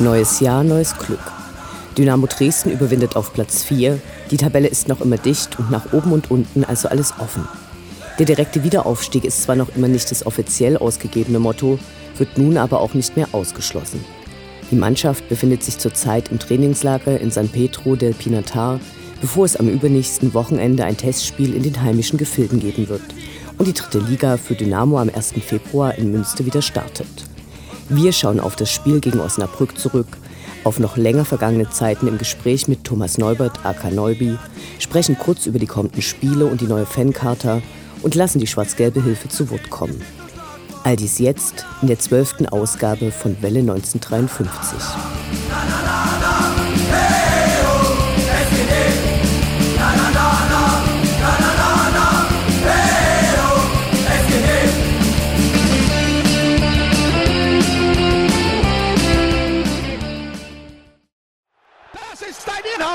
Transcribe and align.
Neues 0.00 0.40
Jahr, 0.40 0.64
neues 0.64 0.98
Glück. 0.98 1.20
Dynamo 1.96 2.26
Dresden 2.26 2.72
überwindet 2.72 3.14
auf 3.14 3.32
Platz 3.32 3.62
4. 3.62 4.00
Die 4.32 4.36
Tabelle 4.36 4.66
ist 4.66 4.88
noch 4.88 5.00
immer 5.00 5.18
dicht 5.18 5.56
und 5.60 5.70
nach 5.70 5.92
oben 5.92 6.10
und 6.10 6.32
unten 6.32 6.64
also 6.64 6.88
alles 6.88 7.14
offen. 7.20 7.46
Der 8.18 8.26
direkte 8.26 8.64
Wiederaufstieg 8.64 9.24
ist 9.24 9.44
zwar 9.44 9.54
noch 9.54 9.68
immer 9.76 9.86
nicht 9.86 10.10
das 10.10 10.26
offiziell 10.26 10.76
ausgegebene 10.76 11.38
Motto, 11.38 11.78
wird 12.18 12.36
nun 12.36 12.58
aber 12.58 12.80
auch 12.80 12.94
nicht 12.94 13.16
mehr 13.16 13.28
ausgeschlossen. 13.30 14.04
Die 14.72 14.76
Mannschaft 14.76 15.28
befindet 15.28 15.62
sich 15.62 15.78
zurzeit 15.78 16.28
im 16.32 16.40
Trainingslager 16.40 17.20
in 17.20 17.30
San 17.30 17.48
Pedro 17.48 17.94
del 17.94 18.14
Pinatar, 18.14 18.80
bevor 19.20 19.44
es 19.44 19.54
am 19.54 19.68
übernächsten 19.68 20.34
Wochenende 20.34 20.84
ein 20.84 20.96
Testspiel 20.96 21.54
in 21.54 21.62
den 21.62 21.80
heimischen 21.80 22.18
Gefilden 22.18 22.58
geben 22.58 22.88
wird 22.88 23.02
und 23.58 23.68
die 23.68 23.74
dritte 23.74 24.00
Liga 24.00 24.38
für 24.38 24.56
Dynamo 24.56 24.98
am 24.98 25.08
1. 25.08 25.34
Februar 25.46 25.94
in 25.94 26.10
Münster 26.10 26.44
wieder 26.44 26.62
startet. 26.62 27.06
Wir 27.88 28.12
schauen 28.12 28.40
auf 28.40 28.56
das 28.56 28.70
Spiel 28.70 29.00
gegen 29.00 29.20
Osnabrück 29.20 29.78
zurück 29.78 30.18
auf 30.64 30.78
noch 30.78 30.96
länger 30.96 31.24
vergangene 31.24 31.68
Zeiten 31.70 32.08
im 32.08 32.18
Gespräch 32.18 32.68
mit 32.68 32.84
Thomas 32.84 33.18
Neubert, 33.18 33.64
aka 33.64 33.90
Neubi, 33.90 34.38
sprechen 34.78 35.16
kurz 35.18 35.46
über 35.46 35.58
die 35.58 35.66
kommenden 35.66 36.02
Spiele 36.02 36.46
und 36.46 36.60
die 36.60 36.66
neue 36.66 36.86
Fancharta 36.86 37.60
und 38.02 38.14
lassen 38.14 38.38
die 38.38 38.46
schwarz-gelbe 38.46 39.02
Hilfe 39.02 39.28
zu 39.28 39.50
Wort 39.50 39.68
kommen. 39.70 40.00
All 40.82 40.96
dies 40.96 41.18
jetzt 41.18 41.64
in 41.82 41.88
der 41.88 41.98
zwölften 41.98 42.46
Ausgabe 42.46 43.10
von 43.10 43.36
Welle 43.42 43.60
1953. 43.60 44.78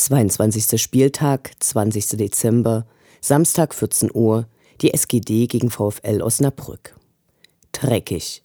22. 0.00 0.80
Spieltag, 0.80 1.50
20. 1.60 2.16
Dezember, 2.16 2.86
Samstag 3.20 3.74
14 3.74 4.10
Uhr, 4.14 4.46
die 4.80 4.94
SGD 4.94 5.46
gegen 5.46 5.68
VfL 5.68 6.22
Osnabrück. 6.22 6.96
Dreckig. 7.72 8.42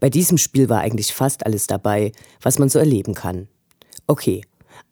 Bei 0.00 0.10
diesem 0.10 0.36
Spiel 0.36 0.68
war 0.68 0.80
eigentlich 0.80 1.14
fast 1.14 1.46
alles 1.46 1.66
dabei, 1.66 2.12
was 2.42 2.58
man 2.58 2.68
so 2.68 2.78
erleben 2.78 3.14
kann. 3.14 3.48
Okay, 4.06 4.42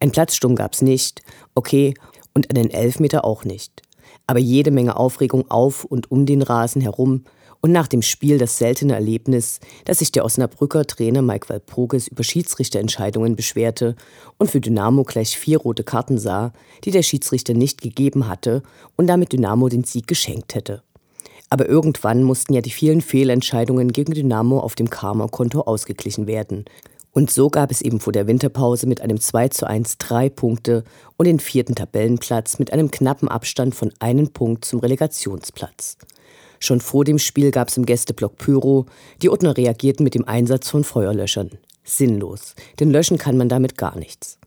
ein 0.01 0.11
Platzsturm 0.11 0.57
gab's 0.57 0.81
nicht, 0.81 1.21
okay, 1.55 1.93
und 2.33 2.49
einen 2.49 2.71
Elfmeter 2.71 3.27
auch 3.27 3.45
nicht. 3.45 3.83
Aber 4.27 4.39
jede 4.39 4.71
Menge 4.71 4.97
Aufregung 4.97 5.51
auf 5.51 5.85
und 5.85 6.11
um 6.11 6.25
den 6.25 6.41
Rasen 6.41 6.81
herum 6.81 7.27
und 7.67 7.73
nach 7.73 7.89
dem 7.89 8.03
Spiel 8.03 8.39
das 8.39 8.59
seltene 8.59 8.95
Erlebnis, 8.95 9.59
dass 9.87 9.99
sich 9.99 10.13
der 10.13 10.25
Osnabrücker 10.25 10.87
Trainer 10.87 11.21
Mike 11.21 11.49
Walpurgis 11.49 12.07
über 12.07 12.23
Schiedsrichterentscheidungen 12.23 13.35
beschwerte 13.35 13.97
und 14.39 14.53
für 14.53 14.61
Dynamo 14.61 15.03
gleich 15.03 15.37
vier 15.37 15.59
rote 15.59 15.83
Karten 15.83 16.17
sah, 16.17 16.53
die 16.85 16.93
der 16.93 17.03
Schiedsrichter 17.03 17.55
nicht 17.55 17.81
gegeben 17.81 18.29
hatte 18.29 18.63
und 18.95 19.09
damit 19.09 19.33
Dynamo 19.33 19.69
den 19.69 19.83
Sieg 19.83 20.07
geschenkt 20.07 20.55
hätte. 20.55 20.85
Aber 21.51 21.69
irgendwann 21.69 22.23
mussten 22.23 22.55
ja 22.55 22.61
die 22.61 22.71
vielen 22.71 23.01
Fehlentscheidungen 23.01 23.91
gegen 23.91 24.15
Dynamo 24.15 24.61
auf 24.61 24.77
dem 24.77 24.89
Karma-Konto 24.89 25.63
ausgeglichen 25.63 26.29
werden. 26.29 26.67
Und 27.11 27.33
so 27.33 27.51
gab 27.51 27.73
es 27.73 27.83
eben 27.83 27.99
vor 27.99 28.13
der 28.13 28.29
Winterpause 28.29 28.87
mit 28.87 29.01
einem 29.01 29.19
2 29.19 29.49
zu 29.49 29.67
1 29.67 29.99
drei 29.99 30.29
Punkte 30.29 30.85
und 31.17 31.27
den 31.27 31.41
vierten 31.41 31.75
Tabellenplatz 31.75 32.61
mit 32.61 32.73
einem 32.73 32.93
knappen 32.93 33.27
Abstand 33.27 33.75
von 33.75 33.93
einem 33.99 34.29
Punkt 34.29 34.65
zum 34.65 34.79
Relegationsplatz. 34.79 35.97
Schon 36.59 36.81
vor 36.81 37.05
dem 37.05 37.19
Spiel 37.19 37.51
gab 37.51 37.69
es 37.69 37.77
im 37.77 37.87
Gästeblock 37.87 38.37
Pyro. 38.37 38.87
Die 39.23 39.29
Uttner 39.29 39.57
reagierten 39.57 40.05
mit 40.05 40.15
dem 40.15 40.27
Einsatz 40.27 40.71
von 40.71 40.85
Feuerlöschern. 40.85 41.51
Sinnlos, 41.85 42.55
denn 42.81 42.91
löschen 42.91 43.19
kann 43.19 43.37
man 43.37 43.49
damit 43.49 43.77
gar 43.77 43.97
nichts. 43.97 44.39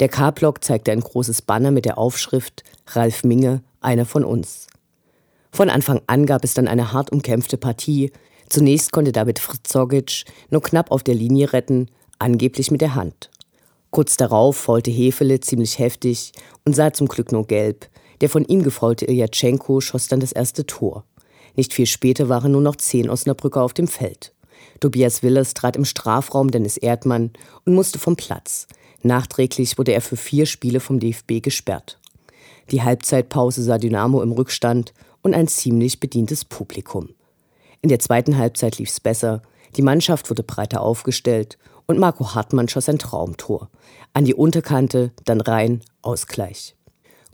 Der 0.00 0.08
K-Block 0.08 0.62
zeigte 0.62 0.92
ein 0.92 1.00
großes 1.00 1.42
Banner 1.42 1.72
mit 1.72 1.84
der 1.84 1.98
Aufschrift 1.98 2.62
Ralf 2.86 3.24
Minge, 3.24 3.62
einer 3.80 4.06
von 4.06 4.24
uns. 4.24 4.68
Von 5.50 5.70
Anfang 5.70 6.02
an 6.06 6.24
gab 6.24 6.44
es 6.44 6.54
dann 6.54 6.68
eine 6.68 6.92
hart 6.92 7.10
umkämpfte 7.10 7.56
Partie. 7.56 8.12
Zunächst 8.48 8.92
konnte 8.92 9.12
David 9.12 9.40
Fritzogic 9.40 10.24
nur 10.50 10.62
knapp 10.62 10.92
auf 10.92 11.02
der 11.02 11.14
Linie 11.14 11.52
retten, 11.52 11.88
angeblich 12.18 12.70
mit 12.70 12.80
der 12.80 12.94
Hand. 12.94 13.30
Kurz 13.90 14.16
darauf 14.16 14.56
faulte 14.56 14.90
Hefele 14.90 15.40
ziemlich 15.40 15.78
heftig 15.78 16.32
und 16.64 16.76
sah 16.76 16.92
zum 16.92 17.08
Glück 17.08 17.32
nur 17.32 17.46
gelb. 17.46 17.88
Der 18.20 18.28
von 18.28 18.44
ihm 18.44 18.62
gefaulte 18.62 19.06
Iljatschenko 19.06 19.80
schoss 19.80 20.08
dann 20.08 20.20
das 20.20 20.32
erste 20.32 20.66
Tor. 20.66 21.04
Nicht 21.58 21.74
viel 21.74 21.86
später 21.86 22.28
waren 22.28 22.52
nur 22.52 22.60
noch 22.60 22.76
zehn 22.76 23.10
Osnabrücker 23.10 23.64
auf 23.64 23.74
dem 23.74 23.88
Feld. 23.88 24.32
Tobias 24.78 25.24
Willers 25.24 25.54
trat 25.54 25.74
im 25.74 25.84
Strafraum 25.84 26.52
Dennis 26.52 26.76
Erdmann 26.76 27.32
und 27.64 27.74
musste 27.74 27.98
vom 27.98 28.14
Platz. 28.14 28.68
Nachträglich 29.02 29.76
wurde 29.76 29.92
er 29.92 30.00
für 30.00 30.16
vier 30.16 30.46
Spiele 30.46 30.78
vom 30.78 31.00
DFB 31.00 31.42
gesperrt. 31.42 31.98
Die 32.70 32.84
Halbzeitpause 32.84 33.64
sah 33.64 33.76
Dynamo 33.76 34.22
im 34.22 34.30
Rückstand 34.30 34.94
und 35.22 35.34
ein 35.34 35.48
ziemlich 35.48 35.98
bedientes 35.98 36.44
Publikum. 36.44 37.08
In 37.82 37.88
der 37.88 37.98
zweiten 37.98 38.38
Halbzeit 38.38 38.78
lief's 38.78 39.00
besser, 39.00 39.42
die 39.76 39.82
Mannschaft 39.82 40.30
wurde 40.30 40.44
breiter 40.44 40.80
aufgestellt 40.80 41.58
und 41.86 41.98
Marco 41.98 42.36
Hartmann 42.36 42.68
schoss 42.68 42.88
ein 42.88 43.00
Traumtor. 43.00 43.68
An 44.12 44.24
die 44.24 44.34
Unterkante, 44.34 45.10
dann 45.24 45.40
rein, 45.40 45.80
Ausgleich. 46.02 46.76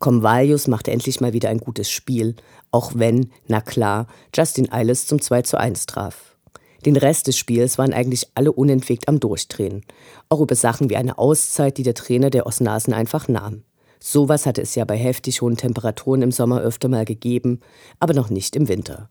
Comvalius 0.05 0.69
machte 0.69 0.91
endlich 0.91 1.23
mal 1.23 1.33
wieder 1.33 1.49
ein 1.49 1.57
gutes 1.57 1.89
Spiel, 1.89 2.37
auch 2.71 2.93
wenn, 2.95 3.31
na 3.47 3.63
klar, 3.63 4.07
Justin 4.37 4.71
Eiles 4.71 5.07
zum 5.07 5.19
2 5.19 5.41
zu 5.41 5.59
1 5.59 5.87
traf. 5.87 6.37
Den 6.85 6.97
Rest 6.97 7.27
des 7.27 7.39
Spiels 7.39 7.79
waren 7.79 7.95
eigentlich 7.95 8.29
alle 8.35 8.53
unentwegt 8.53 9.09
am 9.09 9.19
Durchdrehen. 9.19 9.81
Auch 10.29 10.43
über 10.43 10.57
Sachen 10.57 10.91
wie 10.91 10.99
eine 10.99 11.17
Auszeit, 11.17 11.79
die 11.79 11.85
der 11.85 11.95
Trainer 11.95 12.29
der 12.29 12.45
Osnasen 12.45 12.93
einfach 12.93 13.29
nahm. 13.29 13.63
Sowas 13.99 14.45
hatte 14.45 14.61
es 14.61 14.75
ja 14.75 14.85
bei 14.85 14.99
heftig 14.99 15.41
hohen 15.41 15.57
Temperaturen 15.57 16.21
im 16.21 16.33
Sommer 16.33 16.61
öfter 16.61 16.89
mal 16.89 17.07
gegeben, 17.07 17.61
aber 17.99 18.13
noch 18.13 18.29
nicht 18.29 18.57
im 18.57 18.69
Winter. 18.69 19.09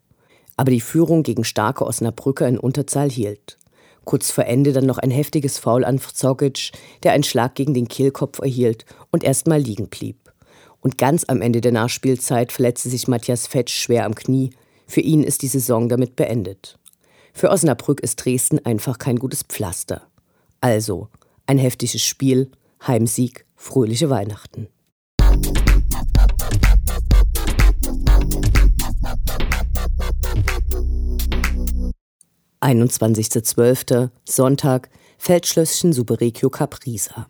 Aber 0.57 0.69
die 0.69 0.79
Führung 0.79 1.23
gegen 1.23 1.43
starke 1.43 1.87
Osnabrücker 1.87 2.47
in 2.47 2.59
Unterzahl 2.59 3.09
hielt. 3.09 3.57
Kurz 4.05 4.29
vor 4.29 4.45
Ende 4.45 4.73
dann 4.73 4.85
noch 4.85 4.99
ein 4.99 5.09
heftiges 5.09 5.57
Foul 5.57 5.85
an 5.85 5.97
Zogic, 5.97 6.71
der 7.01 7.13
einen 7.13 7.23
Schlag 7.23 7.55
gegen 7.55 7.73
den 7.73 7.87
Kehlkopf 7.87 8.37
erhielt 8.41 8.85
und 9.09 9.23
erstmal 9.23 9.59
liegen 9.59 9.87
blieb. 9.87 10.22
Und 10.83 10.97
ganz 10.97 11.23
am 11.27 11.41
Ende 11.41 11.61
der 11.61 11.71
Nachspielzeit 11.71 12.51
verletzte 12.51 12.89
sich 12.89 13.07
Matthias 13.07 13.47
Fetsch 13.47 13.73
schwer 13.73 14.05
am 14.05 14.15
Knie. 14.15 14.49
Für 14.85 14.99
ihn 14.99 15.23
ist 15.23 15.41
die 15.41 15.47
Saison 15.47 15.87
damit 15.87 16.17
beendet. 16.17 16.77
Für 17.33 17.49
Osnabrück 17.49 18.01
ist 18.01 18.17
Dresden 18.17 18.63
einfach 18.65 18.99
kein 18.99 19.15
gutes 19.15 19.43
Pflaster. 19.43 20.01
Also, 20.59 21.07
ein 21.47 21.57
heftiges 21.57 22.03
Spiel, 22.03 22.51
Heimsieg, 22.85 23.45
fröhliche 23.55 24.09
Weihnachten. 24.09 24.67
21.12. 32.59 34.09
Sonntag, 34.25 34.89
Feldschlösschen 35.17 35.93
Superregio 35.93 36.49
Caprisa. 36.49 37.27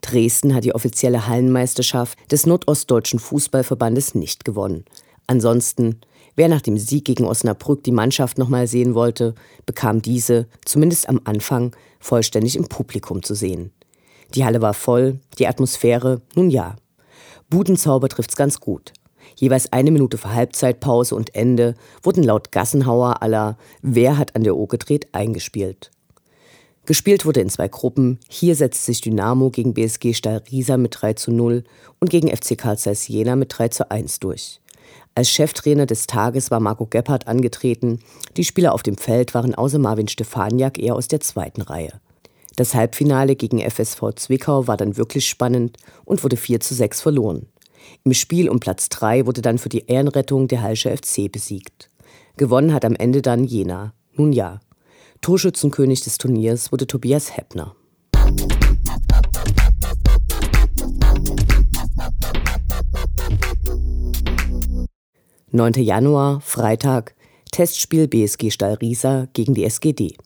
Dresden 0.00 0.54
hat 0.54 0.64
die 0.64 0.74
offizielle 0.74 1.26
Hallenmeisterschaft 1.26 2.18
des 2.30 2.46
Nordostdeutschen 2.46 3.18
Fußballverbandes 3.18 4.14
nicht 4.14 4.44
gewonnen. 4.44 4.84
Ansonsten, 5.26 6.00
wer 6.36 6.48
nach 6.48 6.62
dem 6.62 6.78
Sieg 6.78 7.04
gegen 7.04 7.26
Osnabrück 7.26 7.84
die 7.84 7.92
Mannschaft 7.92 8.38
nochmal 8.38 8.66
sehen 8.66 8.94
wollte, 8.94 9.34
bekam 9.66 10.02
diese, 10.02 10.46
zumindest 10.64 11.08
am 11.08 11.20
Anfang, 11.24 11.74
vollständig 12.00 12.56
im 12.56 12.68
Publikum 12.68 13.22
zu 13.22 13.34
sehen. 13.34 13.72
Die 14.34 14.44
Halle 14.44 14.62
war 14.62 14.74
voll, 14.74 15.20
die 15.38 15.46
Atmosphäre, 15.46 16.22
nun 16.34 16.50
ja. 16.50 16.76
Budenzauber 17.50 18.08
trifft's 18.08 18.36
ganz 18.36 18.60
gut. 18.60 18.92
Jeweils 19.36 19.72
eine 19.72 19.90
Minute 19.90 20.18
vor 20.18 20.32
Halbzeitpause 20.32 21.14
und 21.14 21.34
Ende 21.34 21.74
wurden 22.02 22.22
laut 22.22 22.52
Gassenhauer 22.52 23.22
aller 23.22 23.56
Wer 23.82 24.18
hat 24.18 24.34
an 24.36 24.42
der 24.42 24.56
Uhr 24.56 24.68
gedreht 24.68 25.08
eingespielt. 25.12 25.90
Gespielt 26.88 27.26
wurde 27.26 27.42
in 27.42 27.50
zwei 27.50 27.68
Gruppen. 27.68 28.18
Hier 28.30 28.56
setzt 28.56 28.86
sich 28.86 29.02
Dynamo 29.02 29.50
gegen 29.50 29.74
BSG 29.74 30.14
Stahl 30.14 30.42
Riesa 30.50 30.78
mit 30.78 30.96
3 30.98 31.12
zu 31.12 31.30
0 31.30 31.64
und 32.00 32.08
gegen 32.08 32.34
FC 32.34 32.56
Karl 32.56 32.78
Zeiss 32.78 33.08
Jena 33.08 33.36
mit 33.36 33.52
3 33.58 33.68
zu 33.68 33.90
1 33.90 34.20
durch. 34.20 34.62
Als 35.14 35.28
Cheftrainer 35.28 35.84
des 35.84 36.06
Tages 36.06 36.50
war 36.50 36.60
Marco 36.60 36.86
Gebhardt 36.86 37.26
angetreten. 37.26 38.00
Die 38.38 38.44
Spieler 38.44 38.72
auf 38.72 38.82
dem 38.82 38.96
Feld 38.96 39.34
waren 39.34 39.54
außer 39.54 39.78
Marvin 39.78 40.08
Stefaniak 40.08 40.78
eher 40.78 40.94
aus 40.94 41.08
der 41.08 41.20
zweiten 41.20 41.60
Reihe. 41.60 41.92
Das 42.56 42.74
Halbfinale 42.74 43.36
gegen 43.36 43.60
FSV 43.60 44.14
Zwickau 44.16 44.66
war 44.66 44.78
dann 44.78 44.96
wirklich 44.96 45.28
spannend 45.28 45.76
und 46.06 46.24
wurde 46.24 46.38
4 46.38 46.60
zu 46.60 46.74
6 46.74 47.02
verloren. 47.02 47.48
Im 48.04 48.14
Spiel 48.14 48.48
um 48.48 48.60
Platz 48.60 48.88
3 48.88 49.26
wurde 49.26 49.42
dann 49.42 49.58
für 49.58 49.68
die 49.68 49.84
Ehrenrettung 49.88 50.48
der 50.48 50.62
Halsche 50.62 50.96
FC 50.96 51.30
besiegt. 51.30 51.90
Gewonnen 52.38 52.72
hat 52.72 52.86
am 52.86 52.94
Ende 52.94 53.20
dann 53.20 53.44
Jena. 53.44 53.92
Nun 54.14 54.32
ja. 54.32 54.60
Torschützenkönig 55.20 56.00
des 56.02 56.18
Turniers 56.18 56.72
wurde 56.72 56.86
Tobias 56.86 57.36
Heppner. 57.36 57.74
Neunter 65.50 65.80
Januar, 65.80 66.40
Freitag, 66.40 67.14
Testspiel 67.50 68.06
BSG 68.06 68.50
Stallrieser 68.50 69.28
gegen 69.32 69.54
die 69.54 69.64
SGD. 69.64 70.16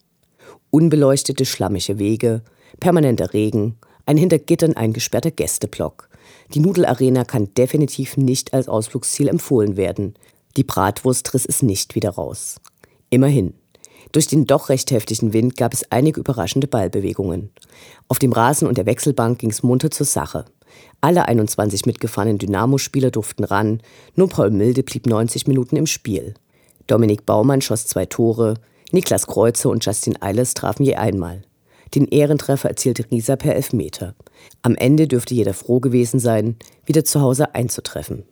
Unbeleuchtete 0.70 1.44
schlammige 1.44 1.98
Wege, 1.98 2.42
permanenter 2.80 3.32
Regen, 3.32 3.78
ein 4.04 4.16
hinter 4.16 4.38
Gittern 4.38 4.74
eingesperrter 4.74 5.30
Gästeblock. 5.30 6.08
Die 6.54 6.60
Nudelarena 6.60 7.24
kann 7.24 7.54
definitiv 7.54 8.16
nicht 8.16 8.52
als 8.52 8.68
Ausflugsziel 8.68 9.28
empfohlen 9.28 9.76
werden. 9.76 10.14
Die 10.56 10.64
Bratwurst 10.64 11.32
riss 11.34 11.46
es 11.46 11.62
nicht 11.62 11.94
wieder 11.94 12.10
raus. 12.10 12.56
Immerhin. 13.10 13.54
Durch 14.10 14.26
den 14.26 14.46
doch 14.46 14.68
recht 14.68 14.90
heftigen 14.90 15.32
Wind 15.32 15.56
gab 15.56 15.72
es 15.72 15.90
einige 15.90 16.20
überraschende 16.20 16.66
Ballbewegungen. 16.66 17.50
Auf 18.08 18.18
dem 18.18 18.32
Rasen 18.32 18.66
und 18.66 18.76
der 18.76 18.86
Wechselbank 18.86 19.38
ging 19.38 19.50
es 19.50 19.62
munter 19.62 19.90
zur 19.90 20.06
Sache. 20.06 20.44
Alle 21.00 21.28
21 21.28 21.86
mitgefahrenen 21.86 22.38
Dynamo-Spieler 22.38 23.10
durften 23.10 23.44
ran, 23.44 23.80
nur 24.16 24.28
Paul 24.28 24.50
Milde 24.50 24.82
blieb 24.82 25.06
90 25.06 25.46
Minuten 25.46 25.76
im 25.76 25.86
Spiel. 25.86 26.34
Dominik 26.86 27.26
Baumann 27.26 27.60
schoss 27.60 27.86
zwei 27.86 28.06
Tore, 28.06 28.54
Niklas 28.90 29.26
Kreuzer 29.26 29.70
und 29.70 29.84
Justin 29.84 30.20
Eilers 30.20 30.54
trafen 30.54 30.84
je 30.84 30.96
einmal. 30.96 31.42
Den 31.94 32.06
Ehrentreffer 32.06 32.68
erzielte 32.68 33.10
Rieser 33.10 33.36
per 33.36 33.54
Elfmeter. 33.54 34.14
Am 34.62 34.74
Ende 34.76 35.06
dürfte 35.06 35.34
jeder 35.34 35.54
froh 35.54 35.80
gewesen 35.80 36.20
sein, 36.20 36.56
wieder 36.86 37.04
zu 37.04 37.20
Hause 37.20 37.54
einzutreffen. 37.54 38.24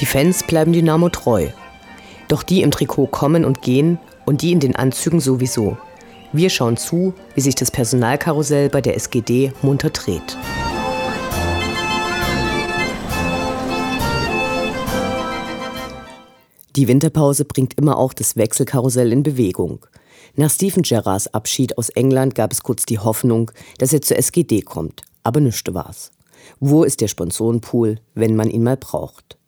Die 0.00 0.06
Fans 0.06 0.44
bleiben 0.44 0.72
Dynamo 0.72 1.08
treu. 1.08 1.48
Doch 2.28 2.44
die 2.44 2.62
im 2.62 2.70
Trikot 2.70 3.08
kommen 3.08 3.44
und 3.44 3.62
gehen 3.62 3.98
und 4.26 4.42
die 4.42 4.52
in 4.52 4.60
den 4.60 4.76
Anzügen 4.76 5.18
sowieso. 5.18 5.76
Wir 6.32 6.50
schauen 6.50 6.76
zu, 6.76 7.14
wie 7.34 7.40
sich 7.40 7.56
das 7.56 7.72
Personalkarussell 7.72 8.68
bei 8.68 8.80
der 8.80 8.94
SGD 8.94 9.52
munter 9.60 9.90
dreht. 9.90 10.36
Die 16.76 16.86
Winterpause 16.86 17.44
bringt 17.44 17.76
immer 17.76 17.96
auch 17.96 18.12
das 18.12 18.36
Wechselkarussell 18.36 19.12
in 19.12 19.24
Bewegung. 19.24 19.84
Nach 20.36 20.50
Stephen 20.50 20.82
Gerrards 20.84 21.26
Abschied 21.34 21.76
aus 21.76 21.88
England 21.88 22.36
gab 22.36 22.52
es 22.52 22.62
kurz 22.62 22.86
die 22.86 23.00
Hoffnung, 23.00 23.50
dass 23.78 23.92
er 23.92 24.02
zur 24.02 24.16
SGD 24.16 24.62
kommt. 24.62 25.02
Aber 25.24 25.40
nichts 25.40 25.74
war's. 25.74 26.12
Wo 26.60 26.84
ist 26.84 27.00
der 27.00 27.08
Sponsorenpool, 27.08 27.96
wenn 28.14 28.36
man 28.36 28.48
ihn 28.48 28.62
mal 28.62 28.76
braucht? 28.76 29.38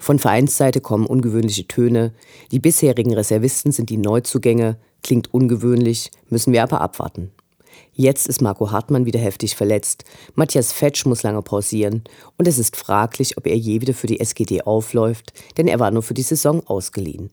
Von 0.00 0.18
Vereinsseite 0.18 0.80
kommen 0.80 1.06
ungewöhnliche 1.06 1.68
Töne. 1.68 2.12
Die 2.50 2.58
bisherigen 2.58 3.12
Reservisten 3.12 3.70
sind 3.70 3.90
die 3.90 3.98
Neuzugänge. 3.98 4.78
Klingt 5.02 5.32
ungewöhnlich, 5.32 6.10
müssen 6.30 6.54
wir 6.54 6.62
aber 6.62 6.80
abwarten. 6.80 7.30
Jetzt 7.92 8.26
ist 8.26 8.40
Marco 8.40 8.70
Hartmann 8.70 9.04
wieder 9.04 9.20
heftig 9.20 9.54
verletzt, 9.56 10.04
Matthias 10.34 10.72
Fetsch 10.72 11.04
muss 11.04 11.22
lange 11.22 11.42
pausieren 11.42 12.02
und 12.38 12.48
es 12.48 12.58
ist 12.58 12.76
fraglich, 12.76 13.36
ob 13.36 13.46
er 13.46 13.56
je 13.56 13.80
wieder 13.80 13.94
für 13.94 14.06
die 14.06 14.20
SGD 14.20 14.62
aufläuft, 14.62 15.32
denn 15.56 15.68
er 15.68 15.80
war 15.80 15.90
nur 15.90 16.02
für 16.02 16.14
die 16.14 16.22
Saison 16.22 16.66
ausgeliehen. 16.66 17.30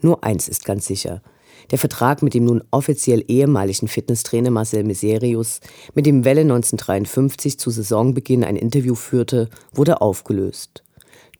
Nur 0.00 0.22
eins 0.24 0.48
ist 0.48 0.64
ganz 0.64 0.86
sicher. 0.86 1.22
Der 1.70 1.78
Vertrag 1.78 2.22
mit 2.22 2.34
dem 2.34 2.44
nun 2.44 2.62
offiziell 2.70 3.24
ehemaligen 3.28 3.88
Fitnesstrainer 3.88 4.50
Marcel 4.50 4.84
Miserius, 4.84 5.60
mit 5.94 6.06
dem 6.06 6.24
Welle 6.24 6.42
1953 6.42 7.58
zu 7.58 7.70
Saisonbeginn 7.70 8.44
ein 8.44 8.56
Interview 8.56 8.94
führte, 8.94 9.48
wurde 9.72 10.00
aufgelöst. 10.00 10.82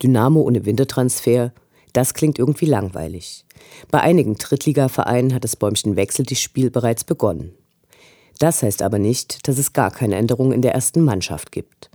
Dynamo 0.02 0.40
ohne 0.40 0.64
Wintertransfer, 0.64 1.52
das 1.93 2.14
klingt 2.14 2.38
irgendwie 2.38 2.67
langweilig. 2.67 3.45
Bei 3.90 4.00
einigen 4.00 4.37
Drittligavereinen 4.37 5.35
hat 5.35 5.45
das 5.45 5.57
Bäumchen 5.57 5.97
Wechsel 5.97 6.25
das 6.25 6.40
Spiel 6.40 6.71
bereits 6.71 7.05
begonnen. 7.05 7.55
Das 8.38 8.62
heißt 8.62 8.83
aber 8.83 8.99
nicht, 8.99 9.49
dass 9.49 9.59
es 9.59 9.73
gar 9.73 9.90
keine 9.90 10.17
Änderungen 10.17 10.52
in 10.52 10.62
der 10.62 10.75
ersten 10.75 11.02
Mannschaft 11.02 11.50
gibt. 11.50 11.90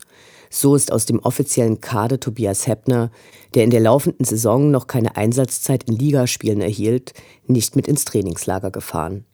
So 0.49 0.75
ist 0.75 0.91
aus 0.91 1.05
dem 1.05 1.19
offiziellen 1.19 1.81
Kader 1.81 2.19
Tobias 2.19 2.67
Heppner, 2.67 3.09
der 3.55 3.63
in 3.63 3.71
der 3.71 3.79
laufenden 3.79 4.25
Saison 4.25 4.69
noch 4.69 4.87
keine 4.87 5.15
Einsatzzeit 5.15 5.85
in 5.85 5.95
Ligaspielen 5.95 6.61
erhielt, 6.61 7.13
nicht 7.47 7.75
mit 7.75 7.87
ins 7.87 8.05
Trainingslager 8.05 8.69
gefahren. 8.69 9.25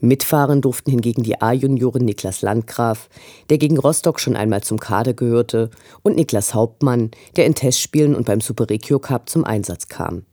Mitfahren 0.00 0.60
durften 0.60 0.90
hingegen 0.90 1.22
die 1.22 1.40
A-Junioren 1.40 2.04
Niklas 2.04 2.42
Landgraf, 2.42 3.08
der 3.50 3.58
gegen 3.58 3.78
Rostock 3.78 4.18
schon 4.18 4.36
einmal 4.36 4.62
zum 4.62 4.80
Kader 4.80 5.14
gehörte, 5.14 5.70
und 6.02 6.16
Niklas 6.16 6.54
Hauptmann, 6.54 7.10
der 7.36 7.46
in 7.46 7.54
Testspielen 7.54 8.14
und 8.14 8.26
beim 8.26 8.40
Super 8.40 8.68
Regio 8.68 8.98
Cup 8.98 9.28
zum 9.28 9.44
Einsatz 9.44 9.88
kam. 9.88 10.24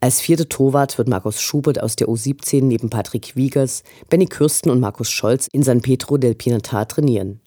Als 0.00 0.20
vierte 0.20 0.48
Torwart 0.48 0.96
wird 0.96 1.08
Markus 1.08 1.40
Schubert 1.40 1.82
aus 1.82 1.96
der 1.96 2.08
U17 2.08 2.62
neben 2.62 2.88
Patrick 2.88 3.34
Wiegers, 3.34 3.82
Benny 4.08 4.26
Kürsten 4.26 4.70
und 4.70 4.78
Markus 4.78 5.10
Scholz 5.10 5.48
in 5.52 5.64
San 5.64 5.80
Pedro 5.80 6.18
del 6.18 6.34
Pinatar 6.34 6.86
trainieren. 6.86 7.40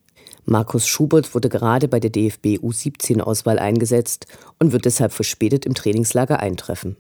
Markus 0.44 0.88
Schubert 0.88 1.34
wurde 1.34 1.50
gerade 1.50 1.88
bei 1.88 2.00
der 2.00 2.10
DFB 2.10 2.58
U17-Auswahl 2.58 3.60
eingesetzt 3.60 4.26
und 4.60 4.74
wird 4.74 4.86
deshalb 4.86 5.14
verspätet 5.14 5.66
im 5.66 5.76
Trainingslager 5.76 6.40
eintreffen. 6.40 6.98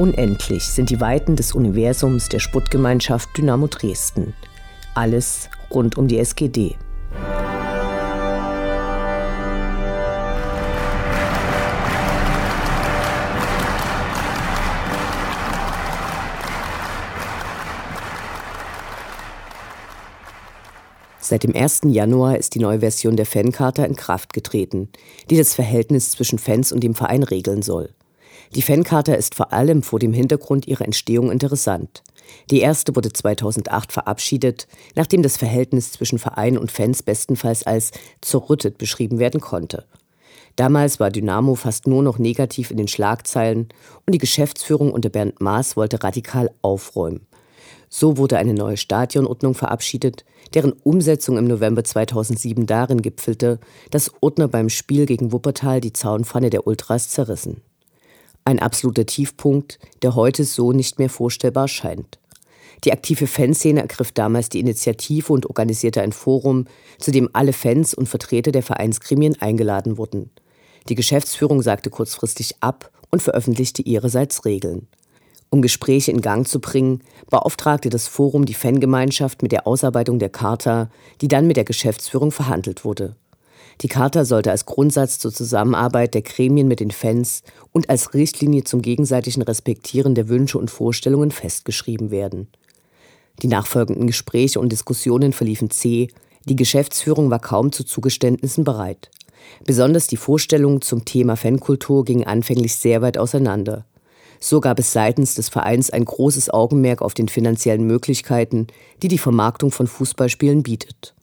Unendlich 0.00 0.64
sind 0.64 0.88
die 0.88 0.98
Weiten 0.98 1.36
des 1.36 1.52
Universums 1.52 2.30
der 2.30 2.38
Sputtgemeinschaft 2.38 3.36
Dynamo 3.36 3.66
Dresden. 3.66 4.32
Alles 4.94 5.50
rund 5.70 5.98
um 5.98 6.08
die 6.08 6.16
SGD. 6.16 6.78
Seit 21.20 21.42
dem 21.42 21.54
1. 21.54 21.82
Januar 21.88 22.38
ist 22.38 22.54
die 22.54 22.60
neue 22.60 22.80
Version 22.80 23.16
der 23.16 23.26
Fancharta 23.26 23.84
in 23.84 23.96
Kraft 23.96 24.32
getreten, 24.32 24.88
die 25.28 25.36
das 25.36 25.52
Verhältnis 25.52 26.12
zwischen 26.12 26.38
Fans 26.38 26.72
und 26.72 26.82
dem 26.82 26.94
Verein 26.94 27.22
regeln 27.22 27.60
soll. 27.60 27.90
Die 28.54 28.62
Fancharta 28.62 29.14
ist 29.14 29.36
vor 29.36 29.52
allem 29.52 29.82
vor 29.84 30.00
dem 30.00 30.12
Hintergrund 30.12 30.66
ihrer 30.66 30.84
Entstehung 30.84 31.30
interessant. 31.30 32.02
Die 32.50 32.60
erste 32.60 32.96
wurde 32.96 33.12
2008 33.12 33.92
verabschiedet, 33.92 34.66
nachdem 34.96 35.22
das 35.22 35.36
Verhältnis 35.36 35.92
zwischen 35.92 36.18
Verein 36.18 36.58
und 36.58 36.72
Fans 36.72 37.02
bestenfalls 37.02 37.62
als 37.62 37.92
zerrüttet 38.20 38.76
beschrieben 38.76 39.20
werden 39.20 39.40
konnte. 39.40 39.86
Damals 40.56 40.98
war 40.98 41.10
Dynamo 41.10 41.54
fast 41.54 41.86
nur 41.86 42.02
noch 42.02 42.18
negativ 42.18 42.72
in 42.72 42.76
den 42.76 42.88
Schlagzeilen 42.88 43.68
und 44.04 44.14
die 44.14 44.18
Geschäftsführung 44.18 44.92
unter 44.92 45.10
Bernd 45.10 45.40
Maas 45.40 45.76
wollte 45.76 46.02
radikal 46.02 46.50
aufräumen. 46.60 47.26
So 47.88 48.16
wurde 48.16 48.36
eine 48.36 48.54
neue 48.54 48.76
Stadionordnung 48.76 49.54
verabschiedet, 49.54 50.24
deren 50.54 50.72
Umsetzung 50.72 51.38
im 51.38 51.46
November 51.46 51.84
2007 51.84 52.66
darin 52.66 53.02
gipfelte, 53.02 53.58
dass 53.90 54.12
Ordner 54.20 54.48
beim 54.48 54.68
Spiel 54.68 55.06
gegen 55.06 55.32
Wuppertal 55.32 55.80
die 55.80 55.92
Zaunpfanne 55.92 56.50
der 56.50 56.66
Ultras 56.66 57.08
zerrissen. 57.08 57.62
Ein 58.50 58.58
absoluter 58.58 59.06
Tiefpunkt, 59.06 59.78
der 60.02 60.16
heute 60.16 60.42
so 60.42 60.72
nicht 60.72 60.98
mehr 60.98 61.08
vorstellbar 61.08 61.68
scheint. 61.68 62.18
Die 62.82 62.90
aktive 62.90 63.28
Fanszene 63.28 63.80
ergriff 63.80 64.10
damals 64.10 64.48
die 64.48 64.58
Initiative 64.58 65.32
und 65.32 65.46
organisierte 65.46 66.02
ein 66.02 66.10
Forum, 66.10 66.64
zu 66.98 67.12
dem 67.12 67.30
alle 67.32 67.52
Fans 67.52 67.94
und 67.94 68.08
Vertreter 68.08 68.50
der 68.50 68.64
Vereinsgremien 68.64 69.40
eingeladen 69.40 69.98
wurden. 69.98 70.30
Die 70.88 70.96
Geschäftsführung 70.96 71.62
sagte 71.62 71.90
kurzfristig 71.90 72.56
ab 72.58 72.90
und 73.12 73.22
veröffentlichte 73.22 73.82
ihrerseits 73.82 74.44
Regeln. 74.44 74.88
Um 75.50 75.62
Gespräche 75.62 76.10
in 76.10 76.20
Gang 76.20 76.44
zu 76.44 76.58
bringen, 76.58 77.04
beauftragte 77.30 77.88
das 77.88 78.08
Forum 78.08 78.46
die 78.46 78.54
Fangemeinschaft 78.54 79.42
mit 79.42 79.52
der 79.52 79.68
Ausarbeitung 79.68 80.18
der 80.18 80.30
Charta, 80.30 80.90
die 81.20 81.28
dann 81.28 81.46
mit 81.46 81.56
der 81.56 81.64
Geschäftsführung 81.64 82.32
verhandelt 82.32 82.84
wurde. 82.84 83.14
Die 83.82 83.88
Charta 83.88 84.26
sollte 84.26 84.50
als 84.50 84.66
Grundsatz 84.66 85.18
zur 85.18 85.32
Zusammenarbeit 85.32 86.12
der 86.12 86.22
Gremien 86.22 86.68
mit 86.68 86.80
den 86.80 86.90
Fans 86.90 87.42
und 87.72 87.88
als 87.88 88.12
Richtlinie 88.12 88.64
zum 88.64 88.82
gegenseitigen 88.82 89.42
Respektieren 89.42 90.14
der 90.14 90.28
Wünsche 90.28 90.58
und 90.58 90.70
Vorstellungen 90.70 91.30
festgeschrieben 91.30 92.10
werden. 92.10 92.48
Die 93.42 93.48
nachfolgenden 93.48 94.06
Gespräche 94.06 94.60
und 94.60 94.70
Diskussionen 94.70 95.32
verliefen 95.32 95.70
zäh, 95.70 96.08
die 96.44 96.56
Geschäftsführung 96.56 97.30
war 97.30 97.38
kaum 97.38 97.72
zu 97.72 97.84
Zugeständnissen 97.84 98.64
bereit. 98.64 99.10
Besonders 99.64 100.06
die 100.06 100.18
Vorstellungen 100.18 100.82
zum 100.82 101.06
Thema 101.06 101.36
Fankultur 101.36 102.04
gingen 102.04 102.26
anfänglich 102.26 102.76
sehr 102.76 103.00
weit 103.00 103.16
auseinander. 103.16 103.86
So 104.40 104.60
gab 104.60 104.78
es 104.78 104.92
seitens 104.92 105.34
des 105.34 105.48
Vereins 105.48 105.90
ein 105.90 106.04
großes 106.04 106.50
Augenmerk 106.50 107.00
auf 107.00 107.14
den 107.14 107.28
finanziellen 107.28 107.86
Möglichkeiten, 107.86 108.66
die 109.02 109.08
die 109.08 109.18
Vermarktung 109.18 109.70
von 109.70 109.86
Fußballspielen 109.86 110.62
bietet. 110.62 111.14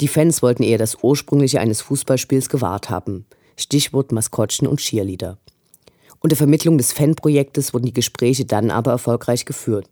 Die 0.00 0.08
Fans 0.08 0.42
wollten 0.42 0.62
eher 0.62 0.78
das 0.78 0.98
Ursprüngliche 1.02 1.60
eines 1.60 1.80
Fußballspiels 1.82 2.48
gewahrt 2.48 2.90
haben. 2.90 3.26
Stichwort 3.56 4.12
Maskottchen 4.12 4.66
und 4.66 4.80
Cheerleader. 4.80 5.38
Unter 6.20 6.36
Vermittlung 6.36 6.78
des 6.78 6.92
Fanprojektes 6.92 7.74
wurden 7.74 7.86
die 7.86 7.92
Gespräche 7.92 8.44
dann 8.44 8.70
aber 8.70 8.92
erfolgreich 8.92 9.44
geführt. 9.44 9.88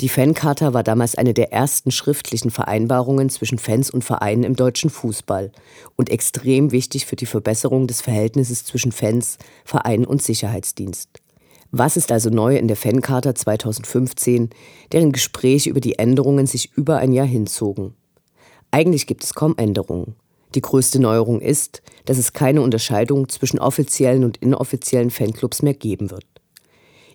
Die 0.00 0.08
Fancharta 0.08 0.74
war 0.74 0.82
damals 0.82 1.14
eine 1.14 1.34
der 1.34 1.52
ersten 1.52 1.90
schriftlichen 1.90 2.50
Vereinbarungen 2.50 3.30
zwischen 3.30 3.58
Fans 3.58 3.90
und 3.90 4.02
Vereinen 4.02 4.42
im 4.42 4.56
deutschen 4.56 4.90
Fußball 4.90 5.52
und 5.96 6.10
extrem 6.10 6.72
wichtig 6.72 7.06
für 7.06 7.16
die 7.16 7.26
Verbesserung 7.26 7.86
des 7.86 8.00
Verhältnisses 8.00 8.64
zwischen 8.64 8.90
Fans, 8.90 9.38
Verein 9.64 10.04
und 10.04 10.20
Sicherheitsdienst. 10.20 11.08
Was 11.70 11.96
ist 11.96 12.12
also 12.12 12.28
neu 12.30 12.56
in 12.56 12.68
der 12.68 12.76
Fancharta 12.76 13.34
2015, 13.34 14.50
deren 14.92 15.12
Gespräche 15.12 15.70
über 15.70 15.80
die 15.80 15.98
Änderungen 15.98 16.46
sich 16.46 16.72
über 16.74 16.98
ein 16.98 17.12
Jahr 17.12 17.26
hinzogen? 17.26 17.94
Eigentlich 18.74 19.06
gibt 19.06 19.22
es 19.22 19.34
kaum 19.34 19.54
Änderungen. 19.56 20.16
Die 20.56 20.60
größte 20.60 20.98
Neuerung 20.98 21.40
ist, 21.40 21.80
dass 22.06 22.18
es 22.18 22.32
keine 22.32 22.60
Unterscheidung 22.60 23.28
zwischen 23.28 23.60
offiziellen 23.60 24.24
und 24.24 24.38
inoffiziellen 24.38 25.12
Fanclubs 25.12 25.62
mehr 25.62 25.74
geben 25.74 26.10
wird. 26.10 26.24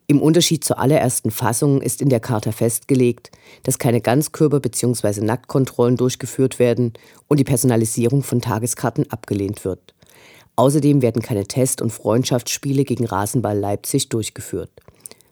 Im 0.08 0.22
Unterschied 0.22 0.63
zur 0.63 0.80
allerersten 0.80 1.32
Fassung 1.32 1.82
ist 1.82 2.01
in 2.01 2.08
der 2.08 2.22
Charta 2.22 2.54
festgelegt, 2.54 3.32
dass 3.63 3.78
keine 3.78 4.00
Ganzkörper- 4.00 4.62
bzw. 4.62 5.20
Nacktkontrollen 5.20 5.98
durchgeführt 5.98 6.60
werden 6.60 6.94
und 7.28 7.42
die 7.42 7.44
Personalisierung 7.44 8.24
von 8.24 8.39
Tageskarten 8.39 9.12
abgelehnt 9.12 9.66
wird. 9.66 9.94
Außerdem 10.56 11.01
werden 11.01 11.22
keine 11.22 11.44
Test- 11.44 11.82
und 11.82 11.89
Freundschaftsspiele 11.89 12.86
gegen 12.86 13.06
Rasenball 13.06 13.60
Leipzig 13.60 14.08
durchgeführt. 14.08 14.72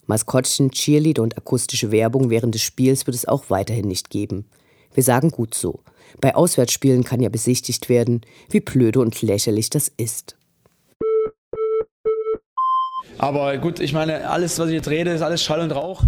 Maskottchen, 0.07 0.71
Cheerleader 0.71 1.23
und 1.23 1.37
akustische 1.37 1.93
Werbung 1.93 2.29
während 2.29 2.53
des 2.53 2.63
Spiels 2.63 3.07
wird 3.07 3.15
es 3.15 3.29
auch 3.29 3.45
weiterhin 3.49 3.87
nicht 3.87 4.09
geben. 4.09 4.43
Wir 4.93 5.03
sagen 5.03 5.31
gut 5.31 5.53
so. 5.53 5.79
Bei 6.21 6.35
Auswärtsspielen 6.35 7.03
kann 7.03 7.21
ja 7.21 7.29
besichtigt 7.29 7.89
werden, 7.89 8.21
wie 8.49 8.59
blöde 8.59 8.99
und 8.99 9.21
lächerlich 9.21 9.69
das 9.69 9.91
ist. 9.97 10.35
Aber 13.17 13.57
gut, 13.57 13.79
ich 13.79 13.93
meine, 13.93 14.29
alles, 14.29 14.59
was 14.59 14.67
ich 14.67 14.75
jetzt 14.75 14.89
rede, 14.89 15.11
ist 15.11 15.21
alles 15.21 15.43
Schall 15.43 15.61
und 15.61 15.71
Rauch. 15.71 16.03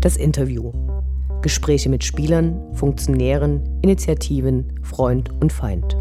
Das 0.00 0.16
Interview. 0.16 0.72
Gespräche 1.42 1.88
mit 1.88 2.04
Spielern, 2.04 2.74
Funktionären, 2.74 3.80
Initiativen, 3.82 4.80
Freund 4.82 5.30
und 5.40 5.52
Feind. 5.52 5.96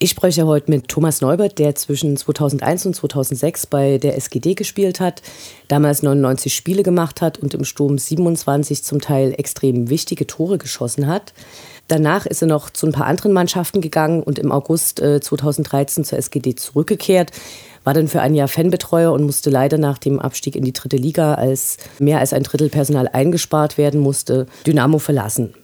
Ich 0.00 0.10
spreche 0.10 0.46
heute 0.46 0.70
mit 0.70 0.86
Thomas 0.86 1.22
Neubert, 1.22 1.58
der 1.58 1.74
zwischen 1.74 2.16
2001 2.16 2.86
und 2.86 2.94
2006 2.94 3.66
bei 3.66 3.98
der 3.98 4.16
SGD 4.16 4.54
gespielt 4.54 5.00
hat, 5.00 5.22
damals 5.66 6.04
99 6.04 6.54
Spiele 6.54 6.84
gemacht 6.84 7.20
hat 7.20 7.38
und 7.38 7.52
im 7.52 7.64
Sturm 7.64 7.98
27 7.98 8.84
zum 8.84 9.00
Teil 9.00 9.34
extrem 9.36 9.90
wichtige 9.90 10.28
Tore 10.28 10.56
geschossen 10.56 11.08
hat. 11.08 11.32
Danach 11.88 12.26
ist 12.26 12.42
er 12.42 12.46
noch 12.46 12.70
zu 12.70 12.86
ein 12.86 12.92
paar 12.92 13.06
anderen 13.06 13.32
Mannschaften 13.32 13.80
gegangen 13.80 14.22
und 14.22 14.38
im 14.38 14.52
August 14.52 15.00
äh, 15.00 15.20
2013 15.20 16.04
zur 16.04 16.18
SGD 16.18 16.54
zurückgekehrt. 16.54 17.32
War 17.82 17.92
dann 17.92 18.06
für 18.06 18.20
ein 18.20 18.36
Jahr 18.36 18.46
Fanbetreuer 18.46 19.10
und 19.10 19.24
musste 19.24 19.50
leider 19.50 19.78
nach 19.78 19.98
dem 19.98 20.20
Abstieg 20.20 20.54
in 20.54 20.64
die 20.64 20.72
dritte 20.72 20.96
Liga, 20.96 21.34
als 21.34 21.76
mehr 21.98 22.20
als 22.20 22.32
ein 22.32 22.44
Drittel 22.44 22.68
Personal 22.68 23.08
eingespart 23.08 23.78
werden 23.78 23.98
musste, 23.98 24.46
Dynamo 24.64 25.00
verlassen. 25.00 25.54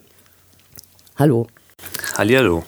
Hallo. 1.15 1.47
Hallihallo. 2.17 2.65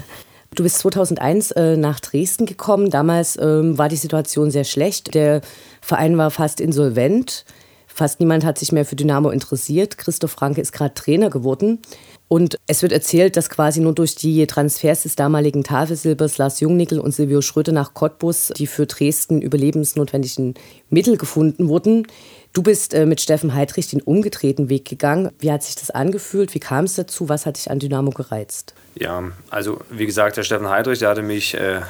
Du 0.56 0.62
bist 0.62 0.78
2001 0.78 1.50
äh, 1.50 1.76
nach 1.76 2.00
Dresden 2.00 2.46
gekommen. 2.46 2.88
Damals 2.88 3.38
ähm, 3.38 3.76
war 3.76 3.90
die 3.90 3.96
Situation 3.96 4.50
sehr 4.50 4.64
schlecht. 4.64 5.12
Der 5.12 5.42
Verein 5.82 6.16
war 6.16 6.30
fast 6.30 6.62
insolvent. 6.62 7.44
Fast 7.86 8.20
niemand 8.20 8.42
hat 8.42 8.58
sich 8.58 8.72
mehr 8.72 8.86
für 8.86 8.96
Dynamo 8.96 9.28
interessiert. 9.28 9.98
Christoph 9.98 10.30
Franke 10.30 10.62
ist 10.62 10.72
gerade 10.72 10.94
Trainer 10.94 11.28
geworden. 11.28 11.80
Und 12.28 12.58
es 12.66 12.80
wird 12.80 12.92
erzählt, 12.92 13.36
dass 13.36 13.50
quasi 13.50 13.80
nur 13.80 13.94
durch 13.94 14.14
die 14.14 14.46
Transfers 14.46 15.02
des 15.02 15.14
damaligen 15.14 15.62
Tafelsilbers 15.62 16.38
Lars 16.38 16.60
Jungnickel 16.60 17.00
und 17.00 17.12
Silvio 17.12 17.42
Schröder 17.42 17.72
nach 17.72 17.92
Cottbus 17.92 18.50
die 18.56 18.66
für 18.66 18.86
Dresden 18.86 19.42
überlebensnotwendigen 19.42 20.54
Mittel 20.88 21.18
gefunden 21.18 21.68
wurden. 21.68 22.06
Du 22.54 22.62
bist 22.62 22.94
äh, 22.94 23.04
mit 23.04 23.20
Steffen 23.20 23.54
Heidrich 23.54 23.88
den 23.88 24.00
umgedrehten 24.00 24.70
Weg 24.70 24.88
gegangen. 24.88 25.32
Wie 25.38 25.52
hat 25.52 25.62
sich 25.62 25.74
das 25.74 25.90
angefühlt? 25.90 26.54
Wie 26.54 26.60
kam 26.60 26.86
es 26.86 26.94
dazu? 26.94 27.28
Was 27.28 27.44
hat 27.44 27.58
dich 27.58 27.70
an 27.70 27.78
Dynamo 27.78 28.10
gereizt? 28.10 28.74
Ja, 28.98 29.24
also 29.50 29.80
wie 29.90 30.06
gesagt, 30.06 30.38
der 30.38 30.42
Steffen 30.42 30.68
Heidrich, 30.70 31.00
der 31.00 31.10
hatte 31.10 31.22
mich, 31.22 31.54
äh, 31.54 31.82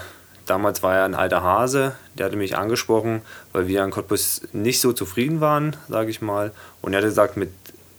damals 0.44 0.82
war 0.82 0.96
er 0.96 1.04
ein 1.04 1.14
alter 1.14 1.42
Hase, 1.42 1.94
der 2.14 2.26
hatte 2.26 2.36
mich 2.36 2.56
angesprochen, 2.56 3.22
weil 3.52 3.68
wir 3.68 3.84
an 3.84 3.92
Cottbus 3.92 4.42
nicht 4.52 4.80
so 4.80 4.92
zufrieden 4.92 5.40
waren, 5.40 5.76
sage 5.88 6.10
ich 6.10 6.20
mal. 6.20 6.50
Und 6.82 6.94
er 6.94 6.98
hat 6.98 7.04
gesagt, 7.04 7.36
mit 7.36 7.50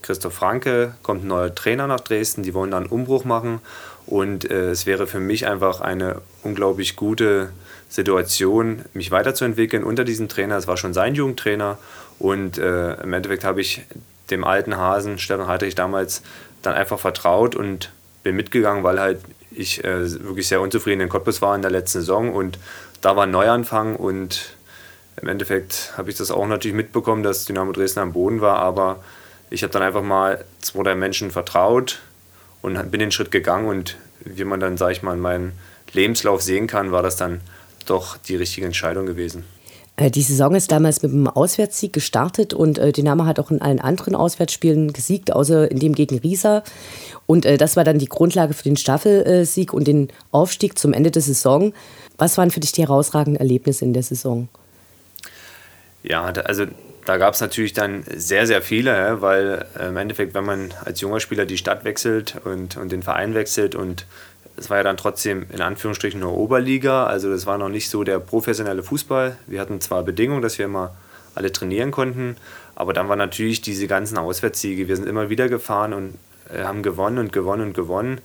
Christoph 0.01 0.33
Franke, 0.33 0.93
kommt 1.03 1.23
ein 1.23 1.27
neuer 1.27 1.55
Trainer 1.55 1.87
nach 1.87 2.01
Dresden, 2.01 2.43
die 2.43 2.53
wollen 2.53 2.71
dann 2.71 2.83
einen 2.83 2.91
Umbruch 2.91 3.23
machen 3.23 3.61
und 4.05 4.49
äh, 4.49 4.71
es 4.71 4.85
wäre 4.85 5.07
für 5.07 5.19
mich 5.21 5.47
einfach 5.47 5.79
eine 5.79 6.21
unglaublich 6.43 6.97
gute 6.97 7.51
Situation, 7.89 8.83
mich 8.93 9.11
weiterzuentwickeln 9.11 9.85
unter 9.85 10.03
diesem 10.03 10.27
Trainer. 10.27 10.57
Es 10.57 10.67
war 10.67 10.75
schon 10.75 10.93
sein 10.93 11.15
Jugendtrainer 11.15 11.77
und 12.19 12.57
äh, 12.57 12.95
im 13.01 13.13
Endeffekt 13.13 13.45
habe 13.45 13.61
ich 13.61 13.83
dem 14.29 14.43
alten 14.43 14.75
Hasen 14.75 15.17
Stefan 15.17 15.47
Heidrich 15.47 15.75
damals 15.75 16.23
dann 16.61 16.73
einfach 16.73 16.99
vertraut 16.99 17.55
und 17.55 17.91
bin 18.27 18.35
mitgegangen, 18.35 18.83
weil 18.83 18.99
halt 18.99 19.21
ich 19.51 19.83
äh, 19.85 20.11
wirklich 20.23 20.49
sehr 20.49 20.59
unzufrieden 20.59 20.99
in 20.99 21.09
Cottbus 21.09 21.41
war 21.41 21.55
in 21.55 21.61
der 21.61 21.71
letzten 21.71 21.99
Saison 21.99 22.33
und 22.33 22.59
da 22.99 23.15
war 23.15 23.23
ein 23.23 23.31
Neuanfang 23.31 23.95
und 23.95 24.53
im 25.21 25.29
Endeffekt 25.29 25.93
habe 25.97 26.09
ich 26.09 26.17
das 26.17 26.29
auch 26.29 26.45
natürlich 26.45 26.75
mitbekommen, 26.75 27.23
dass 27.23 27.45
Dynamo 27.45 27.71
Dresden 27.71 28.01
am 28.01 28.11
Boden 28.11 28.41
war, 28.41 28.57
aber 28.57 29.01
ich 29.49 29.63
habe 29.63 29.71
dann 29.71 29.81
einfach 29.81 30.03
mal 30.03 30.43
zwei, 30.59 30.83
drei 30.83 30.95
Menschen 30.95 31.31
vertraut 31.31 31.99
und 32.61 32.91
bin 32.91 32.99
den 32.99 33.11
Schritt 33.11 33.31
gegangen 33.31 33.67
und 33.67 33.95
wie 34.19 34.43
man 34.43 34.59
dann, 34.59 34.75
sage 34.75 34.91
ich 34.91 35.03
mal, 35.03 35.13
in 35.13 35.21
meinem 35.21 35.53
Lebenslauf 35.93 36.41
sehen 36.41 36.67
kann, 36.67 36.91
war 36.91 37.01
das 37.01 37.15
dann 37.15 37.39
doch 37.85 38.17
die 38.17 38.35
richtige 38.35 38.65
Entscheidung 38.65 39.05
gewesen. 39.05 39.45
Äh, 39.97 40.09
die 40.09 40.21
Saison 40.21 40.55
ist 40.55 40.71
damals 40.71 41.01
mit 41.03 41.11
einem 41.11 41.27
Auswärtssieg 41.27 41.91
gestartet 41.91 42.53
und 42.53 42.77
äh, 42.77 42.93
Dynamo 42.93 43.25
hat 43.25 43.39
auch 43.39 43.51
in 43.51 43.61
allen 43.61 43.81
anderen 43.81 44.15
Auswärtsspielen 44.15 44.93
gesiegt, 44.93 45.33
außer 45.33 45.69
in 45.69 45.79
dem 45.79 45.93
gegen 45.93 46.19
Riesa. 46.19 46.63
Und 47.25 47.45
äh, 47.45 47.57
das 47.57 47.75
war 47.75 47.83
dann 47.83 47.99
die 47.99 48.07
Grundlage 48.07 48.53
für 48.53 48.63
den 48.63 48.77
Staffelsieg 48.77 49.73
und 49.73 49.87
den 49.87 50.09
Aufstieg 50.31 50.79
zum 50.79 50.93
Ende 50.93 51.11
der 51.11 51.21
Saison. 51.21 51.73
Was 52.17 52.37
waren 52.37 52.51
für 52.51 52.61
dich 52.61 52.71
die 52.71 52.83
herausragenden 52.83 53.39
Erlebnisse 53.39 53.83
in 53.83 53.93
der 53.93 54.03
Saison? 54.03 54.47
Ja, 56.03 56.23
also 56.23 56.65
da 57.05 57.17
gab 57.17 57.33
es 57.33 57.41
natürlich 57.41 57.73
dann 57.73 58.03
sehr, 58.15 58.47
sehr 58.47 58.61
viele, 58.61 59.21
weil 59.21 59.65
äh, 59.79 59.87
im 59.87 59.97
Endeffekt, 59.97 60.33
wenn 60.33 60.45
man 60.45 60.73
als 60.83 61.01
junger 61.01 61.19
Spieler 61.19 61.45
die 61.45 61.57
Stadt 61.57 61.85
wechselt 61.85 62.35
und, 62.43 62.77
und 62.77 62.91
den 62.91 63.01
Verein 63.01 63.33
wechselt 63.33 63.75
und 63.75 64.05
es 64.57 64.69
war 64.69 64.77
ja 64.77 64.83
dann 64.83 64.97
trotzdem 64.97 65.45
in 65.51 65.61
Anführungsstrichen 65.61 66.19
nur 66.19 66.35
Oberliga, 66.35 67.05
also 67.05 67.29
das 67.29 67.45
war 67.45 67.57
noch 67.57 67.69
nicht 67.69 67.89
so 67.89 68.03
der 68.03 68.19
professionelle 68.19 68.83
Fußball. 68.83 69.37
Wir 69.45 69.61
hatten 69.61 69.79
zwar 69.81 70.03
Bedingungen, 70.03 70.41
dass 70.41 70.57
wir 70.57 70.65
immer 70.65 70.95
alle 71.35 71.51
trainieren 71.51 71.91
konnten, 71.91 72.35
aber 72.75 72.93
dann 72.93 73.07
waren 73.07 73.19
natürlich 73.19 73.61
diese 73.61 73.87
ganzen 73.87 74.17
Auswärtssiege. 74.17 74.87
Wir 74.87 74.95
sind 74.95 75.07
immer 75.07 75.29
wieder 75.29 75.47
gefahren 75.47 75.93
und 75.93 76.15
äh, 76.51 76.63
haben 76.63 76.81
gewonnen 76.81 77.19
und 77.19 77.31
gewonnen 77.31 77.67
und 77.67 77.73
gewonnen. 77.73 78.19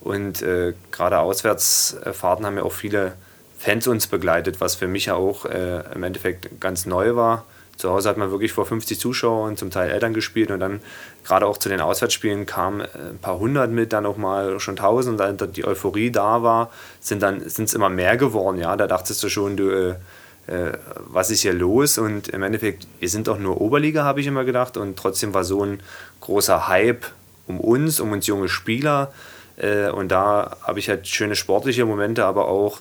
Und 0.00 0.42
äh, 0.42 0.74
gerade 0.90 1.18
Auswärtsfahrten 1.18 2.46
haben 2.46 2.56
ja 2.56 2.62
auch 2.62 2.72
viele 2.72 3.12
Fans 3.58 3.86
uns 3.86 4.06
begleitet, 4.06 4.60
was 4.60 4.74
für 4.74 4.88
mich 4.88 5.06
ja 5.06 5.14
auch 5.14 5.44
äh, 5.44 5.82
im 5.94 6.02
Endeffekt 6.02 6.60
ganz 6.60 6.86
neu 6.86 7.14
war. 7.16 7.44
Zu 7.76 7.90
Hause 7.90 8.08
hat 8.08 8.16
man 8.16 8.30
wirklich 8.30 8.52
vor 8.52 8.66
50 8.66 8.98
Zuschauern, 8.98 9.56
zum 9.56 9.70
Teil 9.70 9.90
Eltern 9.90 10.14
gespielt 10.14 10.50
und 10.50 10.60
dann 10.60 10.80
gerade 11.24 11.46
auch 11.46 11.58
zu 11.58 11.68
den 11.68 11.80
Auswärtsspielen 11.80 12.46
kamen 12.46 12.80
äh, 12.80 12.86
ein 13.10 13.18
paar 13.18 13.38
hundert 13.38 13.70
mit, 13.70 13.92
dann 13.92 14.06
auch 14.06 14.16
mal 14.16 14.60
schon 14.60 14.76
tausend, 14.76 15.20
da 15.20 15.32
die 15.32 15.64
Euphorie 15.64 16.10
da 16.10 16.42
war, 16.42 16.70
sind 17.00 17.22
dann 17.22 17.40
es 17.40 17.58
immer 17.74 17.88
mehr 17.88 18.16
geworden. 18.16 18.58
Ja, 18.58 18.76
da 18.76 18.86
dachtest 18.86 19.22
du 19.22 19.28
schon, 19.28 19.56
du, 19.56 19.70
äh, 19.70 19.94
äh, 20.46 20.72
was 20.98 21.30
ist 21.30 21.40
hier 21.40 21.54
los? 21.54 21.98
Und 21.98 22.28
im 22.28 22.42
Endeffekt, 22.42 22.86
wir 23.00 23.08
sind 23.08 23.28
doch 23.28 23.38
nur 23.38 23.60
Oberliga, 23.60 24.04
habe 24.04 24.20
ich 24.20 24.26
immer 24.26 24.44
gedacht, 24.44 24.76
und 24.76 24.96
trotzdem 24.98 25.34
war 25.34 25.44
so 25.44 25.64
ein 25.64 25.80
großer 26.20 26.68
Hype 26.68 27.06
um 27.46 27.60
uns, 27.60 28.00
um 28.00 28.12
uns 28.12 28.26
junge 28.26 28.48
Spieler. 28.48 29.12
Äh, 29.56 29.88
und 29.90 30.08
da 30.08 30.56
habe 30.62 30.78
ich 30.78 30.88
halt 30.88 31.06
schöne 31.06 31.36
sportliche 31.36 31.84
Momente, 31.84 32.24
aber 32.24 32.48
auch 32.48 32.80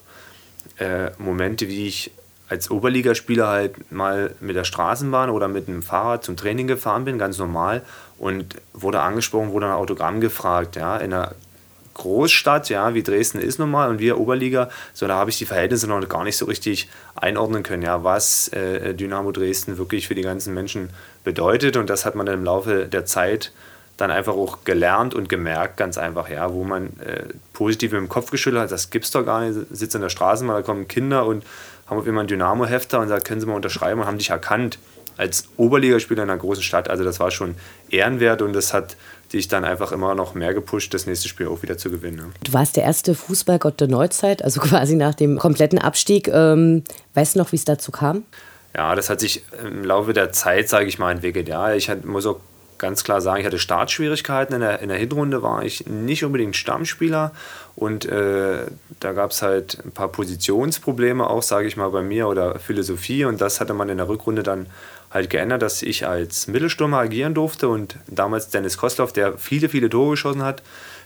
äh, 0.80 1.12
Momente, 1.18 1.68
wie 1.68 1.88
ich 1.88 2.12
als 2.54 2.70
Oberligaspieler 2.70 3.48
halt 3.48 3.92
mal 3.92 4.36
mit 4.40 4.56
der 4.56 4.64
Straßenbahn 4.64 5.32
oder 5.32 5.48
mit 5.48 5.68
dem 5.68 5.82
Fahrrad 5.82 6.24
zum 6.24 6.38
Training 6.38 6.68
gefahren 6.68 7.04
bin, 7.04 7.18
ganz 7.18 7.40
normal, 7.40 7.82
und 8.20 8.58
wurde 8.74 9.02
angesprochen, 9.02 9.52
wurde 9.52 9.66
ein 9.66 9.72
Autogramm 9.72 10.22
gefragt, 10.22 10.76
ja, 10.76 10.98
in 10.98 11.14
einer 11.14 11.32
Großstadt, 11.96 12.70
ja, 12.70 12.94
wie 12.94 13.02
Dresden 13.02 13.40
ist 13.40 13.58
nun 13.58 13.72
mal 13.72 13.90
und 13.90 13.98
wir 13.98 14.20
Oberliga, 14.20 14.70
so 14.94 15.08
da 15.08 15.16
habe 15.16 15.32
ich 15.32 15.40
die 15.40 15.46
Verhältnisse 15.46 15.88
noch 15.88 16.08
gar 16.08 16.24
nicht 16.24 16.38
so 16.38 16.46
richtig 16.46 16.90
einordnen 17.16 17.64
können, 17.64 17.82
ja, 17.82 18.04
was 18.04 18.50
äh, 18.50 18.94
Dynamo 18.94 19.32
Dresden 19.32 19.80
wirklich 19.80 20.08
für 20.08 20.16
die 20.16 20.22
ganzen 20.22 20.54
Menschen 20.54 20.90
bedeutet. 21.24 21.76
Und 21.76 21.90
das 21.90 22.06
hat 22.06 22.14
man 22.14 22.28
dann 22.28 22.40
im 22.40 22.46
Laufe 22.46 22.86
der 22.86 23.06
Zeit 23.06 23.52
dann 23.98 24.10
einfach 24.10 24.34
auch 24.34 24.64
gelernt 24.64 25.14
und 25.14 25.30
gemerkt, 25.30 25.78
ganz 25.78 25.98
einfach, 25.98 26.30
ja, 26.30 26.52
wo 26.52 26.64
man 26.64 26.88
äh, 27.00 27.26
positiv 27.54 27.92
dem 27.92 28.10
Kopf 28.10 28.32
geschüttelt 28.32 28.64
hat, 28.64 28.72
das 28.72 28.90
gibt's 28.90 29.12
doch 29.12 29.24
gar 29.24 29.42
nicht, 29.42 29.60
sitzt 29.72 29.96
in 29.96 30.02
der 30.02 30.10
Straßenbahn, 30.10 30.58
da 30.58 30.62
kommen 30.64 30.88
Kinder 30.88 31.26
und 31.26 31.44
haben 31.88 31.98
auf 31.98 32.08
immer 32.08 32.22
einen 32.22 32.28
Dynamo-Hefter 32.28 33.00
und 33.00 33.08
sagt, 33.10 33.26
können 33.26 33.42
Sie 33.42 33.48
mal 33.48 33.56
unterschreiben 33.56 34.02
und 34.02 34.08
haben 34.08 34.18
dich 34.18 34.30
erkannt 34.30 34.80
als 35.18 35.48
Oberligaspieler 35.58 36.24
in 36.24 36.30
einer 36.30 36.40
großen 36.40 36.64
Stadt. 36.64 36.90
Also 36.90 37.04
das 37.04 37.20
war 37.20 37.32
schon 37.32 37.56
ehrenwert 37.90 38.42
und 38.42 38.54
das 38.54 38.74
hat 38.74 38.96
dich 39.32 39.48
dann 39.48 39.66
einfach 39.66 39.92
immer 39.92 40.16
noch 40.16 40.36
mehr 40.36 40.54
gepusht, 40.54 40.94
das 40.94 41.06
nächste 41.06 41.28
Spiel 41.28 41.48
auch 41.48 41.62
wieder 41.64 41.78
zu 41.78 41.90
gewinnen. 41.90 42.34
Du 42.44 42.54
warst 42.54 42.78
der 42.78 42.84
erste 42.84 43.16
Fußballgott 43.16 43.80
der 43.80 43.88
Neuzeit, 43.88 44.44
also 44.44 44.62
quasi 44.62 44.96
nach 44.96 45.16
dem 45.16 45.38
kompletten 45.38 45.80
Abstieg. 45.80 46.28
Ähm, 46.28 46.84
weißt 47.14 47.36
du 47.36 47.40
noch, 47.40 47.52
wie 47.52 47.58
es 47.58 47.66
dazu 47.66 47.92
kam? 47.92 48.24
Ja, 48.76 48.96
das 48.96 49.10
hat 49.10 49.20
sich 49.20 49.44
im 49.64 49.84
Laufe 49.84 50.14
der 50.14 50.32
Zeit, 50.32 50.68
sage 50.68 50.88
ich 50.88 50.98
mal, 50.98 51.12
entwickelt. 51.12 51.48
Ja, 51.48 51.74
ich 51.74 51.92
muss 52.04 52.26
auch 52.26 52.40
ganz 52.84 53.04
klar 53.04 53.22
sagen, 53.22 53.40
ich 53.40 53.46
hatte 53.46 53.58
Startschwierigkeiten. 53.58 54.54
In 54.54 54.62
der, 54.62 54.80
in 54.82 54.90
der 54.90 54.98
Hinrunde 54.98 55.42
war 55.42 55.64
ich 55.64 55.88
nicht 55.88 56.24
unbedingt 56.24 56.56
Stammspieler 56.56 57.32
und 57.76 58.06
äh, 58.06 58.66
da 59.00 59.14
gab 59.14 59.32
es 59.32 59.42
halt 59.42 59.80
ein 59.84 59.92
paar 59.92 60.10
Positionsprobleme 60.10 61.28
auch, 61.28 61.42
sage 61.42 61.68
ich 61.68 61.78
mal, 61.78 61.90
bei 61.90 62.02
mir 62.04 62.28
oder 62.28 62.60
Philosophie 62.60 63.26
und 63.26 63.42
das 63.42 63.60
hatte 63.60 63.74
man 63.74 63.90
in 63.90 63.98
der 63.98 64.10
Rückrunde 64.10 64.44
dann 64.44 64.68
halt 65.10 65.30
geändert, 65.30 65.62
dass 65.62 65.82
ich 65.82 66.06
als 66.06 66.48
Mittelstürmer 66.48 66.98
agieren 66.98 67.34
durfte 67.34 67.70
und 67.70 67.98
damals 68.08 68.50
Dennis 68.50 68.78
Kostloff, 68.78 69.14
der 69.14 69.38
viele, 69.38 69.70
viele 69.70 69.90
Tore 69.90 70.12
geschossen 70.12 70.44
hat, 70.44 70.62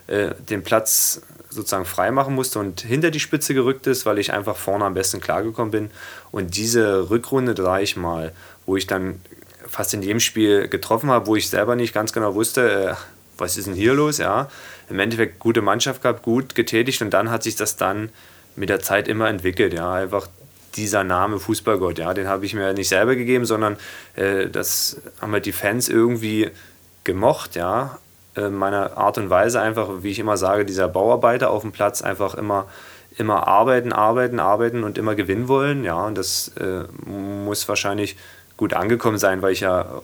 äh, 0.07 0.31
den 0.49 0.63
Platz 0.63 1.21
sozusagen 1.49 1.85
freimachen 1.85 2.33
musste 2.33 2.59
und 2.59 2.81
hinter 2.81 3.11
die 3.11 3.19
Spitze 3.19 3.53
gerückt 3.53 3.85
ist, 3.87 4.05
weil 4.05 4.17
ich 4.17 4.33
einfach 4.33 4.55
vorne 4.55 4.85
am 4.85 4.93
besten 4.93 5.21
klargekommen 5.21 5.71
bin. 5.71 5.91
Und 6.31 6.57
diese 6.57 7.09
Rückrunde, 7.09 7.55
sage 7.55 7.83
ich 7.83 7.95
mal, 7.95 8.31
wo 8.65 8.75
ich 8.75 8.87
dann 8.87 9.21
fast 9.67 9.93
in 9.93 10.01
jedem 10.01 10.19
Spiel 10.19 10.67
getroffen 10.67 11.09
habe, 11.09 11.27
wo 11.27 11.35
ich 11.35 11.49
selber 11.49 11.75
nicht 11.75 11.93
ganz 11.93 12.13
genau 12.13 12.35
wusste, 12.35 12.89
äh, 12.89 12.93
was 13.37 13.57
ist 13.57 13.67
denn 13.67 13.75
hier 13.75 13.93
los, 13.93 14.17
ja. 14.17 14.49
Im 14.89 14.99
Endeffekt 14.99 15.39
gute 15.39 15.61
Mannschaft 15.61 16.01
gehabt, 16.01 16.23
gut 16.23 16.55
getätigt 16.55 17.01
und 17.01 17.11
dann 17.11 17.29
hat 17.29 17.43
sich 17.43 17.55
das 17.55 17.75
dann 17.75 18.09
mit 18.55 18.69
der 18.69 18.79
Zeit 18.79 19.07
immer 19.07 19.27
entwickelt, 19.29 19.73
ja. 19.73 19.93
Einfach 19.93 20.27
dieser 20.75 21.03
Name 21.03 21.39
Fußballgott, 21.39 21.99
ja, 21.99 22.13
den 22.13 22.27
habe 22.27 22.45
ich 22.45 22.53
mir 22.53 22.73
nicht 22.73 22.89
selber 22.89 23.15
gegeben, 23.15 23.45
sondern 23.45 23.77
äh, 24.15 24.47
das 24.47 25.01
haben 25.21 25.31
halt 25.31 25.45
die 25.45 25.51
Fans 25.51 25.89
irgendwie 25.89 26.51
gemocht, 27.03 27.55
ja. 27.55 27.99
Äh, 28.35 28.49
meine 28.49 28.97
Art 28.97 29.17
und 29.17 29.29
Weise 29.29 29.61
einfach, 29.61 29.89
wie 30.01 30.11
ich 30.11 30.19
immer 30.19 30.37
sage, 30.37 30.65
dieser 30.65 30.87
Bauarbeiter 30.87 31.49
auf 31.49 31.61
dem 31.61 31.71
Platz 31.71 32.01
einfach 32.01 32.35
immer 32.35 32.67
immer 33.17 33.47
arbeiten, 33.47 33.93
arbeiten, 33.93 34.39
arbeiten 34.39 34.83
und 34.83 34.97
immer 34.97 35.15
gewinnen 35.15 35.47
wollen, 35.47 35.83
ja, 35.83 36.05
und 36.05 36.17
das 36.17 36.49
äh, 36.59 36.83
muss 37.09 37.67
wahrscheinlich 37.67 38.15
gut 38.57 38.73
angekommen 38.73 39.17
sein, 39.17 39.41
weil 39.41 39.53
ich 39.53 39.61
ja 39.61 40.01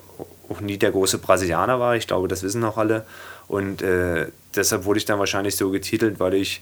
auch 0.50 0.62
nie 0.62 0.78
der 0.78 0.92
große 0.92 1.18
Brasilianer 1.18 1.80
war. 1.80 1.96
Ich 1.96 2.08
glaube, 2.08 2.28
das 2.28 2.44
wissen 2.44 2.64
auch 2.64 2.78
alle. 2.78 3.06
Und 3.48 3.82
äh, 3.82 4.28
deshalb 4.56 4.86
wurde 4.86 5.00
ich 5.00 5.06
dann 5.06 5.20
wahrscheinlich 5.20 5.56
so 5.56 5.72
getitelt, 5.72 6.20
weil 6.20 6.36
ich 6.36 6.62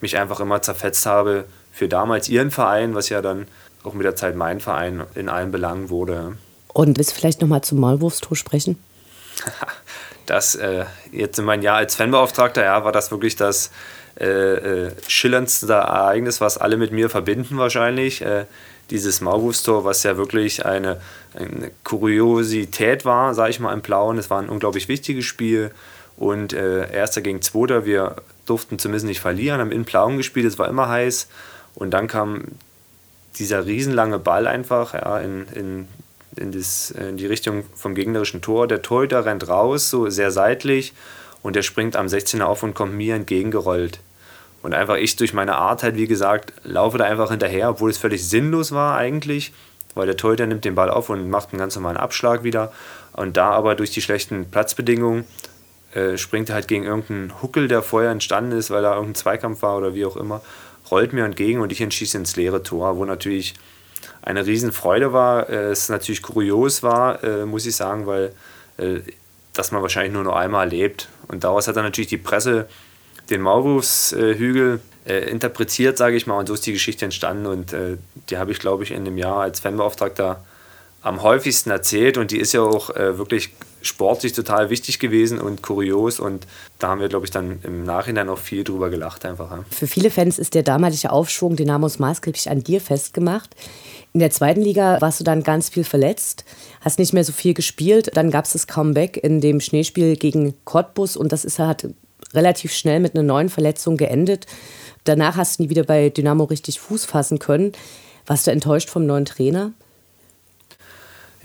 mich 0.00 0.16
einfach 0.16 0.40
immer 0.40 0.62
zerfetzt 0.62 1.06
habe 1.06 1.44
für 1.72 1.88
damals 1.88 2.28
ihren 2.28 2.50
Verein, 2.50 2.94
was 2.94 3.08
ja 3.08 3.22
dann 3.22 3.46
auch 3.84 3.94
mit 3.94 4.04
der 4.04 4.16
Zeit 4.16 4.36
mein 4.36 4.60
Verein 4.60 5.04
in 5.14 5.28
allen 5.28 5.50
Belangen 5.50 5.90
wurde. 5.90 6.36
Und 6.72 6.98
willst 6.98 7.12
du 7.12 7.14
vielleicht 7.16 7.40
nochmal 7.40 7.62
zum 7.62 7.80
Maulwurfstor 7.80 8.36
sprechen? 8.36 8.82
das 10.26 10.54
äh, 10.54 10.84
jetzt 11.12 11.38
in 11.38 11.44
meinem 11.44 11.62
Jahr 11.62 11.76
als 11.76 11.94
Fanbeauftragter, 11.94 12.64
ja, 12.64 12.84
war 12.84 12.92
das 12.92 13.10
wirklich 13.10 13.36
das 13.36 13.70
äh, 14.20 14.26
äh, 14.26 14.90
schillerndste 15.06 15.72
Ereignis, 15.72 16.40
was 16.40 16.58
alle 16.58 16.76
mit 16.76 16.92
mir 16.92 17.08
verbinden 17.08 17.58
wahrscheinlich. 17.58 18.24
Dieses 18.90 19.20
Maulwurfstor, 19.20 19.84
was 19.84 20.02
ja 20.02 20.16
wirklich 20.16 20.64
eine, 20.64 21.00
eine 21.34 21.70
Kuriosität 21.84 23.04
war, 23.04 23.34
sage 23.34 23.50
ich 23.50 23.60
mal, 23.60 23.72
im 23.72 23.82
Blauen. 23.82 24.18
Es 24.18 24.30
war 24.30 24.40
ein 24.40 24.48
unglaublich 24.48 24.88
wichtiges 24.88 25.24
Spiel 25.24 25.70
und 26.16 26.52
äh, 26.52 26.90
Erster 26.92 27.20
gegen 27.20 27.42
Zweiter, 27.42 27.84
wir 27.84 28.16
durften 28.46 28.78
zumindest 28.78 29.06
nicht 29.06 29.20
verlieren, 29.20 29.60
haben 29.60 29.72
in 29.72 29.84
Blauen 29.84 30.16
gespielt, 30.16 30.46
es 30.46 30.58
war 30.58 30.68
immer 30.68 30.88
heiß 30.88 31.28
und 31.74 31.92
dann 31.92 32.08
kam 32.08 32.44
dieser 33.38 33.66
riesenlange 33.66 34.18
Ball 34.18 34.46
einfach 34.46 34.94
ja, 34.94 35.18
in, 35.20 35.46
in, 35.54 35.88
in, 36.36 36.52
das, 36.52 36.90
in 36.90 37.16
die 37.16 37.26
Richtung 37.26 37.64
vom 37.74 37.94
gegnerischen 37.94 38.42
Tor. 38.42 38.66
Der 38.66 38.82
Torhüter 38.82 39.24
rennt 39.24 39.48
raus, 39.48 39.90
so 39.90 40.10
sehr 40.10 40.30
seitlich 40.30 40.92
und 41.42 41.54
der 41.54 41.62
springt 41.62 41.94
am 41.94 42.06
16er 42.06 42.42
auf 42.42 42.62
und 42.62 42.74
kommt 42.74 42.94
mir 42.94 43.14
entgegengerollt. 43.14 44.00
Und 44.68 44.74
einfach 44.74 44.96
ich 44.96 45.16
durch 45.16 45.32
meine 45.32 45.56
Art 45.56 45.82
halt, 45.82 45.96
wie 45.96 46.06
gesagt, 46.06 46.52
laufe 46.62 46.98
da 46.98 47.04
einfach 47.04 47.30
hinterher, 47.30 47.70
obwohl 47.70 47.88
es 47.88 47.96
völlig 47.96 48.28
sinnlos 48.28 48.70
war 48.70 48.98
eigentlich, 48.98 49.54
weil 49.94 50.04
der 50.04 50.18
Torhüter 50.18 50.46
nimmt 50.46 50.66
den 50.66 50.74
Ball 50.74 50.90
auf 50.90 51.08
und 51.08 51.30
macht 51.30 51.54
einen 51.54 51.58
ganz 51.58 51.74
normalen 51.74 51.96
Abschlag 51.96 52.44
wieder. 52.44 52.70
Und 53.14 53.38
da 53.38 53.48
aber 53.52 53.76
durch 53.76 53.92
die 53.92 54.02
schlechten 54.02 54.50
Platzbedingungen 54.50 55.24
äh, 55.94 56.18
springt 56.18 56.50
er 56.50 56.56
halt 56.56 56.68
gegen 56.68 56.84
irgendeinen 56.84 57.40
Huckel, 57.40 57.66
der 57.66 57.80
vorher 57.80 58.10
entstanden 58.10 58.52
ist, 58.52 58.70
weil 58.70 58.82
da 58.82 58.92
irgendein 58.92 59.14
Zweikampf 59.14 59.62
war 59.62 59.78
oder 59.78 59.94
wie 59.94 60.04
auch 60.04 60.18
immer, 60.18 60.42
rollt 60.90 61.14
mir 61.14 61.24
entgegen 61.24 61.62
und 61.62 61.72
ich 61.72 61.80
entschieße 61.80 62.18
ins 62.18 62.36
leere 62.36 62.62
Tor, 62.62 62.98
wo 62.98 63.06
natürlich 63.06 63.54
eine 64.20 64.44
Riesenfreude 64.44 65.14
war. 65.14 65.48
Äh, 65.48 65.70
es 65.70 65.88
natürlich 65.88 66.20
kurios 66.20 66.82
war, 66.82 67.24
äh, 67.24 67.46
muss 67.46 67.64
ich 67.64 67.74
sagen, 67.74 68.06
weil 68.06 68.34
äh, 68.76 69.00
das 69.54 69.72
man 69.72 69.80
wahrscheinlich 69.80 70.12
nur 70.12 70.24
noch 70.24 70.36
einmal 70.36 70.66
erlebt. 70.66 71.08
Und 71.26 71.42
daraus 71.42 71.68
hat 71.68 71.76
dann 71.76 71.84
natürlich 71.84 72.08
die 72.08 72.18
Presse 72.18 72.68
den 73.30 73.42
Maulwurfshügel 73.42 74.80
äh, 75.06 75.30
interpretiert, 75.30 75.98
sage 75.98 76.16
ich 76.16 76.26
mal, 76.26 76.38
und 76.38 76.46
so 76.46 76.54
ist 76.54 76.66
die 76.66 76.72
Geschichte 76.72 77.04
entstanden 77.04 77.46
und 77.46 77.72
äh, 77.72 77.96
die 78.30 78.38
habe 78.38 78.52
ich, 78.52 78.58
glaube 78.58 78.84
ich, 78.84 78.90
in 78.90 79.04
dem 79.04 79.18
Jahr 79.18 79.40
als 79.40 79.60
Fanbeauftragter 79.60 80.44
am 81.02 81.22
häufigsten 81.22 81.70
erzählt 81.70 82.18
und 82.18 82.30
die 82.30 82.38
ist 82.38 82.52
ja 82.52 82.62
auch 82.62 82.90
äh, 82.90 83.18
wirklich 83.18 83.50
sportlich 83.80 84.32
total 84.32 84.70
wichtig 84.70 84.98
gewesen 84.98 85.38
und 85.38 85.62
kurios 85.62 86.18
und 86.18 86.46
da 86.78 86.88
haben 86.88 87.00
wir, 87.00 87.08
glaube 87.08 87.26
ich, 87.26 87.30
dann 87.30 87.60
im 87.62 87.84
Nachhinein 87.84 88.28
auch 88.28 88.38
viel 88.38 88.64
drüber 88.64 88.90
gelacht 88.90 89.24
einfach. 89.24 89.50
Ja. 89.50 89.64
Für 89.70 89.86
viele 89.86 90.10
Fans 90.10 90.38
ist 90.38 90.54
der 90.54 90.64
damalige 90.64 91.10
Aufschwung 91.10 91.56
Dynamos 91.56 91.98
maßgeblich 91.98 92.50
an 92.50 92.64
dir 92.64 92.80
festgemacht. 92.80 93.54
In 94.12 94.20
der 94.20 94.30
zweiten 94.30 94.62
Liga 94.62 95.00
warst 95.00 95.20
du 95.20 95.24
dann 95.24 95.42
ganz 95.42 95.68
viel 95.68 95.84
verletzt, 95.84 96.44
hast 96.80 96.98
nicht 96.98 97.12
mehr 97.12 97.24
so 97.24 97.32
viel 97.32 97.54
gespielt. 97.54 98.10
Dann 98.14 98.30
gab 98.30 98.46
es 98.46 98.52
das 98.52 98.66
Comeback 98.66 99.16
in 99.16 99.40
dem 99.40 99.60
Schneespiel 99.60 100.16
gegen 100.16 100.54
Cottbus 100.64 101.16
und 101.16 101.30
das 101.30 101.44
ist 101.44 101.58
halt 101.58 101.88
relativ 102.34 102.72
schnell 102.72 103.00
mit 103.00 103.14
einer 103.14 103.22
neuen 103.24 103.48
Verletzung 103.48 103.96
geendet. 103.96 104.46
Danach 105.04 105.36
hast 105.36 105.58
du 105.58 105.62
nie 105.62 105.70
wieder 105.70 105.84
bei 105.84 106.10
Dynamo 106.10 106.44
richtig 106.44 106.80
Fuß 106.80 107.04
fassen 107.04 107.38
können. 107.38 107.72
Warst 108.26 108.46
du 108.46 108.50
enttäuscht 108.50 108.90
vom 108.90 109.06
neuen 109.06 109.24
Trainer? 109.24 109.72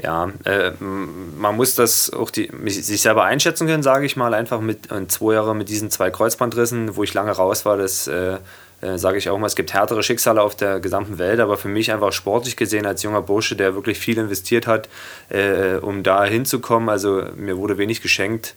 Ja, 0.01 0.31
äh, 0.45 0.71
man 0.79 1.55
muss 1.55 1.75
das 1.75 2.11
auch 2.11 2.31
die, 2.31 2.49
sich 2.65 3.01
selber 3.01 3.25
einschätzen 3.25 3.67
können, 3.67 3.83
sage 3.83 4.05
ich 4.05 4.15
mal, 4.15 4.33
einfach 4.33 4.59
mit 4.59 4.89
zwei 5.09 5.35
Jahre 5.35 5.55
mit 5.55 5.69
diesen 5.69 5.91
zwei 5.91 6.09
Kreuzbandrissen, 6.09 6.95
wo 6.95 7.03
ich 7.03 7.13
lange 7.13 7.31
raus 7.31 7.63
war, 7.63 7.77
das 7.77 8.07
äh, 8.07 8.37
äh, 8.83 8.97
sage 8.97 9.17
ich 9.17 9.29
auch 9.29 9.37
mal, 9.37 9.47
es 9.47 9.55
gibt 9.55 9.73
härtere 9.73 10.03
Schicksale 10.03 10.41
auf 10.41 10.55
der 10.55 10.79
gesamten 10.81 11.17
Welt, 11.17 11.39
aber 11.39 11.57
für 11.57 11.69
mich 11.69 11.91
einfach 11.91 12.11
sportlich 12.11 12.57
gesehen 12.57 12.85
als 12.85 13.01
junger 13.01 13.21
Bursche, 13.21 13.55
der 13.55 13.75
wirklich 13.75 13.97
viel 13.97 14.17
investiert 14.17 14.67
hat, 14.67 14.89
äh, 15.29 15.75
um 15.75 16.03
da 16.03 16.25
hinzukommen, 16.25 16.89
also 16.89 17.23
mir 17.35 17.57
wurde 17.57 17.77
wenig 17.77 18.01
geschenkt, 18.01 18.55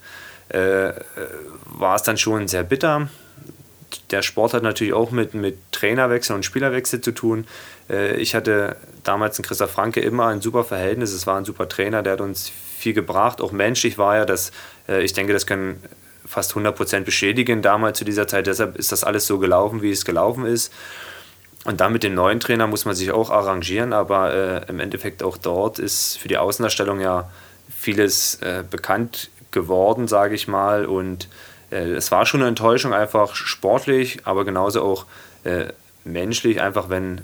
äh, 0.49 0.93
war 1.65 1.97
es 1.97 2.03
dann 2.03 2.17
schon 2.17 2.49
sehr 2.49 2.63
bitter. 2.63 3.09
Der 4.11 4.23
Sport 4.23 4.55
hat 4.55 4.63
natürlich 4.63 4.93
auch 4.93 5.11
mit, 5.11 5.35
mit 5.35 5.59
Trainerwechsel 5.73 6.35
und 6.35 6.45
Spielerwechsel 6.45 7.01
zu 7.01 7.13
tun. 7.13 7.47
Äh, 7.91 8.17
ich 8.17 8.35
hatte 8.35 8.77
damals 9.05 9.39
in 9.39 9.45
Christoph 9.45 9.71
Franke 9.71 10.01
immer 10.01 10.27
ein 10.29 10.41
super 10.41 10.65
Verhältnis, 10.65 11.13
es 11.13 11.27
war 11.27 11.37
ein 11.37 11.45
super 11.45 11.69
Trainer, 11.69 12.03
der 12.03 12.15
hat 12.15 12.21
uns 12.21 12.51
viel 12.79 12.93
gebracht, 12.93 13.41
auch 13.41 13.53
menschlich 13.53 13.99
war 13.99 14.17
er, 14.17 14.27
das, 14.27 14.53
äh, 14.89 15.03
ich 15.03 15.13
denke, 15.13 15.33
das 15.33 15.47
können 15.47 15.83
fast 16.27 16.53
100% 16.55 17.01
beschädigen 17.01 17.63
damals 17.63 17.99
zu 17.99 18.05
dieser 18.05 18.27
Zeit. 18.27 18.47
Deshalb 18.47 18.77
ist 18.77 18.93
das 18.93 19.05
alles 19.05 19.27
so 19.27 19.39
gelaufen, 19.39 19.83
wie 19.83 19.91
es 19.91 20.05
gelaufen 20.05 20.45
ist. 20.45 20.73
Und 21.65 21.81
dann 21.81 21.93
mit 21.93 22.03
dem 22.03 22.15
neuen 22.15 22.41
Trainer 22.41 22.67
muss 22.67 22.85
man 22.85 22.95
sich 22.95 23.11
auch 23.11 23.31
arrangieren, 23.31 23.93
aber 23.93 24.33
äh, 24.33 24.69
im 24.69 24.79
Endeffekt 24.79 25.23
auch 25.23 25.37
dort 25.37 25.79
ist 25.79 26.19
für 26.19 26.29
die 26.29 26.37
Außendarstellung 26.37 27.01
ja 27.01 27.31
vieles 27.69 28.37
äh, 28.37 28.63
bekannt 28.69 29.31
geworden, 29.57 30.07
sage 30.07 30.35
ich 30.35 30.47
mal. 30.47 30.85
Und 30.85 31.29
äh, 31.71 31.95
es 31.95 32.13
war 32.13 32.27
schon 32.27 32.41
eine 32.41 32.49
Enttäuschung, 32.49 32.93
einfach 32.93 33.35
sportlich, 33.35 34.21
aber 34.25 34.45
genauso 34.45 34.83
auch 34.83 35.07
äh, 35.45 35.73
menschlich, 36.05 36.61
einfach 36.61 36.91
wenn 36.91 37.23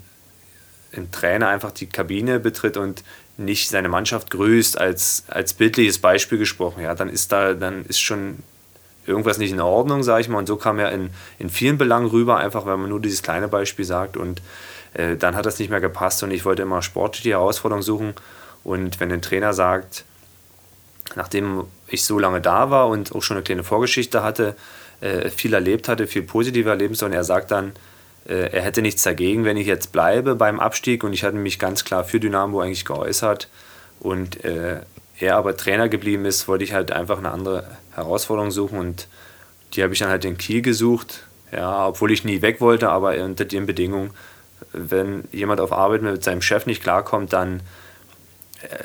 ein 0.97 1.11
Trainer 1.11 1.49
einfach 1.49 1.73
die 1.73 1.87
Kabine 1.87 2.41
betritt 2.41 2.77
und 2.77 3.05
nicht 3.37 3.69
seine 3.69 3.89
Mannschaft 3.89 4.31
grüßt, 4.31 4.79
als, 4.79 5.25
als 5.29 5.55
bildliches 5.55 5.99
Beispiel 5.99 6.39
gesprochen, 6.39 6.83
ja, 6.83 6.95
dann 6.95 7.09
ist 7.09 7.33
da, 7.33 7.55
dann 7.55 7.85
ist 7.85 8.01
schon 8.01 8.39
irgendwas 9.07 9.39
nicht 9.39 9.53
in 9.53 9.61
Ordnung, 9.61 10.03
sage 10.03 10.23
ich 10.23 10.29
mal. 10.29 10.39
Und 10.39 10.47
so 10.47 10.57
kam 10.57 10.79
er 10.79 10.91
in, 10.93 11.11
in 11.39 11.51
vielen 11.51 11.77
Belangen 11.77 12.07
rüber, 12.07 12.39
einfach 12.39 12.67
wenn 12.67 12.81
man 12.81 12.89
nur 12.89 13.01
dieses 13.01 13.23
kleine 13.23 13.49
Beispiel 13.49 13.85
sagt. 13.85 14.17
Und 14.17 14.41
äh, 14.95 15.17
dann 15.17 15.37
hat 15.37 15.45
das 15.45 15.59
nicht 15.59 15.71
mehr 15.71 15.81
gepasst 15.81 16.23
und 16.23 16.31
ich 16.31 16.45
wollte 16.45 16.63
immer 16.63 16.83
sportlich 16.83 17.23
die 17.23 17.33
Herausforderung 17.33 17.83
suchen. 17.83 18.15
Und 18.65 19.01
wenn 19.01 19.13
ein 19.13 19.23
Trainer 19.23 19.53
sagt, 19.53 20.05
nachdem 21.17 21.65
ich 21.89 22.05
so 22.05 22.19
lange 22.19 22.41
da 22.41 22.71
war 22.71 22.89
und 22.89 23.15
auch 23.15 23.23
schon 23.23 23.37
eine 23.37 23.45
kleine 23.45 23.65
Vorgeschichte 23.65 24.23
hatte, 24.23 24.57
äh, 25.01 25.31
viel 25.31 25.55
erlebt 25.55 25.89
hatte, 25.89 26.07
viel 26.07 26.23
positive 26.23 26.71
Erlebnisse 26.71 27.07
und 27.07 27.13
er 27.13 27.25
sagt 27.25 27.51
dann, 27.51 27.73
äh, 28.29 28.51
er 28.53 28.63
hätte 28.63 28.83
nichts 28.83 29.03
dagegen, 29.03 29.45
wenn 29.45 29.57
ich 29.57 29.67
jetzt 29.67 29.93
bleibe 29.93 30.35
beim 30.35 30.61
Abstieg 30.61 31.05
und 31.05 31.13
ich 31.13 31.25
hatte 31.25 31.37
mich 31.37 31.59
ganz 31.59 31.85
klar 31.85 32.05
für 32.05 32.21
Dynamo 32.21 32.61
eigentlich 32.61 32.85
geäußert 32.85 33.49
und 34.01 34.45
äh, 34.45 34.81
er 35.19 35.37
aber 35.37 35.57
Trainer 35.57 35.89
geblieben 35.89 36.25
ist, 36.25 36.49
wollte 36.49 36.65
ich 36.65 36.73
halt 36.73 36.93
einfach 36.93 37.19
eine 37.19 37.31
andere 37.31 37.65
Herausforderung 37.93 38.51
suchen 38.51 38.79
und 38.79 39.09
die 39.75 39.83
habe 39.83 39.93
ich 39.93 39.99
dann 39.99 40.09
halt 40.09 40.25
in 40.25 40.37
Kiel 40.37 40.63
gesucht. 40.63 41.25
Ja, 41.53 41.89
obwohl 41.89 42.11
ich 42.13 42.25
nie 42.25 42.41
weg 42.41 42.63
wollte, 42.63 42.89
aber 42.89 43.23
unter 43.23 43.45
den 43.45 43.67
Bedingungen, 43.67 44.11
wenn 44.73 45.25
jemand 45.33 45.61
auf 45.61 45.71
Arbeit 45.71 46.01
mit 46.01 46.25
seinem 46.25 46.41
Chef 46.41 46.65
nicht 46.65 46.83
klarkommt, 46.83 47.35
dann 47.35 47.61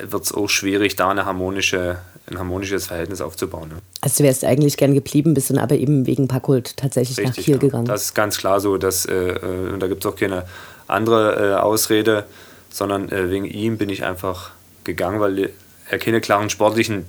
wird 0.01 0.23
es 0.23 0.33
auch 0.33 0.49
schwierig, 0.49 0.95
da 0.95 1.09
eine 1.09 1.25
harmonische, 1.25 1.99
ein 2.29 2.37
harmonisches 2.37 2.87
Verhältnis 2.87 3.21
aufzubauen. 3.21 3.69
Ne? 3.69 3.75
Also 4.01 4.17
du 4.21 4.27
wärst 4.27 4.43
eigentlich 4.43 4.77
gern 4.77 4.93
geblieben, 4.93 5.33
bist 5.33 5.49
dann 5.49 5.57
aber 5.57 5.75
eben 5.75 6.05
wegen 6.05 6.27
Packult 6.27 6.75
tatsächlich 6.77 7.17
Richtig, 7.17 7.37
nach 7.37 7.43
Kiel 7.43 7.55
ja. 7.55 7.59
gegangen. 7.59 7.85
Das 7.85 8.03
ist 8.03 8.15
ganz 8.15 8.37
klar 8.37 8.59
so, 8.59 8.77
dass, 8.77 9.05
äh, 9.05 9.13
äh 9.13 9.73
und 9.73 9.79
da 9.79 9.87
gibt 9.87 10.05
es 10.05 10.11
auch 10.11 10.15
keine 10.15 10.45
andere 10.87 11.53
äh, 11.53 11.55
Ausrede, 11.55 12.25
sondern 12.69 13.09
äh, 13.09 13.29
wegen 13.29 13.45
ihm 13.45 13.77
bin 13.77 13.89
ich 13.89 14.03
einfach 14.03 14.51
gegangen, 14.83 15.19
weil 15.19 15.51
er 15.89 15.99
keine 15.99 16.21
klaren 16.21 16.49
sportlichen 16.49 17.05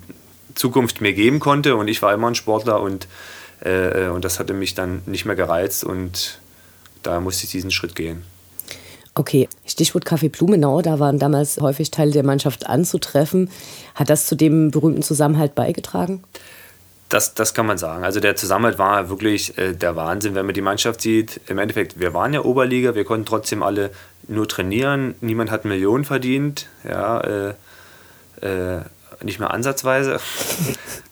Zukunft 0.54 1.00
mir 1.00 1.12
geben 1.12 1.40
konnte 1.40 1.76
und 1.76 1.88
ich 1.88 2.00
war 2.02 2.14
immer 2.14 2.28
ein 2.28 2.34
Sportler 2.34 2.80
und, 2.80 3.08
äh, 3.60 4.08
und 4.08 4.24
das 4.24 4.38
hatte 4.38 4.54
mich 4.54 4.74
dann 4.74 5.02
nicht 5.06 5.24
mehr 5.24 5.36
gereizt 5.36 5.84
und 5.84 6.40
da 7.02 7.20
musste 7.20 7.44
ich 7.44 7.50
diesen 7.50 7.70
Schritt 7.70 7.94
gehen. 7.94 8.22
Okay, 9.18 9.48
Stichwort 9.66 10.04
Kaffee 10.04 10.28
Blumenau, 10.28 10.80
da 10.80 11.00
waren 11.00 11.18
damals 11.18 11.58
häufig 11.60 11.90
Teile 11.90 12.12
der 12.12 12.22
Mannschaft 12.22 12.68
anzutreffen. 12.68 13.50
Hat 13.96 14.10
das 14.10 14.28
zu 14.28 14.36
dem 14.36 14.70
berühmten 14.70 15.02
Zusammenhalt 15.02 15.56
beigetragen? 15.56 16.22
Das, 17.08 17.34
das 17.34 17.52
kann 17.52 17.66
man 17.66 17.78
sagen. 17.78 18.04
Also 18.04 18.20
der 18.20 18.36
Zusammenhalt 18.36 18.78
war 18.78 19.08
wirklich 19.08 19.58
äh, 19.58 19.74
der 19.74 19.96
Wahnsinn, 19.96 20.36
wenn 20.36 20.46
man 20.46 20.54
die 20.54 20.60
Mannschaft 20.60 21.00
sieht. 21.00 21.40
Im 21.48 21.58
Endeffekt, 21.58 21.98
wir 21.98 22.14
waren 22.14 22.32
ja 22.32 22.44
Oberliga, 22.44 22.94
wir 22.94 23.04
konnten 23.04 23.26
trotzdem 23.26 23.64
alle 23.64 23.90
nur 24.28 24.46
trainieren. 24.46 25.16
Niemand 25.20 25.50
hat 25.50 25.64
Millionen 25.64 26.04
verdient. 26.04 26.68
Ja, 26.88 27.20
äh, 27.20 27.54
äh, 28.40 28.82
nicht 29.24 29.40
mehr 29.40 29.50
ansatzweise. 29.50 30.20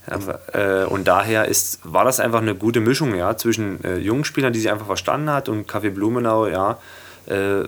äh, 0.53 0.85
und 0.85 1.09
daher 1.09 1.47
ist, 1.49 1.81
war 1.83 2.05
das 2.05 2.21
einfach 2.21 2.41
eine 2.41 2.55
gute 2.55 2.79
Mischung 2.79 3.17
ja, 3.17 3.37
zwischen 3.37 3.83
äh, 3.83 3.97
jungen 3.97 4.25
Spielern, 4.25 4.53
die 4.53 4.61
sie 4.61 4.71
einfach 4.71 4.87
verstanden 4.87 5.31
hat, 5.31 5.49
und 5.49 5.67
Kaffee 5.67 5.91
Blumenau, 5.91 6.47
ja, 6.47 6.79
äh, 7.27 7.65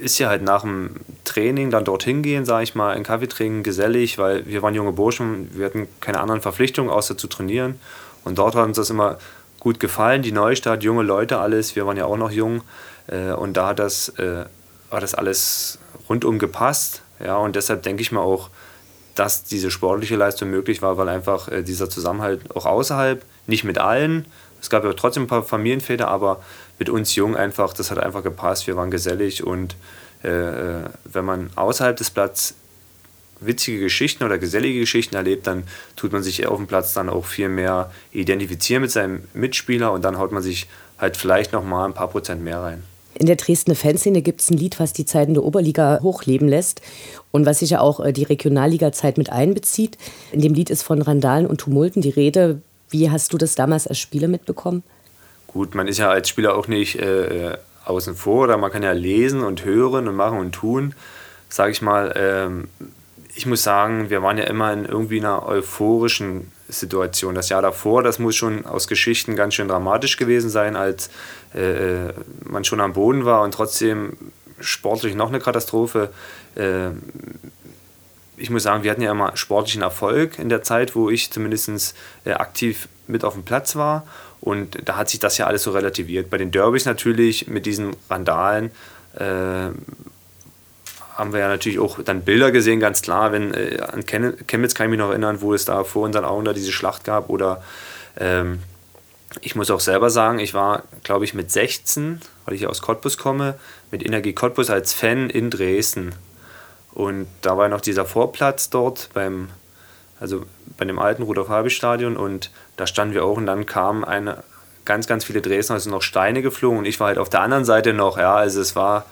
ist 0.00 0.18
ja 0.18 0.28
halt 0.28 0.42
nach 0.42 0.62
dem 0.62 0.96
Training 1.24 1.70
dann 1.70 1.84
dorthin 1.84 2.22
gehen, 2.22 2.44
sage 2.44 2.64
ich 2.64 2.74
mal, 2.74 2.94
ein 2.94 3.02
Kaffee 3.02 3.28
trinken, 3.28 3.62
gesellig, 3.62 4.18
weil 4.18 4.46
wir 4.46 4.62
waren 4.62 4.74
junge 4.74 4.92
Burschen, 4.92 5.50
wir 5.54 5.66
hatten 5.66 5.88
keine 6.00 6.20
anderen 6.20 6.40
Verpflichtungen, 6.40 6.90
außer 6.90 7.16
zu 7.16 7.26
trainieren. 7.26 7.78
Und 8.24 8.38
dort 8.38 8.54
hat 8.54 8.64
uns 8.64 8.76
das 8.76 8.90
immer 8.90 9.18
gut 9.60 9.80
gefallen, 9.80 10.22
die 10.22 10.32
Neustadt, 10.32 10.82
junge 10.82 11.02
Leute, 11.02 11.38
alles, 11.38 11.76
wir 11.76 11.86
waren 11.86 11.96
ja 11.96 12.06
auch 12.06 12.16
noch 12.16 12.30
jung. 12.30 12.62
Äh, 13.06 13.32
und 13.32 13.56
da 13.56 13.68
hat 13.68 13.78
das, 13.78 14.10
äh, 14.18 14.44
hat 14.90 15.02
das 15.02 15.14
alles 15.14 15.78
rundum 16.08 16.38
gepasst. 16.38 17.02
Ja, 17.24 17.36
und 17.36 17.56
deshalb 17.56 17.82
denke 17.82 18.02
ich 18.02 18.12
mal 18.12 18.20
auch, 18.20 18.50
dass 19.14 19.44
diese 19.44 19.70
sportliche 19.70 20.16
Leistung 20.16 20.50
möglich 20.50 20.82
war, 20.82 20.98
weil 20.98 21.08
einfach 21.08 21.48
äh, 21.48 21.62
dieser 21.62 21.88
Zusammenhalt 21.88 22.54
auch 22.54 22.66
außerhalb, 22.66 23.24
nicht 23.46 23.64
mit 23.64 23.78
allen, 23.78 24.26
es 24.66 24.70
gab 24.70 24.82
ja 24.82 24.92
trotzdem 24.94 25.24
ein 25.24 25.28
paar 25.28 25.44
Familienväter, 25.44 26.08
aber 26.08 26.42
mit 26.80 26.90
uns 26.90 27.14
Jungen 27.14 27.36
einfach, 27.36 27.72
das 27.72 27.92
hat 27.92 27.98
einfach 27.98 28.24
gepasst, 28.24 28.66
wir 28.66 28.74
waren 28.74 28.90
gesellig 28.90 29.44
und 29.44 29.76
äh, 30.24 30.28
äh 30.28 30.84
wenn 31.04 31.24
man 31.24 31.50
außerhalb 31.54 31.96
des 31.96 32.10
Platzes 32.10 32.54
witzige 33.38 33.78
Geschichten 33.78 34.24
oder 34.24 34.38
gesellige 34.38 34.80
Geschichten 34.80 35.14
erlebt, 35.14 35.46
dann 35.46 35.62
tut 35.94 36.12
man 36.12 36.24
sich 36.24 36.48
auf 36.48 36.56
dem 36.56 36.66
Platz 36.66 36.94
dann 36.94 37.08
auch 37.08 37.26
viel 37.26 37.48
mehr 37.48 37.92
identifizieren 38.10 38.82
mit 38.82 38.90
seinem 38.90 39.22
Mitspieler 39.34 39.92
und 39.92 40.04
dann 40.04 40.18
haut 40.18 40.32
man 40.32 40.42
sich 40.42 40.66
halt 40.98 41.16
vielleicht 41.16 41.52
noch 41.52 41.62
mal 41.62 41.84
ein 41.84 41.94
paar 41.94 42.08
Prozent 42.08 42.42
mehr 42.42 42.60
rein. 42.60 42.82
In 43.14 43.26
der 43.26 43.36
Dresdner 43.36 43.76
Fanszene 43.76 44.20
gibt 44.20 44.40
es 44.40 44.50
ein 44.50 44.56
Lied, 44.56 44.80
was 44.80 44.92
die 44.92 45.04
Zeiten 45.04 45.34
der 45.34 45.44
Oberliga 45.44 46.00
hochleben 46.02 46.48
lässt 46.48 46.82
und 47.30 47.46
was 47.46 47.60
sicher 47.60 47.82
auch 47.82 48.00
äh, 48.00 48.12
die 48.12 48.24
Regionalliga-Zeit 48.24 49.16
mit 49.16 49.30
einbezieht. 49.30 49.96
In 50.32 50.40
dem 50.40 50.54
Lied 50.54 50.70
ist 50.70 50.82
von 50.82 51.00
Randalen 51.00 51.46
und 51.46 51.58
Tumulten 51.58 52.02
die 52.02 52.10
Rede. 52.10 52.62
Wie 52.90 53.10
hast 53.10 53.32
du 53.32 53.38
das 53.38 53.54
damals 53.54 53.86
als 53.86 53.98
Spieler 53.98 54.28
mitbekommen? 54.28 54.82
Gut, 55.46 55.74
man 55.74 55.88
ist 55.88 55.98
ja 55.98 56.10
als 56.10 56.28
Spieler 56.28 56.54
auch 56.56 56.68
nicht 56.68 56.98
äh, 56.98 57.52
äh 57.52 57.58
außen 57.86 58.16
vor 58.16 58.44
oder 58.44 58.56
man 58.56 58.72
kann 58.72 58.82
ja 58.82 58.92
lesen 58.92 59.42
und 59.44 59.64
hören 59.64 60.08
und 60.08 60.16
machen 60.16 60.38
und 60.38 60.52
tun. 60.52 60.94
Sag 61.48 61.70
ich 61.70 61.82
mal, 61.82 62.12
ähm, 62.16 62.68
ich 63.34 63.46
muss 63.46 63.62
sagen, 63.62 64.10
wir 64.10 64.22
waren 64.22 64.38
ja 64.38 64.44
immer 64.44 64.72
in 64.72 64.84
irgendwie 64.84 65.20
einer 65.20 65.46
euphorischen 65.46 66.50
Situation. 66.68 67.34
Das 67.34 67.48
Jahr 67.48 67.62
davor, 67.62 68.02
das 68.02 68.18
muss 68.18 68.34
schon 68.34 68.66
aus 68.66 68.88
Geschichten 68.88 69.36
ganz 69.36 69.54
schön 69.54 69.68
dramatisch 69.68 70.16
gewesen 70.16 70.50
sein, 70.50 70.74
als 70.74 71.10
äh, 71.54 72.12
man 72.44 72.64
schon 72.64 72.80
am 72.80 72.94
Boden 72.94 73.24
war 73.24 73.42
und 73.42 73.52
trotzdem 73.52 74.16
sportlich 74.58 75.14
noch 75.14 75.28
eine 75.28 75.38
Katastrophe. 75.38 76.10
Äh, 76.54 76.90
ich 78.36 78.50
muss 78.50 78.62
sagen, 78.62 78.82
wir 78.82 78.90
hatten 78.90 79.02
ja 79.02 79.10
immer 79.10 79.36
sportlichen 79.36 79.82
Erfolg 79.82 80.38
in 80.38 80.48
der 80.48 80.62
Zeit, 80.62 80.94
wo 80.94 81.10
ich 81.10 81.30
zumindest 81.30 81.94
äh, 82.24 82.32
aktiv 82.32 82.88
mit 83.06 83.24
auf 83.24 83.34
dem 83.34 83.44
Platz 83.44 83.76
war. 83.76 84.06
Und 84.40 84.78
da 84.84 84.96
hat 84.96 85.08
sich 85.08 85.18
das 85.18 85.38
ja 85.38 85.46
alles 85.46 85.62
so 85.62 85.70
relativiert. 85.70 86.30
Bei 86.30 86.38
den 86.38 86.50
Derbys 86.50 86.84
natürlich 86.84 87.48
mit 87.48 87.66
diesen 87.66 87.96
Randalen 88.10 88.70
äh, 89.14 89.70
haben 91.16 91.32
wir 91.32 91.40
ja 91.40 91.48
natürlich 91.48 91.78
auch 91.78 92.02
dann 92.02 92.22
Bilder 92.22 92.50
gesehen, 92.50 92.78
ganz 92.78 93.02
klar. 93.02 93.32
Wenn, 93.32 93.54
äh, 93.54 93.80
an 93.80 94.04
Chemnitz 94.04 94.74
kann 94.74 94.86
ich 94.86 94.90
mich 94.90 94.98
noch 94.98 95.10
erinnern, 95.10 95.40
wo 95.40 95.54
es 95.54 95.64
da 95.64 95.84
vor 95.84 96.04
unseren 96.04 96.24
Augen 96.24 96.44
da 96.44 96.52
diese 96.52 96.72
Schlacht 96.72 97.04
gab. 97.04 97.30
Oder 97.30 97.62
ähm, 98.18 98.60
ich 99.40 99.56
muss 99.56 99.70
auch 99.70 99.80
selber 99.80 100.10
sagen, 100.10 100.38
ich 100.38 100.54
war, 100.54 100.82
glaube 101.02 101.24
ich, 101.24 101.34
mit 101.34 101.50
16, 101.50 102.20
weil 102.44 102.54
ich 102.54 102.66
aus 102.66 102.82
Cottbus 102.82 103.18
komme, 103.18 103.54
mit 103.90 104.04
Energie 104.04 104.32
Cottbus 104.32 104.70
als 104.70 104.92
Fan 104.92 105.30
in 105.30 105.50
Dresden. 105.50 106.12
Und 106.96 107.26
da 107.42 107.58
war 107.58 107.68
noch 107.68 107.82
dieser 107.82 108.06
Vorplatz 108.06 108.70
dort 108.70 109.10
beim, 109.12 109.50
also 110.18 110.46
bei 110.78 110.86
dem 110.86 110.98
alten 110.98 111.22
Rudolf-Habich-Stadion 111.24 112.16
und 112.16 112.50
da 112.78 112.86
standen 112.86 113.12
wir 113.12 113.24
auch. 113.24 113.36
Und 113.36 113.44
dann 113.44 113.66
kamen 113.66 114.02
eine, 114.02 114.42
ganz, 114.86 115.06
ganz 115.06 115.26
viele 115.26 115.42
Dresdner, 115.42 115.74
also 115.74 115.90
noch 115.90 116.00
Steine 116.00 116.40
geflogen. 116.40 116.78
Und 116.78 116.84
ich 116.86 116.98
war 116.98 117.08
halt 117.08 117.18
auf 117.18 117.28
der 117.28 117.42
anderen 117.42 117.66
Seite 117.66 117.92
noch, 117.92 118.16
ja, 118.16 118.34
also 118.34 118.62
es 118.62 118.74
war 118.74 119.04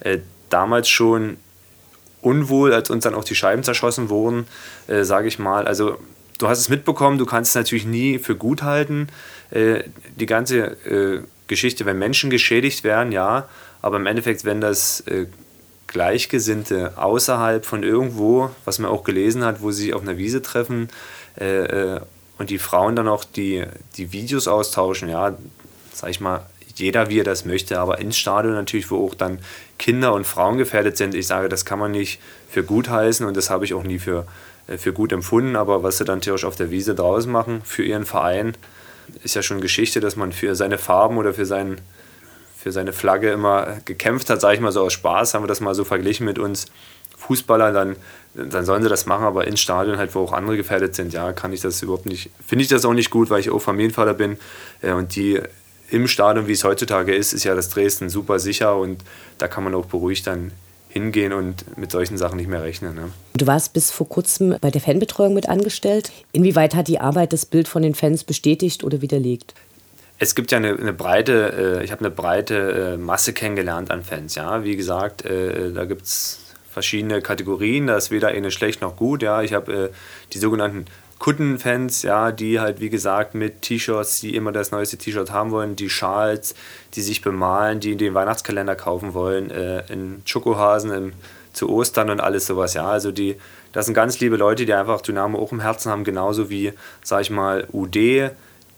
äh, 0.00 0.18
damals 0.50 0.88
schon 0.88 1.36
unwohl, 2.20 2.74
als 2.74 2.90
uns 2.90 3.04
dann 3.04 3.14
auch 3.14 3.22
die 3.22 3.36
Scheiben 3.36 3.62
zerschossen 3.62 4.08
wurden, 4.08 4.48
äh, 4.88 5.04
sage 5.04 5.28
ich 5.28 5.38
mal. 5.38 5.68
Also 5.68 5.98
du 6.38 6.48
hast 6.48 6.58
es 6.58 6.68
mitbekommen, 6.68 7.18
du 7.18 7.26
kannst 7.26 7.52
es 7.52 7.54
natürlich 7.54 7.86
nie 7.86 8.18
für 8.18 8.34
gut 8.34 8.64
halten. 8.64 9.08
Äh, 9.50 9.84
die 10.16 10.26
ganze 10.26 10.58
äh, 10.86 11.22
Geschichte, 11.46 11.86
wenn 11.86 11.98
Menschen 11.98 12.30
geschädigt 12.30 12.82
werden, 12.82 13.12
ja, 13.12 13.48
aber 13.80 13.98
im 13.98 14.06
Endeffekt, 14.06 14.44
wenn 14.44 14.60
das 14.60 15.00
äh, 15.02 15.26
Gleichgesinnte 15.88 16.92
außerhalb 16.96 17.66
von 17.66 17.82
irgendwo, 17.82 18.50
was 18.64 18.78
man 18.78 18.90
auch 18.90 19.02
gelesen 19.02 19.44
hat, 19.44 19.60
wo 19.60 19.70
sie 19.72 19.84
sich 19.84 19.94
auf 19.94 20.02
einer 20.02 20.16
Wiese 20.16 20.42
treffen 20.42 20.88
äh, 21.38 21.96
äh, 21.96 22.00
und 22.38 22.50
die 22.50 22.58
Frauen 22.58 22.94
dann 22.94 23.08
auch 23.08 23.24
die, 23.24 23.64
die 23.96 24.12
Videos 24.12 24.46
austauschen, 24.46 25.08
ja, 25.08 25.36
sag 25.92 26.10
ich 26.10 26.20
mal, 26.20 26.46
jeder, 26.76 27.08
wie 27.08 27.20
er 27.20 27.24
das 27.24 27.44
möchte, 27.44 27.80
aber 27.80 27.98
ins 27.98 28.16
Stadion 28.16 28.54
natürlich, 28.54 28.90
wo 28.90 29.04
auch 29.04 29.14
dann 29.14 29.40
Kinder 29.78 30.12
und 30.12 30.26
Frauen 30.26 30.58
gefährdet 30.58 30.96
sind. 30.96 31.14
Ich 31.14 31.26
sage, 31.26 31.48
das 31.48 31.64
kann 31.64 31.78
man 31.78 31.90
nicht 31.90 32.20
für 32.48 32.62
gut 32.62 32.88
heißen 32.88 33.26
und 33.26 33.36
das 33.36 33.50
habe 33.50 33.64
ich 33.64 33.74
auch 33.74 33.82
nie 33.82 33.98
für, 33.98 34.26
äh, 34.66 34.78
für 34.78 34.92
gut 34.92 35.12
empfunden. 35.12 35.56
Aber 35.56 35.82
was 35.82 35.98
sie 35.98 36.04
dann 36.04 36.20
theoretisch 36.20 36.44
auf 36.44 36.56
der 36.56 36.70
Wiese 36.70 36.94
draußen 36.94 37.30
machen 37.30 37.62
für 37.64 37.82
ihren 37.82 38.04
Verein, 38.04 38.54
ist 39.24 39.34
ja 39.34 39.42
schon 39.42 39.60
Geschichte, 39.60 40.00
dass 40.00 40.16
man 40.16 40.32
für 40.32 40.54
seine 40.54 40.78
Farben 40.78 41.16
oder 41.16 41.34
für, 41.34 41.46
seinen, 41.46 41.80
für 42.58 42.72
seine 42.72 42.92
Flagge 42.92 43.30
immer 43.30 43.78
gekämpft 43.84 44.30
hat, 44.30 44.40
sage 44.40 44.56
ich 44.56 44.60
mal 44.60 44.72
so 44.72 44.82
aus 44.82 44.92
Spaß, 44.92 45.34
haben 45.34 45.44
wir 45.44 45.48
das 45.48 45.60
mal 45.60 45.74
so 45.74 45.84
verglichen 45.84 46.26
mit 46.26 46.38
uns 46.38 46.66
Fußballer, 47.16 47.72
dann, 47.72 47.96
dann 48.34 48.64
sollen 48.64 48.82
sie 48.82 48.88
das 48.88 49.06
machen, 49.06 49.24
aber 49.24 49.46
ins 49.46 49.60
Stadion 49.60 49.98
halt, 49.98 50.14
wo 50.14 50.20
auch 50.20 50.32
andere 50.32 50.56
gefährdet 50.56 50.94
sind, 50.94 51.12
ja, 51.12 51.32
kann 51.32 51.52
ich 51.52 51.60
das 51.60 51.82
überhaupt 51.82 52.06
nicht, 52.06 52.30
finde 52.44 52.62
ich 52.62 52.68
das 52.68 52.84
auch 52.84 52.94
nicht 52.94 53.10
gut, 53.10 53.30
weil 53.30 53.40
ich 53.40 53.50
auch 53.50 53.60
Familienvater 53.60 54.14
bin 54.14 54.38
und 54.82 55.14
die 55.14 55.40
im 55.90 56.06
Stadion, 56.06 56.48
wie 56.48 56.52
es 56.52 56.64
heutzutage 56.64 57.14
ist, 57.14 57.32
ist 57.32 57.44
ja 57.44 57.54
das 57.54 57.70
Dresden 57.70 58.10
super 58.10 58.38
sicher 58.38 58.76
und 58.76 59.02
da 59.38 59.48
kann 59.48 59.64
man 59.64 59.74
auch 59.74 59.86
beruhigt 59.86 60.26
dann 60.26 60.52
hingehen 60.88 61.32
und 61.32 61.78
mit 61.78 61.92
solchen 61.92 62.18
Sachen 62.18 62.38
nicht 62.38 62.48
mehr 62.48 62.62
rechnen. 62.62 62.94
Ne? 62.94 63.10
Du 63.34 63.46
warst 63.46 63.72
bis 63.72 63.90
vor 63.90 64.08
kurzem 64.08 64.56
bei 64.60 64.70
der 64.70 64.80
Fanbetreuung 64.80 65.34
mit 65.34 65.48
angestellt. 65.48 66.10
Inwieweit 66.32 66.74
hat 66.74 66.88
die 66.88 66.98
Arbeit 66.98 67.32
das 67.32 67.46
Bild 67.46 67.68
von 67.68 67.82
den 67.82 67.94
Fans 67.94 68.24
bestätigt 68.24 68.84
oder 68.84 69.00
widerlegt? 69.00 69.54
Es 70.18 70.34
gibt 70.34 70.50
ja 70.50 70.58
eine, 70.58 70.72
eine 70.72 70.92
breite, 70.92 71.78
äh, 71.80 71.84
ich 71.84 71.92
habe 71.92 72.04
eine 72.04 72.10
breite 72.10 72.94
äh, 72.94 72.96
Masse 72.96 73.32
kennengelernt 73.32 73.90
an 73.90 74.02
Fans. 74.02 74.34
Ja, 74.34 74.64
wie 74.64 74.76
gesagt, 74.76 75.24
äh, 75.24 75.72
da 75.72 75.84
gibt 75.84 76.02
es 76.02 76.40
verschiedene 76.70 77.22
Kategorien. 77.22 77.86
Da 77.86 77.96
ist 77.96 78.10
weder 78.10 78.28
eine 78.28 78.50
schlecht 78.50 78.82
noch 78.82 78.96
gut. 78.96 79.22
Ja, 79.22 79.42
ich 79.42 79.52
habe 79.52 79.92
die 80.32 80.38
sogenannten 80.38 80.86
Kuttenfans, 81.18 82.02
ja, 82.02 82.30
die 82.30 82.60
halt 82.60 82.80
wie 82.80 82.90
gesagt 82.90 83.34
mit 83.34 83.62
T-Shirts, 83.62 84.20
die 84.20 84.36
immer 84.36 84.52
das 84.52 84.70
neueste 84.70 84.98
T-Shirt 84.98 85.32
haben 85.32 85.50
wollen, 85.50 85.74
die 85.74 85.90
Schals, 85.90 86.54
die 86.94 87.00
sich 87.02 87.22
bemalen, 87.22 87.80
die 87.80 87.96
den 87.96 88.14
Weihnachtskalender 88.14 88.76
kaufen 88.76 89.14
wollen, 89.14 89.50
äh, 89.50 89.82
in 89.92 90.22
Schokohasen 90.24 90.92
im, 90.92 91.12
zu 91.52 91.68
Ostern 91.68 92.10
und 92.10 92.20
alles 92.20 92.46
sowas, 92.46 92.74
ja. 92.74 92.86
Also 92.86 93.10
die, 93.10 93.36
das 93.72 93.86
sind 93.86 93.94
ganz 93.94 94.20
liebe 94.20 94.36
Leute, 94.36 94.64
die 94.64 94.72
einfach 94.72 95.00
Dynamo 95.00 95.38
auch 95.38 95.50
im 95.50 95.60
Herzen 95.60 95.90
haben, 95.90 96.04
genauso 96.04 96.50
wie, 96.50 96.72
sag 97.02 97.22
ich 97.22 97.30
mal, 97.30 97.66
UD, 97.72 98.30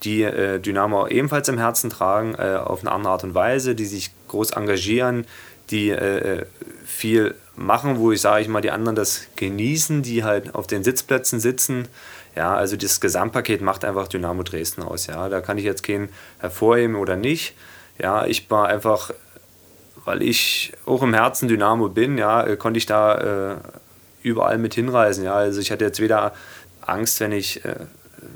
die 0.03 0.23
äh, 0.23 0.59
Dynamo 0.59 1.07
ebenfalls 1.07 1.47
im 1.49 1.57
Herzen 1.57 1.89
tragen, 1.89 2.35
äh, 2.35 2.57
auf 2.57 2.81
eine 2.81 2.91
andere 2.91 3.13
Art 3.13 3.23
und 3.23 3.35
Weise, 3.35 3.75
die 3.75 3.85
sich 3.85 4.11
groß 4.27 4.51
engagieren, 4.51 5.25
die 5.69 5.89
äh, 5.89 6.39
äh, 6.39 6.45
viel 6.85 7.35
machen, 7.55 7.99
wo 7.99 8.11
ich 8.11 8.21
sage 8.21 8.41
ich 8.41 8.47
mal, 8.47 8.61
die 8.61 8.71
anderen 8.71 8.95
das 8.95 9.27
genießen, 9.35 10.01
die 10.01 10.23
halt 10.23 10.55
auf 10.55 10.67
den 10.67 10.83
Sitzplätzen 10.83 11.39
sitzen 11.39 11.87
ja, 12.35 12.55
also 12.55 12.77
das 12.77 13.01
Gesamtpaket 13.01 13.61
macht 13.61 13.83
einfach 13.83 14.07
Dynamo 14.07 14.43
Dresden 14.43 14.83
aus. 14.83 15.07
Ja, 15.07 15.27
da 15.29 15.41
kann 15.41 15.57
ich 15.57 15.65
jetzt 15.65 15.83
keinen 15.83 16.09
hervorheben 16.39 16.95
oder 16.95 17.15
nicht. 17.15 17.55
Ja, 17.99 18.25
ich 18.25 18.49
war 18.49 18.67
einfach, 18.67 19.11
weil 20.05 20.21
ich 20.21 20.73
auch 20.85 21.03
im 21.03 21.13
Herzen 21.13 21.47
Dynamo 21.47 21.89
bin, 21.89 22.17
ja, 22.17 22.55
konnte 22.55 22.77
ich 22.77 22.85
da 22.85 23.51
äh, 23.51 23.55
überall 24.23 24.57
mit 24.57 24.73
hinreisen. 24.73 25.25
Ja, 25.25 25.35
also 25.35 25.59
ich 25.59 25.71
hatte 25.71 25.83
jetzt 25.83 25.99
weder 25.99 26.33
Angst, 26.81 27.19
wenn 27.19 27.33
ich, 27.33 27.65
äh, 27.65 27.75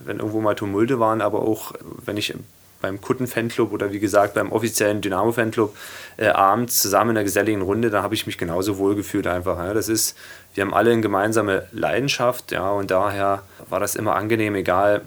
wenn 0.06 0.20
irgendwo 0.20 0.42
mal 0.42 0.56
Tumulte 0.56 1.00
waren, 1.00 1.22
aber 1.22 1.42
auch 1.42 1.74
wenn 2.06 2.18
ich 2.18 2.34
beim 2.82 3.02
Kutten-Fanclub 3.02 3.72
oder 3.72 3.92
wie 3.92 4.00
gesagt 4.00 4.36
beim 4.36 4.52
offiziellen 4.52 5.02
Dynamo-Fanclub 5.02 5.76
äh, 6.18 6.28
abends 6.28 6.82
zusammen 6.82 7.12
in 7.12 7.16
der 7.16 7.24
geselligen 7.24 7.62
Runde, 7.62 7.90
da 7.90 8.04
habe 8.04 8.14
ich 8.14 8.28
mich 8.28 8.38
genauso 8.38 8.78
wohl 8.78 8.96
gefühlt 8.96 9.28
einfach. 9.28 9.58
Ja. 9.58 9.74
Das 9.74 9.90
ist, 9.90 10.16
wir 10.54 10.64
haben 10.64 10.74
alle 10.74 10.92
eine 10.92 11.02
gemeinsame 11.02 11.68
Leidenschaft, 11.72 12.52
ja, 12.52 12.70
und 12.70 12.92
daher 12.92 13.42
war 13.70 13.80
das 13.80 13.96
immer 13.96 14.16
angenehm, 14.16 14.56
egal 14.56 15.02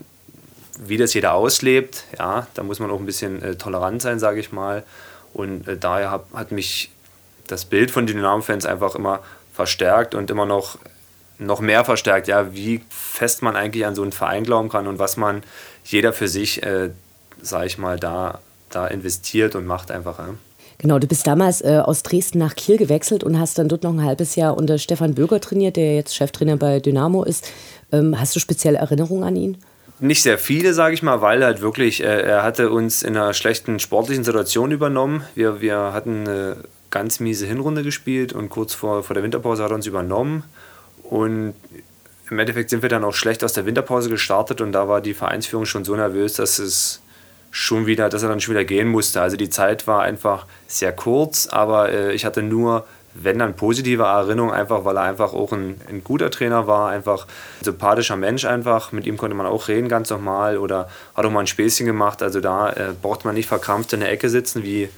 wie 0.81 0.97
das 0.97 1.15
jeder 1.15 1.35
auslebt, 1.35 2.05
ja, 2.19 2.47
da 2.55 2.63
muss 2.63 2.79
man 2.81 2.91
auch 2.91 3.01
ein 3.01 3.07
bisschen 3.07 3.43
äh, 3.43 3.57
tolerant 3.57 4.03
sein, 4.03 4.19
sage 4.19 4.41
ich 4.41 4.53
mal. 4.53 4.85
Und 5.35 5.69
äh, 5.69 5.77
daher 5.77 6.11
hab, 6.11 6.33
hat 6.33 6.53
mich 6.53 6.91
das 7.47 7.65
Bild 7.65 7.91
von 7.91 8.07
Dynamo-Fans 8.07 8.67
einfach 8.67 8.95
immer 8.95 9.21
verstärkt 9.53 10.15
und 10.15 10.31
immer 10.31 10.47
noch, 10.47 10.79
noch 11.39 11.61
mehr 11.61 11.85
verstärkt, 11.85 12.29
ja, 12.29 12.55
wie 12.55 12.81
fest 12.91 13.43
man 13.43 13.57
eigentlich 13.57 13.87
an 13.87 13.95
so 13.95 14.03
einen 14.03 14.13
Verein 14.13 14.45
glauben 14.45 14.69
kann 14.69 14.87
und 14.87 14.99
was 14.99 15.17
man 15.17 15.43
jeder 15.85 16.13
für 16.13 16.29
sich, 16.29 16.63
äh, 16.63 16.91
sage 17.41 17.67
ich 17.67 17.79
mal, 17.79 17.99
da, 17.99 18.41
da 18.71 18.87
investiert 18.87 19.55
und 19.55 19.67
macht 19.67 19.91
einfach. 19.91 20.19
Ja. 20.19 20.29
Genau, 20.79 21.01
du 21.01 21.09
bist 21.09 21.27
damals 21.27 21.61
äh, 21.61 21.81
aus 21.85 22.05
Dresden 22.05 22.39
nach 22.39 22.55
Kiel 22.55 22.77
gewechselt 22.77 23.25
und 23.25 23.39
hast 23.39 23.59
dann 23.59 23.69
dort 23.69 23.83
noch 23.83 23.93
ein 23.93 24.05
halbes 24.05 24.37
Jahr 24.37 24.57
unter 24.57 24.79
Stefan 24.79 25.15
Böger 25.15 25.41
trainiert, 25.41 25.77
der 25.77 25.97
jetzt 25.97 26.15
Cheftrainer 26.15 26.57
bei 26.57 26.79
Dynamo 26.79 27.25
ist. 27.25 27.51
Ähm, 27.91 28.19
hast 28.19 28.37
du 28.37 28.41
spezielle 28.41 28.79
Erinnerungen 28.79 29.25
an 29.25 29.35
ihn? 29.35 29.59
Nicht 30.01 30.23
sehr 30.23 30.39
viele, 30.39 30.75
sage 30.75 30.95
ich 30.95 31.03
mal, 31.03 31.21
weil 31.21 31.45
halt 31.45 31.61
wirklich, 31.61 32.03
äh, 32.03 32.23
er 32.23 32.45
hatte 32.45 32.71
uns 32.71 33.03
in 33.03 33.17
einer 33.17 33.35
schlechten 33.35 33.81
sportlichen 33.81 34.23
Situation 34.23 34.71
übernommen. 34.71 35.25
Wir, 35.35 35.61
wir 35.61 35.93
hatten 35.93 36.29
eine 36.29 36.57
ganz 36.91 37.19
miese 37.19 37.47
Hinrunde 37.47 37.83
gespielt 37.83 38.33
und 38.33 38.49
kurz 38.49 38.75
vor, 38.75 39.03
vor 39.03 39.15
der 39.15 39.25
Winterpause 39.25 39.65
hat 39.65 39.73
er 39.73 39.75
uns 39.75 39.87
übernommen. 39.87 40.45
Und 41.09 41.55
im 42.31 42.39
Endeffekt 42.39 42.69
sind 42.71 42.83
wir 42.83 42.91
dann 42.91 43.05
auch 43.05 43.15
schlecht 43.15 43.43
aus 43.43 43.55
der 43.55 43.65
Winterpause 43.65 44.11
gestartet 44.11 44.61
und 44.61 44.73
da 44.73 44.89
war 44.89 45.01
die 45.01 45.15
Vereinsführung 45.15 45.65
schon 45.65 45.85
so 45.85 45.97
nervös, 45.97 46.35
dass 46.35 46.59
es 46.59 47.01
schon 47.51 47.87
wieder, 47.87 48.11
dass 48.11 48.23
er 48.23 48.29
dann 48.29 48.41
schon 48.41 48.55
wieder 48.55 48.65
gehen 48.65 48.89
musste. 48.89 49.23
Also 49.23 49.39
die 49.39 49.49
Zeit 49.49 49.87
war 49.87 50.03
einfach 50.03 50.45
sehr 50.67 50.93
kurz, 50.93 51.47
aber 51.47 51.91
äh, 51.91 52.13
ich 52.13 52.27
hatte 52.27 52.43
nur, 52.43 52.87
wenn 53.15 53.39
dann 53.39 53.57
positive 53.57 54.03
Erinnerungen, 54.03 54.55
einfach 54.55 54.85
weil 54.85 54.99
er 54.99 55.05
einfach 55.05 55.33
auch 55.33 55.53
ein, 55.53 55.81
ein, 55.89 56.05
guter 56.05 56.31
Trainer 56.31 56.67
war, 56.67 56.91
einfach 56.91 57.27
ein 57.61 57.65
sympathischer 57.65 58.17
Mensch 58.17 58.45
einfach. 58.45 58.93
Mit 58.93 59.07
ihm 59.07 59.17
konnte 59.17 59.35
man 59.35 59.47
auch 59.47 59.69
reden 59.69 59.89
ganz 59.89 60.11
normal 60.11 60.59
oder 60.59 60.91
hat 61.15 61.25
auch 61.25 61.31
mal 61.31 61.41
ein 61.41 61.47
Späßchen 61.47 61.87
gemacht. 61.87 62.23
Also 62.23 62.41
da 62.41 62.71
äh, 62.71 62.93
braucht 63.01 63.25
man 63.25 63.35
nicht 63.35 63.49
verkrampft 63.49 63.95
in 63.95 64.01
der 64.01 64.13
Ecke 64.13 64.29
sitzen 64.29 64.63
wie 64.63 64.91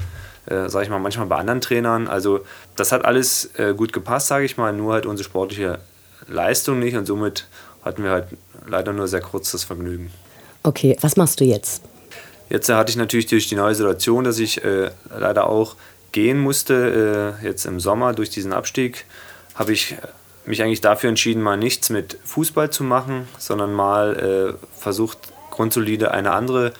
äh, 0.47 0.69
sage 0.69 0.85
ich 0.85 0.91
mal, 0.91 0.99
manchmal 0.99 1.27
bei 1.27 1.37
anderen 1.37 1.61
Trainern. 1.61 2.09
Also 2.09 2.45
das 2.75 2.91
hat 2.91 3.05
alles 3.05 3.51
äh, 3.55 3.75
gut 3.75 3.93
gepasst, 3.93 4.27
sage 4.27 4.45
ich 4.45 4.57
mal, 4.57 4.73
nur 4.73 4.95
halt 4.95 5.07
unsere 5.07 5.25
sportliche 5.25 5.79
Leistung 6.29 6.79
nicht 6.79 6.97
und 6.97 7.07
somit 7.07 7.47
hatten 7.85 8.05
wir 8.05 8.11
halt 8.11 8.27
leider 8.67 8.93
nur 8.93 9.09
sehr 9.09 9.21
kurz 9.21 9.53
das 9.53 9.65
Vergnügen. 9.65 10.11
Okay, 10.63 10.97
was 11.01 11.17
machst 11.17 11.41
du 11.41 11.45
jetzt? 11.45 11.83
Jetzt 12.49 12.69
hatte 12.69 12.91
ich 12.91 12.97
natürlich 12.97 13.27
durch 13.27 13.49
die 13.49 13.55
neue 13.55 13.75
Situation, 13.75 14.25
dass 14.25 14.39
ich 14.39 14.65
äh, 14.65 14.91
leider 15.17 15.49
auch 15.49 15.77
gehen 16.13 16.39
musste, 16.39 17.37
äh, 17.43 17.47
jetzt 17.47 17.65
im 17.65 17.81
Sommer 17.81 18.13
durch 18.13 18.31
diesen 18.31 18.53
Abstieg, 18.53 19.07
habe 19.55 19.73
ich 19.73 19.97
mich 20.45 20.63
eigentlich 20.63 20.81
dafür 20.81 21.09
entschieden, 21.09 21.43
mal 21.43 21.57
nichts 21.57 21.91
mit 21.91 22.19
Fußball 22.25 22.71
zu 22.71 22.83
machen, 22.83 23.29
sondern 23.39 23.73
mal 23.73 24.57
äh, 24.59 24.79
versucht, 24.79 25.19
grundsolide 25.51 26.11
eine 26.11 26.33
andere 26.33 26.73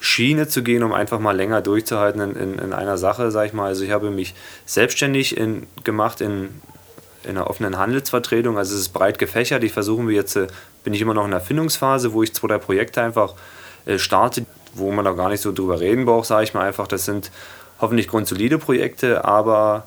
Schiene 0.00 0.48
zu 0.48 0.62
gehen, 0.64 0.82
um 0.82 0.92
einfach 0.92 1.20
mal 1.20 1.36
länger 1.36 1.62
durchzuhalten 1.62 2.20
in, 2.20 2.34
in, 2.34 2.58
in 2.58 2.72
einer 2.72 2.98
Sache, 2.98 3.30
sage 3.30 3.48
ich 3.48 3.52
mal. 3.52 3.66
Also 3.66 3.84
ich 3.84 3.92
habe 3.92 4.10
mich 4.10 4.34
selbstständig 4.66 5.36
in, 5.36 5.66
gemacht 5.84 6.20
in, 6.20 6.48
in 7.24 7.30
einer 7.36 7.48
offenen 7.48 7.78
Handelsvertretung. 7.78 8.58
Also 8.58 8.74
es 8.74 8.82
ist 8.82 8.88
breit 8.90 9.18
gefächert. 9.18 9.64
Ich 9.64 9.72
versuche 9.72 10.02
mir 10.02 10.12
jetzt, 10.12 10.36
äh, 10.36 10.46
bin 10.84 10.94
ich 10.94 11.00
immer 11.00 11.14
noch 11.14 11.24
in 11.24 11.30
der 11.30 11.40
Erfindungsphase, 11.40 12.12
wo 12.12 12.22
ich 12.22 12.34
zwei, 12.34 12.48
drei 12.48 12.58
Projekte 12.58 13.02
einfach 13.02 13.34
äh, 13.86 13.98
starte, 13.98 14.46
wo 14.74 14.90
man 14.90 15.04
da 15.04 15.12
gar 15.12 15.28
nicht 15.28 15.40
so 15.40 15.52
drüber 15.52 15.80
reden 15.80 16.04
braucht, 16.04 16.26
sage 16.26 16.44
ich 16.44 16.54
mal 16.54 16.66
einfach. 16.66 16.86
Das 16.86 17.04
sind 17.04 17.30
hoffentlich 17.80 18.08
grundsolide 18.08 18.58
Projekte, 18.58 19.24
aber 19.24 19.86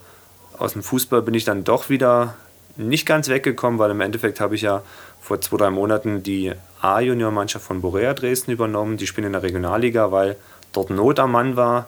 aus 0.57 0.73
dem 0.73 0.83
Fußball 0.83 1.21
bin 1.21 1.33
ich 1.33 1.45
dann 1.45 1.63
doch 1.63 1.89
wieder 1.89 2.35
nicht 2.77 3.05
ganz 3.05 3.29
weggekommen, 3.29 3.79
weil 3.79 3.91
im 3.91 4.01
Endeffekt 4.01 4.39
habe 4.39 4.55
ich 4.55 4.61
ja 4.61 4.81
vor 5.21 5.41
zwei, 5.41 5.57
drei 5.57 5.69
Monaten 5.69 6.23
die 6.23 6.53
A-Junior-Mannschaft 6.81 7.65
von 7.65 7.81
Borea 7.81 8.13
Dresden 8.13 8.51
übernommen. 8.51 8.97
Die 8.97 9.07
spielen 9.07 9.27
in 9.27 9.33
der 9.33 9.43
Regionalliga, 9.43 10.11
weil 10.11 10.35
dort 10.71 10.89
Not 10.89 11.19
am 11.19 11.31
Mann 11.31 11.55
war. 11.55 11.87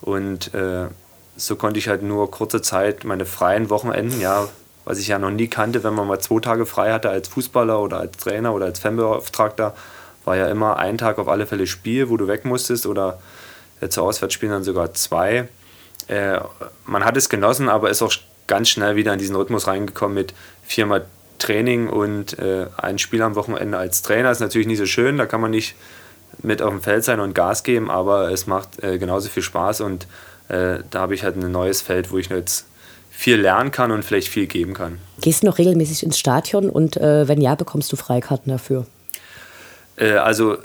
Und 0.00 0.52
äh, 0.54 0.88
so 1.36 1.56
konnte 1.56 1.78
ich 1.78 1.88
halt 1.88 2.02
nur 2.02 2.30
kurze 2.30 2.60
Zeit 2.60 3.04
meine 3.04 3.24
freien 3.24 3.70
Wochenenden, 3.70 4.20
ja, 4.20 4.48
was 4.84 4.98
ich 4.98 5.08
ja 5.08 5.18
noch 5.18 5.30
nie 5.30 5.48
kannte, 5.48 5.84
wenn 5.84 5.94
man 5.94 6.06
mal 6.06 6.18
zwei 6.18 6.40
Tage 6.40 6.66
frei 6.66 6.92
hatte 6.92 7.10
als 7.10 7.28
Fußballer 7.28 7.80
oder 7.80 7.98
als 8.00 8.16
Trainer 8.16 8.54
oder 8.54 8.66
als 8.66 8.80
Fanbeauftragter, 8.80 9.74
war 10.24 10.36
ja 10.36 10.48
immer 10.48 10.76
ein 10.76 10.98
Tag 10.98 11.18
auf 11.18 11.28
alle 11.28 11.46
Fälle 11.46 11.66
Spiel, 11.66 12.08
wo 12.08 12.16
du 12.16 12.28
weg 12.28 12.44
musstest 12.44 12.86
oder 12.86 13.18
zu 13.88 14.02
Auswärtsspielen 14.02 14.52
dann 14.52 14.64
sogar 14.64 14.94
zwei. 14.94 15.48
Äh, 16.08 16.40
man 16.84 17.04
hat 17.04 17.16
es 17.16 17.28
genossen, 17.28 17.68
aber 17.68 17.90
ist 17.90 18.02
auch 18.02 18.12
ganz 18.46 18.68
schnell 18.68 18.96
wieder 18.96 19.12
in 19.12 19.18
diesen 19.18 19.36
Rhythmus 19.36 19.66
reingekommen 19.66 20.14
mit 20.14 20.34
viermal 20.62 21.06
Training 21.38 21.88
und 21.88 22.38
äh, 22.38 22.66
ein 22.76 22.98
Spiel 22.98 23.22
am 23.22 23.34
Wochenende 23.34 23.76
als 23.76 24.02
Trainer. 24.02 24.30
Ist 24.30 24.40
natürlich 24.40 24.66
nicht 24.66 24.78
so 24.78 24.86
schön, 24.86 25.18
da 25.18 25.26
kann 25.26 25.40
man 25.40 25.50
nicht 25.50 25.74
mit 26.42 26.62
auf 26.62 26.70
dem 26.70 26.80
Feld 26.80 27.04
sein 27.04 27.20
und 27.20 27.34
Gas 27.34 27.62
geben, 27.64 27.90
aber 27.90 28.30
es 28.30 28.46
macht 28.46 28.82
äh, 28.82 28.98
genauso 28.98 29.28
viel 29.28 29.42
Spaß 29.42 29.80
und 29.80 30.06
äh, 30.48 30.78
da 30.90 31.00
habe 31.00 31.14
ich 31.14 31.24
halt 31.24 31.36
ein 31.36 31.50
neues 31.50 31.82
Feld, 31.82 32.10
wo 32.10 32.18
ich 32.18 32.28
jetzt 32.28 32.66
viel 33.12 33.40
lernen 33.40 33.70
kann 33.70 33.92
und 33.92 34.04
vielleicht 34.04 34.28
viel 34.28 34.46
geben 34.46 34.74
kann. 34.74 34.98
Gehst 35.20 35.42
du 35.42 35.46
noch 35.46 35.58
regelmäßig 35.58 36.02
ins 36.02 36.18
Stadion 36.18 36.68
und 36.70 36.96
äh, 36.96 37.28
wenn 37.28 37.40
ja, 37.40 37.54
bekommst 37.54 37.92
du 37.92 37.96
Freikarten 37.96 38.50
dafür? 38.50 38.86
Äh, 39.96 40.12
also 40.14 40.56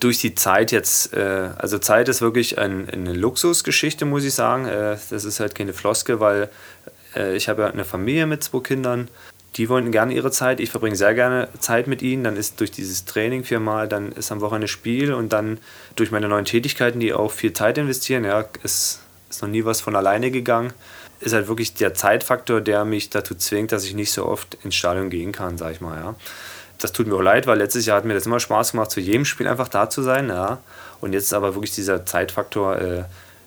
durch 0.00 0.20
die 0.20 0.34
Zeit 0.34 0.72
jetzt, 0.72 1.14
äh, 1.14 1.50
also 1.56 1.78
Zeit 1.78 2.08
ist 2.08 2.20
wirklich 2.20 2.58
ein, 2.58 2.90
eine 2.90 3.12
Luxusgeschichte, 3.12 4.04
muss 4.04 4.24
ich 4.24 4.34
sagen. 4.34 4.66
Äh, 4.66 4.96
das 5.10 5.24
ist 5.24 5.40
halt 5.40 5.54
keine 5.54 5.72
Floske, 5.72 6.20
weil 6.20 6.50
ich 7.36 7.50
habe 7.50 7.60
ja 7.60 7.68
eine 7.68 7.84
Familie 7.84 8.26
mit 8.26 8.42
zwei 8.42 8.60
Kindern. 8.60 9.08
die 9.56 9.68
wollen 9.68 9.92
gerne 9.92 10.14
ihre 10.14 10.30
Zeit. 10.30 10.60
Ich 10.60 10.70
verbringe 10.70 10.96
sehr 10.96 11.12
gerne 11.12 11.48
Zeit 11.58 11.86
mit 11.86 12.00
ihnen. 12.00 12.24
Dann 12.24 12.38
ist 12.38 12.58
durch 12.58 12.70
dieses 12.70 13.04
Training 13.04 13.44
viermal, 13.44 13.86
dann 13.86 14.12
ist 14.12 14.32
am 14.32 14.40
Wochenende 14.40 14.66
Spiel 14.66 15.12
und 15.12 15.30
dann 15.30 15.58
durch 15.94 16.10
meine 16.10 16.26
neuen 16.26 16.46
Tätigkeiten, 16.46 17.00
die 17.00 17.12
auch 17.12 17.30
viel 17.30 17.52
Zeit 17.52 17.76
investieren, 17.76 18.24
ja, 18.24 18.46
ist, 18.62 19.00
ist 19.28 19.42
noch 19.42 19.48
nie 19.50 19.66
was 19.66 19.82
von 19.82 19.94
alleine 19.94 20.30
gegangen, 20.30 20.72
ist 21.22 21.32
halt 21.32 21.48
wirklich 21.48 21.74
der 21.74 21.94
Zeitfaktor, 21.94 22.60
der 22.60 22.84
mich 22.84 23.10
dazu 23.10 23.34
zwingt, 23.34 23.72
dass 23.72 23.84
ich 23.84 23.94
nicht 23.94 24.12
so 24.12 24.26
oft 24.26 24.56
ins 24.62 24.74
Stadion 24.74 25.10
gehen 25.10 25.32
kann, 25.32 25.58
sag 25.58 25.72
ich 25.72 25.80
mal, 25.80 25.98
ja. 25.98 26.14
Das 26.78 26.90
tut 26.92 27.06
mir 27.06 27.14
auch 27.14 27.22
leid, 27.22 27.46
weil 27.46 27.58
letztes 27.58 27.86
Jahr 27.86 27.98
hat 27.98 28.04
mir 28.04 28.14
das 28.14 28.26
immer 28.26 28.40
Spaß 28.40 28.72
gemacht, 28.72 28.90
zu 28.90 28.98
jedem 28.98 29.24
Spiel 29.24 29.46
einfach 29.46 29.68
da 29.68 29.88
zu 29.88 30.02
sein, 30.02 30.28
ja. 30.28 30.58
Und 31.00 31.12
jetzt 31.12 31.24
ist 31.24 31.32
aber 31.32 31.54
wirklich 31.54 31.74
dieser 31.74 32.04
Zeitfaktor 32.04 32.78
äh, 32.78 33.04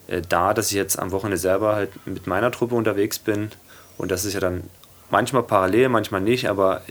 äh, 0.08 0.22
da, 0.28 0.54
dass 0.54 0.68
ich 0.68 0.78
jetzt 0.78 0.98
am 1.00 1.12
Wochenende 1.12 1.38
selber 1.38 1.76
halt 1.76 1.90
mit 2.06 2.28
meiner 2.28 2.52
Truppe 2.52 2.76
unterwegs 2.76 3.20
bin. 3.20 3.52
Und 3.98 4.12
das 4.12 4.26
ist 4.26 4.34
ja 4.34 4.40
dann 4.40 4.64
manchmal 5.10 5.44
parallel, 5.44 5.90
manchmal 5.90 6.22
nicht, 6.22 6.50
aber 6.50 6.82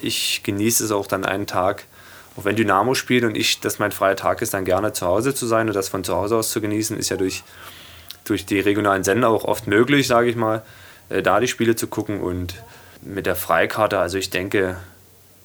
ich 0.00 0.42
genieße 0.42 0.84
es 0.84 0.90
auch 0.90 1.06
dann 1.06 1.24
einen 1.24 1.46
Tag, 1.46 1.84
auch 2.36 2.44
wenn 2.44 2.56
Dynamo 2.56 2.94
spielt 2.94 3.24
und 3.24 3.36
ich, 3.36 3.60
dass 3.60 3.78
mein 3.78 3.92
freier 3.92 4.16
Tag 4.16 4.42
ist, 4.42 4.54
dann 4.54 4.64
gerne 4.64 4.92
zu 4.92 5.06
Hause 5.06 5.34
zu 5.34 5.46
sein 5.46 5.68
und 5.68 5.74
das 5.74 5.88
von 5.88 6.04
zu 6.04 6.14
Hause 6.14 6.36
aus 6.36 6.50
zu 6.50 6.60
genießen, 6.60 6.98
ist 6.98 7.10
ja 7.10 7.16
durch, 7.16 7.44
durch 8.24 8.46
die 8.46 8.60
regionalen 8.60 9.04
Sender 9.04 9.28
auch 9.28 9.44
oft 9.44 9.66
möglich, 9.66 10.06
sage 10.06 10.28
ich 10.28 10.36
mal, 10.36 10.62
äh, 11.08 11.22
da 11.22 11.40
die 11.40 11.48
Spiele 11.48 11.76
zu 11.76 11.86
gucken 11.86 12.20
und 12.20 12.54
mit 13.02 13.26
der 13.26 13.36
Freikarte, 13.36 13.98
also 13.98 14.18
ich 14.18 14.30
denke, 14.30 14.76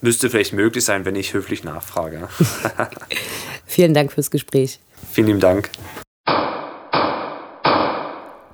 müsste 0.00 0.30
vielleicht 0.30 0.52
möglich 0.52 0.84
sein, 0.84 1.04
wenn 1.04 1.16
ich 1.16 1.34
höflich 1.34 1.64
nachfrage. 1.64 2.28
Vielen 3.66 3.94
Dank 3.94 4.12
fürs 4.12 4.30
Gespräch. 4.30 4.80
Vielen 5.12 5.26
lieben 5.28 5.40
Dank. 5.40 5.70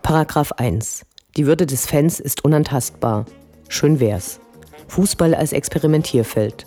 Paragraph 0.03 0.53
1. 0.53 1.05
Die 1.37 1.47
Würde 1.47 1.67
des 1.67 1.87
Fans 1.87 2.21
ist 2.21 2.45
unantastbar. 2.45 3.27
Schön 3.69 4.01
wär's. 4.01 4.41
Fußball 4.89 5.35
als 5.35 5.53
Experimentierfeld. 5.53 6.67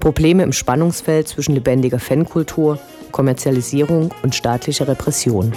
Probleme 0.00 0.42
im 0.42 0.52
Spannungsfeld 0.52 1.28
zwischen 1.28 1.54
lebendiger 1.54 1.98
Fankultur, 1.98 2.78
Kommerzialisierung 3.10 4.12
und 4.22 4.34
staatlicher 4.34 4.86
Repression. 4.86 5.52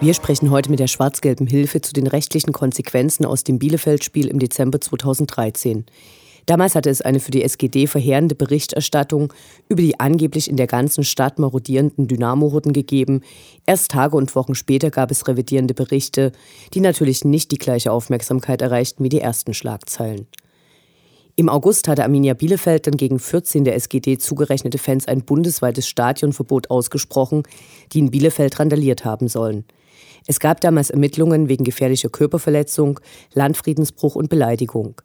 Wir 0.00 0.14
sprechen 0.14 0.52
heute 0.52 0.70
mit 0.70 0.78
der 0.78 0.86
schwarz-gelben 0.86 1.48
Hilfe 1.48 1.80
zu 1.80 1.92
den 1.92 2.06
rechtlichen 2.06 2.52
Konsequenzen 2.52 3.26
aus 3.26 3.42
dem 3.42 3.58
Bielefeld-Spiel 3.58 4.28
im 4.28 4.38
Dezember 4.38 4.80
2013. 4.80 5.86
Damals 6.46 6.76
hatte 6.76 6.88
es 6.88 7.02
eine 7.02 7.18
für 7.18 7.32
die 7.32 7.42
SGD 7.42 7.88
verheerende 7.88 8.36
Berichterstattung 8.36 9.32
über 9.68 9.82
die 9.82 9.98
angeblich 9.98 10.48
in 10.48 10.56
der 10.56 10.68
ganzen 10.68 11.02
Stadt 11.02 11.40
marodierenden 11.40 12.06
Dynamo-Hurden 12.06 12.72
gegeben. 12.72 13.22
Erst 13.66 13.90
Tage 13.90 14.16
und 14.16 14.36
Wochen 14.36 14.54
später 14.54 14.90
gab 14.90 15.10
es 15.10 15.26
revidierende 15.26 15.74
Berichte, 15.74 16.30
die 16.74 16.80
natürlich 16.80 17.24
nicht 17.24 17.50
die 17.50 17.58
gleiche 17.58 17.90
Aufmerksamkeit 17.90 18.62
erreichten 18.62 19.02
wie 19.02 19.08
die 19.08 19.20
ersten 19.20 19.52
Schlagzeilen. 19.52 20.28
Im 21.34 21.48
August 21.48 21.88
hatte 21.88 22.04
Arminia 22.04 22.34
Bielefeld 22.34 22.86
dann 22.86 22.96
gegen 22.96 23.18
14 23.18 23.64
der 23.64 23.74
SGD 23.74 24.18
zugerechnete 24.18 24.78
Fans 24.78 25.08
ein 25.08 25.22
bundesweites 25.22 25.88
Stadionverbot 25.88 26.70
ausgesprochen, 26.70 27.42
die 27.92 27.98
in 27.98 28.12
Bielefeld 28.12 28.60
randaliert 28.60 29.04
haben 29.04 29.26
sollen. 29.26 29.64
Es 30.28 30.40
gab 30.40 30.60
damals 30.60 30.90
Ermittlungen 30.90 31.48
wegen 31.48 31.64
gefährlicher 31.64 32.10
Körperverletzung, 32.10 33.00
Landfriedensbruch 33.32 34.14
und 34.14 34.28
Beleidigung. 34.28 35.00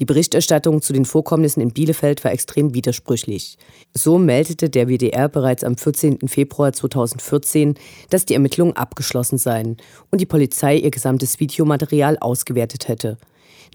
Die 0.00 0.04
Berichterstattung 0.04 0.82
zu 0.82 0.92
den 0.92 1.04
Vorkommnissen 1.04 1.60
in 1.60 1.70
Bielefeld 1.70 2.24
war 2.24 2.32
extrem 2.32 2.74
widersprüchlich. 2.74 3.56
So 3.94 4.18
meldete 4.18 4.68
der 4.68 4.88
WDR 4.88 5.28
bereits 5.28 5.62
am 5.62 5.76
14. 5.76 6.26
Februar 6.26 6.72
2014, 6.72 7.76
dass 8.10 8.26
die 8.26 8.34
Ermittlungen 8.34 8.76
abgeschlossen 8.76 9.38
seien 9.38 9.76
und 10.10 10.20
die 10.20 10.26
Polizei 10.26 10.76
ihr 10.76 10.90
gesamtes 10.90 11.38
Videomaterial 11.38 12.18
ausgewertet 12.18 12.88
hätte. 12.88 13.18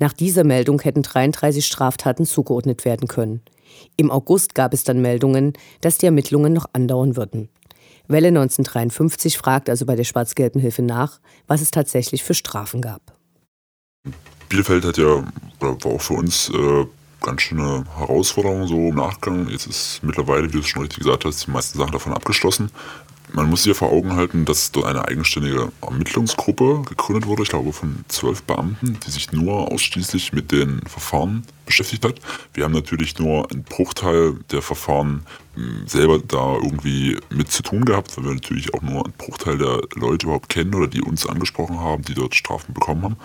Nach 0.01 0.12
dieser 0.12 0.43
Meldung 0.43 0.82
hätten 0.82 1.01
33 1.01 1.65
Straftaten 1.65 2.25
zugeordnet 2.25 2.84
werden 2.84 3.08
können. 3.08 3.41
Im 3.95 4.12
August 4.12 4.53
gab 4.53 4.73
es 4.73 4.84
dann 4.84 5.01
Meldungen, 5.01 5.53
dass 5.80 5.97
die 5.97 6.08
Ermittlungen 6.08 6.51
noch 6.51 6.65
andauern 6.73 7.15
würden. 7.15 7.47
Welle 8.08 8.30
1953 8.30 9.38
fragt 9.38 9.70
also 9.70 9.86
bei 9.86 9.96
der 9.96 10.04
Schwarz-Gelben 10.04 10.62
Hilfe 10.62 10.82
nach, 10.82 11.20
was 11.48 11.62
es 11.62 11.72
tatsächlich 11.72 12.24
für 12.24 12.34
Strafen 12.34 12.82
gab. 12.82 13.02
Bielefeld 14.50 14.86
hat 14.86 14.98
ja, 14.98 15.24
war 15.60 15.78
auch 15.86 16.02
für 16.02 16.13
uns 16.13 16.50
äh, 16.50 16.86
ganz 17.22 17.41
schöne 17.41 17.84
Herausforderung 17.98 18.67
so 18.67 18.89
im 18.89 18.96
Nachgang. 18.96 19.50
Jetzt 19.50 19.67
ist 19.67 20.00
mittlerweile, 20.04 20.48
wie 20.48 20.54
du 20.54 20.60
es 20.60 20.67
schon 20.67 20.84
richtig 20.84 21.00
gesagt 21.00 21.26
hast, 21.26 21.48
die 21.48 21.52
meisten 21.52 21.78
Sachen 21.78 21.91
davon 21.91 22.13
abgeschlossen. 22.13 22.72
Man 23.33 23.49
muss 23.49 23.65
ja 23.65 23.73
vor 23.73 23.91
Augen 23.91 24.15
halten, 24.15 24.45
dass 24.45 24.71
dort 24.71 24.85
eine 24.85 25.05
eigenständige 25.05 25.69
Ermittlungsgruppe 25.81 26.83
gegründet 26.87 27.25
wurde, 27.25 27.43
ich 27.43 27.49
glaube 27.49 27.73
von 27.73 28.05
zwölf 28.07 28.41
Beamten, 28.43 28.97
die 29.05 29.11
sich 29.11 29.31
nur 29.33 29.71
ausschließlich 29.71 30.31
mit 30.31 30.51
den 30.51 30.81
Verfahren 30.87 31.43
beschäftigt 31.65 32.05
hat. 32.05 32.15
Wir 32.53 32.63
haben 32.63 32.73
natürlich 32.73 33.19
nur 33.19 33.51
einen 33.51 33.63
Bruchteil 33.63 34.35
der 34.51 34.61
Verfahren 34.61 35.25
hm, 35.55 35.87
selber 35.87 36.19
da 36.19 36.55
irgendwie 36.55 37.17
mit 37.29 37.51
zu 37.51 37.63
tun 37.63 37.83
gehabt, 37.83 38.15
weil 38.17 38.23
wir 38.23 38.33
natürlich 38.33 38.73
auch 38.73 38.81
nur 38.81 39.03
einen 39.03 39.13
Bruchteil 39.17 39.57
der 39.57 39.81
Leute 39.95 40.27
überhaupt 40.27 40.49
kennen 40.49 40.73
oder 40.73 40.87
die 40.87 41.01
uns 41.01 41.27
angesprochen 41.27 41.79
haben, 41.79 42.03
die 42.03 42.13
dort 42.13 42.33
Strafen 42.33 42.73
bekommen 42.73 43.03
haben. 43.03 43.17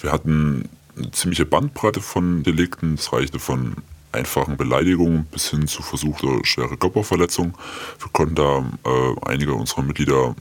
Wir 0.00 0.12
hatten 0.12 0.68
eine 0.96 1.10
ziemliche 1.12 1.46
Bandbreite 1.46 2.00
von 2.00 2.42
Delikten. 2.42 2.96
Das 2.96 3.12
reichte 3.12 3.38
von 3.38 3.76
einfachen 4.12 4.56
Beleidigungen 4.56 5.26
bis 5.26 5.50
hin 5.50 5.66
zu 5.66 5.82
versuchter 5.82 6.40
schwere 6.44 6.76
Körperverletzung. 6.76 7.56
Wir 7.98 8.08
konnten 8.12 8.34
da 8.34 8.58
äh, 8.84 9.14
einige 9.26 9.54
unserer 9.54 9.82
Mitglieder 9.82 10.34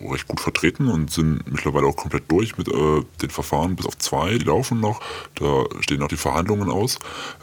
recht 0.00 0.28
gut 0.28 0.40
vertreten 0.40 0.88
und 0.88 1.10
sind 1.10 1.50
mittlerweile 1.50 1.86
auch 1.86 1.96
komplett 1.96 2.30
durch 2.30 2.56
mit 2.58 2.68
äh, 2.68 3.02
den 3.22 3.30
Verfahren, 3.30 3.76
bis 3.76 3.86
auf 3.86 3.98
zwei, 3.98 4.38
die 4.38 4.44
laufen 4.44 4.80
noch. 4.80 5.00
Da 5.36 5.64
stehen 5.80 6.00
noch 6.00 6.08
die 6.08 6.16
Verhandlungen 6.16 6.70
aus. 6.70 6.98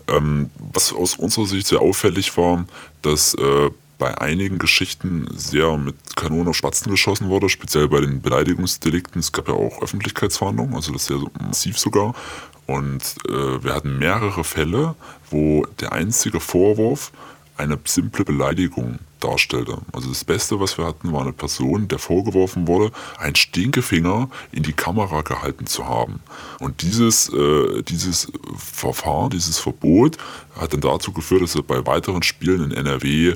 Ähm, 0.08 0.50
was 0.74 0.94
aus 0.94 1.16
unserer 1.16 1.46
Sicht 1.46 1.68
sehr 1.68 1.82
auffällig 1.82 2.36
war, 2.38 2.66
dass 3.02 3.34
äh, 3.36 3.70
bei 4.02 4.18
einigen 4.20 4.58
Geschichten 4.58 5.28
sehr 5.38 5.78
mit 5.78 6.16
Kanonen 6.16 6.48
auf 6.48 6.56
Spatzen 6.56 6.90
geschossen 6.90 7.30
wurde, 7.30 7.50
speziell 7.50 7.88
bei 7.88 8.02
den 8.02 8.20
Beleidigungsdelikten. 8.20 9.20
Es 9.20 9.32
gab 9.32 9.48
ja 9.48 9.54
auch 9.54 9.80
Öffentlichkeitsverhandlungen, 9.84 10.74
also 10.74 10.92
das 10.92 11.06
sehr 11.06 11.20
massiv 11.40 11.78
sogar. 11.78 12.16
Und 12.66 13.04
äh, 13.30 13.64
wir 13.64 13.76
hatten 13.76 14.00
mehrere 14.00 14.44
Fälle, 14.44 14.96
wo 15.30 15.68
der 15.80 15.92
einzige 15.92 16.40
Vorwurf 16.40 17.12
eine 17.58 17.78
simple 17.86 18.26
Beleidigung 18.26 18.98
darstellte. 19.24 19.78
Also 19.94 20.10
das 20.10 20.24
Beste, 20.24 20.60
was 20.60 20.78
wir 20.78 20.86
hatten, 20.86 21.12
war 21.12 21.22
eine 21.22 21.34
Person, 21.34 21.88
der 21.88 22.00
vorgeworfen 22.00 22.68
wurde, 22.68 22.92
einen 23.18 23.36
Stinkefinger 23.36 24.30
in 24.52 24.64
die 24.64 24.74
Kamera 24.74 25.22
gehalten 25.22 25.68
zu 25.68 25.86
haben. 25.86 26.20
Und 26.60 26.82
dieses, 26.82 27.30
äh, 27.30 27.82
dieses 27.84 28.32
Verfahren, 28.58 29.30
dieses 29.30 29.60
Verbot 29.60 30.18
hat 30.60 30.74
dann 30.74 30.82
dazu 30.82 31.12
geführt, 31.12 31.44
dass 31.44 31.56
er 31.56 31.64
bei 31.64 31.86
weiteren 31.86 32.24
Spielen 32.24 32.72
in 32.72 32.72
NRW 32.72 33.30
äh, 33.30 33.36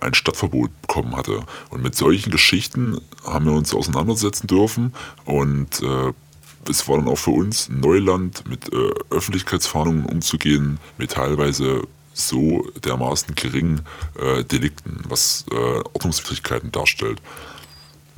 ein 0.00 0.14
Stadtverbot 0.14 0.70
bekommen 0.82 1.16
hatte. 1.16 1.40
Und 1.70 1.82
mit 1.82 1.94
solchen 1.94 2.30
Geschichten 2.30 3.00
haben 3.24 3.46
wir 3.46 3.52
uns 3.52 3.74
auseinandersetzen 3.74 4.46
dürfen 4.46 4.94
und 5.24 5.82
äh, 5.82 6.12
es 6.68 6.86
war 6.88 6.98
dann 6.98 7.08
auch 7.08 7.16
für 7.18 7.30
uns 7.30 7.68
Neuland, 7.68 8.48
mit 8.48 8.72
äh, 8.72 8.90
Öffentlichkeitsfahndungen 9.10 10.04
umzugehen, 10.04 10.78
mit 10.98 11.12
teilweise 11.12 11.82
so 12.18 12.66
dermaßen 12.84 13.34
geringen 13.34 13.82
äh, 14.18 14.44
Delikten, 14.44 15.02
was 15.08 15.44
äh, 15.50 15.54
Ordnungswidrigkeiten 15.54 16.72
darstellt. 16.72 17.20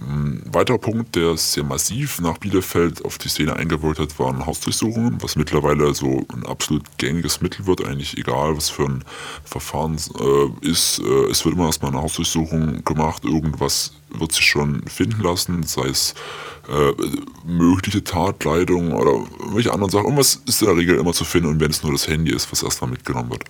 Ein 0.01 0.43
weiterer 0.51 0.79
Punkt, 0.79 1.15
der 1.15 1.37
sehr 1.37 1.63
massiv 1.63 2.21
nach 2.21 2.39
Bielefeld 2.39 3.05
auf 3.05 3.19
die 3.19 3.29
Szene 3.29 3.55
eingewirkt 3.57 3.99
hat, 3.99 4.19
waren 4.19 4.47
Hausdurchsuchungen, 4.47 5.23
was 5.23 5.37
mittlerweile 5.37 5.95
so 5.95 6.25
ein 6.33 6.47
absolut 6.47 6.85
gängiges 6.97 7.43
Mittel 7.43 7.67
wird, 7.67 7.85
eigentlich 7.85 8.17
egal, 8.17 8.57
was 8.57 8.71
für 8.71 8.85
ein 8.85 9.05
Verfahren 9.45 9.97
äh, 9.97 10.67
ist. 10.67 11.01
Äh, 11.01 11.31
es 11.31 11.45
wird 11.45 11.55
immer 11.55 11.67
erstmal 11.67 11.93
eine 11.93 12.01
Hausdurchsuchung 12.01 12.83
gemacht, 12.83 13.25
irgendwas 13.25 13.93
wird 14.09 14.33
sich 14.33 14.47
schon 14.47 14.83
finden 14.87 15.23
lassen, 15.23 15.65
sei 15.65 15.89
es 15.89 16.15
äh, 16.69 16.93
mögliche 17.47 18.03
Tatkleidung 18.03 18.93
oder 18.93 19.27
welche 19.53 19.73
anderen 19.73 19.91
Sachen. 19.91 20.07
Irgendwas 20.07 20.41
ist 20.47 20.63
in 20.63 20.69
der 20.69 20.77
Regel 20.79 20.97
immer 20.97 21.13
zu 21.13 21.25
finden 21.25 21.49
und 21.49 21.61
wenn 21.61 21.71
es 21.71 21.83
nur 21.83 21.93
das 21.93 22.09
Handy 22.09 22.33
ist, 22.33 22.51
was 22.51 22.63
erstmal 22.63 22.91
mitgenommen 22.91 23.31
wird 23.31 23.45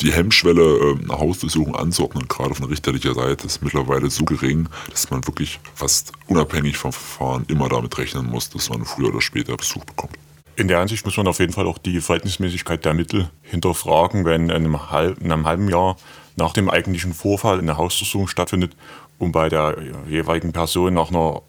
die 0.00 0.12
Hemmschwelle, 0.12 0.62
ähm, 0.62 1.10
eine 1.10 1.18
Hausdurchsuchung 1.18 1.74
anzuordnen, 1.74 2.28
gerade 2.28 2.54
von 2.54 2.66
richterlicher 2.66 3.14
Seite, 3.14 3.46
ist 3.46 3.62
mittlerweile 3.62 4.10
so 4.10 4.24
gering, 4.24 4.68
dass 4.90 5.10
man 5.10 5.26
wirklich 5.26 5.60
fast 5.74 6.12
unabhängig 6.26 6.76
vom 6.76 6.92
Verfahren 6.92 7.44
immer 7.48 7.68
damit 7.68 7.96
rechnen 7.98 8.26
muss, 8.26 8.50
dass 8.50 8.68
man 8.68 8.84
früher 8.84 9.08
oder 9.08 9.20
später 9.20 9.56
Besuch 9.56 9.84
bekommt. 9.84 10.14
In 10.56 10.68
der 10.68 10.80
Ansicht 10.80 11.04
muss 11.04 11.16
man 11.16 11.26
auf 11.26 11.38
jeden 11.38 11.52
Fall 11.52 11.66
auch 11.66 11.78
die 11.78 12.00
Verhältnismäßigkeit 12.00 12.84
der 12.84 12.94
Mittel 12.94 13.30
hinterfragen, 13.42 14.24
wenn 14.24 14.44
in 14.44 14.52
einem, 14.52 14.90
halb, 14.90 15.20
in 15.20 15.30
einem 15.30 15.46
halben 15.46 15.68
Jahr 15.68 15.96
nach 16.36 16.52
dem 16.52 16.70
eigentlichen 16.70 17.12
Vorfall 17.12 17.58
eine 17.58 17.76
Hausdurchsuchung 17.76 18.28
stattfindet 18.28 18.74
und 19.18 19.32
bei 19.32 19.48
der 19.48 19.76
jeweiligen 20.08 20.52
Person 20.52 20.94
nach 20.94 21.10
einer, 21.10 21.42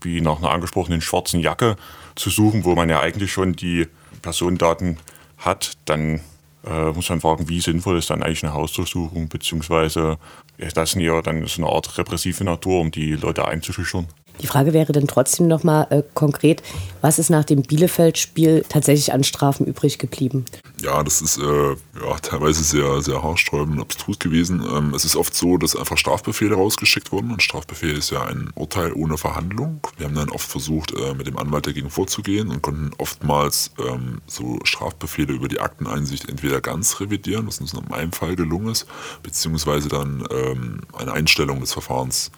wie 0.00 0.20
nach 0.20 0.38
einer 0.38 0.50
angesprochenen 0.50 1.00
schwarzen 1.00 1.40
Jacke 1.40 1.76
zu 2.14 2.30
suchen, 2.30 2.64
wo 2.64 2.74
man 2.74 2.88
ja 2.88 3.00
eigentlich 3.00 3.32
schon 3.32 3.54
die 3.54 3.88
Personendaten 4.22 4.98
hat, 5.38 5.72
dann 5.84 6.20
äh, 6.66 6.90
muss 6.92 7.08
man 7.08 7.20
fragen, 7.20 7.48
wie 7.48 7.60
sinnvoll 7.60 7.98
ist 7.98 8.10
dann 8.10 8.22
eigentlich 8.22 8.44
eine 8.44 8.54
Hausdurchsuchung, 8.54 9.28
beziehungsweise 9.28 10.18
ist 10.58 10.76
das 10.76 10.94
eher 10.94 11.22
dann 11.22 11.46
so 11.46 11.62
eine 11.62 11.72
Art 11.72 11.96
repressive 11.96 12.44
Natur, 12.44 12.80
um 12.80 12.90
die 12.90 13.12
Leute 13.12 13.46
einzuschüchtern? 13.46 14.08
Die 14.40 14.46
Frage 14.46 14.72
wäre 14.72 14.92
dann 14.92 15.06
trotzdem 15.06 15.48
nochmal 15.48 15.86
äh, 15.90 16.02
konkret, 16.14 16.62
was 17.02 17.18
ist 17.18 17.30
nach 17.30 17.44
dem 17.44 17.62
Bielefeld-Spiel 17.62 18.64
tatsächlich 18.68 19.12
an 19.12 19.24
Strafen 19.24 19.66
übrig 19.66 19.98
geblieben? 19.98 20.44
Ja, 20.82 21.02
das 21.02 21.20
ist 21.20 21.38
äh, 21.38 21.42
ja, 21.42 22.18
teilweise 22.22 22.62
sehr, 22.64 23.02
sehr 23.02 23.22
haarsträubend 23.22 23.76
und 23.76 23.82
abstrus 23.82 24.18
gewesen. 24.18 24.62
Ähm, 24.74 24.94
es 24.94 25.04
ist 25.04 25.16
oft 25.16 25.34
so, 25.34 25.58
dass 25.58 25.76
einfach 25.76 25.98
Strafbefehle 25.98 26.54
rausgeschickt 26.54 27.12
wurden. 27.12 27.32
Ein 27.32 27.40
Strafbefehl 27.40 27.96
ist 27.96 28.10
ja 28.10 28.24
ein 28.24 28.50
Urteil 28.54 28.92
ohne 28.92 29.18
Verhandlung. 29.18 29.80
Wir 29.98 30.06
haben 30.06 30.14
dann 30.14 30.30
oft 30.30 30.48
versucht, 30.48 30.92
äh, 30.92 31.14
mit 31.14 31.26
dem 31.26 31.36
Anwalt 31.36 31.66
dagegen 31.66 31.90
vorzugehen 31.90 32.48
und 32.48 32.62
konnten 32.62 32.90
oftmals 32.98 33.72
ähm, 33.78 34.20
so 34.26 34.58
Strafbefehle 34.64 35.32
über 35.34 35.48
die 35.48 35.60
Akteneinsicht 35.60 36.28
entweder 36.28 36.60
ganz 36.60 37.00
revidieren, 37.00 37.46
was 37.46 37.60
uns 37.60 37.74
in 37.74 37.84
meinem 37.88 38.12
Fall 38.12 38.36
gelungen 38.36 38.70
ist, 38.70 38.86
beziehungsweise 39.22 39.88
dann 39.88 40.26
ähm, 40.30 40.80
eine 40.96 41.12
Einstellung 41.12 41.60
des 41.60 41.72
Verfahrens 41.72 42.30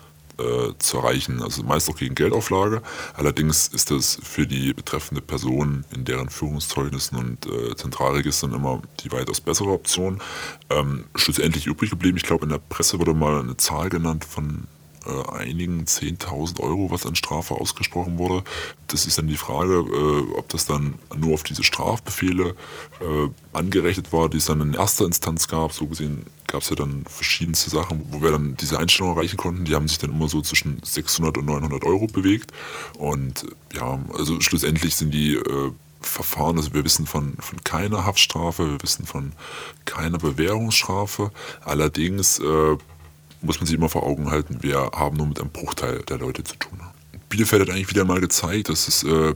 äh, 0.43 0.79
zu 0.79 0.99
erreichen, 0.99 1.43
also 1.43 1.63
meist 1.63 1.89
auch 1.89 1.97
gegen 1.97 2.15
Geldauflage. 2.15 2.83
Allerdings 3.15 3.69
ist 3.69 3.91
das 3.91 4.19
für 4.23 4.47
die 4.47 4.73
betreffende 4.73 5.23
Person 5.23 5.85
in 5.95 6.05
deren 6.05 6.29
Führungszeugnissen 6.29 7.19
und 7.19 7.47
äh, 7.47 7.77
Zentralregistern 7.77 8.53
immer 8.53 8.83
die 9.01 9.13
weitaus 9.13 9.41
bessere 9.41 9.71
Option. 9.71 10.21
Ähm, 10.71 11.05
schlussendlich 11.15 11.67
übrig 11.67 11.91
geblieben, 11.91 12.17
ich 12.17 12.25
glaube 12.25 12.45
in 12.45 12.51
der 12.51 12.59
Presse 12.59 12.99
wurde 12.99 13.15
mal 13.15 13.41
eine 13.41 13.57
Zahl 13.57 13.89
genannt 13.89 14.25
von 14.25 14.67
äh, 15.07 15.37
einigen 15.37 15.85
10.000 15.85 16.61
Euro, 16.61 16.91
was 16.91 17.07
an 17.07 17.15
Strafe 17.15 17.55
ausgesprochen 17.55 18.19
wurde. 18.19 18.45
Das 18.89 19.07
ist 19.07 19.19
dann 19.19 19.27
die 19.27 19.37
Frage, 19.37 19.75
äh, 19.75 20.39
ob 20.39 20.49
das 20.49 20.67
dann 20.67 20.95
nur 21.17 21.35
auf 21.35 21.43
diese 21.43 21.65
Strafbefehle 21.65 22.55
äh, 23.01 23.29
angerechnet 23.53 24.13
war, 24.13 24.29
die 24.29 24.39
es 24.39 24.47
dann 24.47 24.61
in 24.61 24.75
erster 24.75 25.05
Instanz 25.05 25.49
gab. 25.49 25.73
So 25.73 25.87
gesehen 25.87 26.27
gab 26.47 26.63
es 26.63 26.71
ja 26.71 26.77
dann 26.77 27.05
verschiedenste 27.09 27.71
Sachen, 27.71 28.07
wo 28.11 28.23
wir 28.23 28.31
dann 28.31 28.57
diese 28.57 28.79
Einstellung 28.79 29.17
erreichen 29.17 29.37
konnten. 29.37 29.65
Die 29.65 29.75
haben 29.75 29.89
sich 29.89 29.99
dann 29.99 30.11
immer 30.11 30.29
so 30.29 30.43
zwischen 30.43 30.81
600 30.83 31.39
und 31.39 31.47
900 31.47 31.85
Euro 31.85 32.07
bewegt. 32.07 32.53
Und 32.99 33.47
ja, 33.75 33.99
also 34.17 34.41
schlussendlich 34.41 34.95
sind 34.95 35.13
die 35.13 35.35
äh, 35.35 35.73
Verfahren, 36.01 36.57
also 36.57 36.75
wir 36.75 36.85
wissen 36.85 37.07
von, 37.07 37.35
von 37.39 37.63
keiner 37.65 38.05
Haftstrafe, 38.05 38.71
wir 38.73 38.83
wissen 38.83 39.07
von 39.07 39.33
keiner 39.85 40.19
Bewährungsstrafe. 40.19 41.31
Allerdings 41.65 42.39
äh, 42.39 42.77
muss 43.43 43.59
man 43.59 43.67
sich 43.67 43.77
immer 43.77 43.89
vor 43.89 44.05
Augen 44.05 44.31
halten, 44.31 44.59
wir 44.63 44.91
haben 44.95 45.17
nur 45.17 45.27
mit 45.27 45.41
einem 45.41 45.51
Bruchteil 45.51 46.03
der 46.09 46.19
Leute 46.19 46.45
zu 46.45 46.57
tun. 46.57 46.81
Bielefeld 47.29 47.63
hat 47.63 47.71
eigentlich 47.71 47.91
wieder 47.91 48.05
mal 48.05 48.21
gezeigt, 48.21 48.69
dass 48.69 48.89
es 48.89 49.05
äh, 49.05 49.35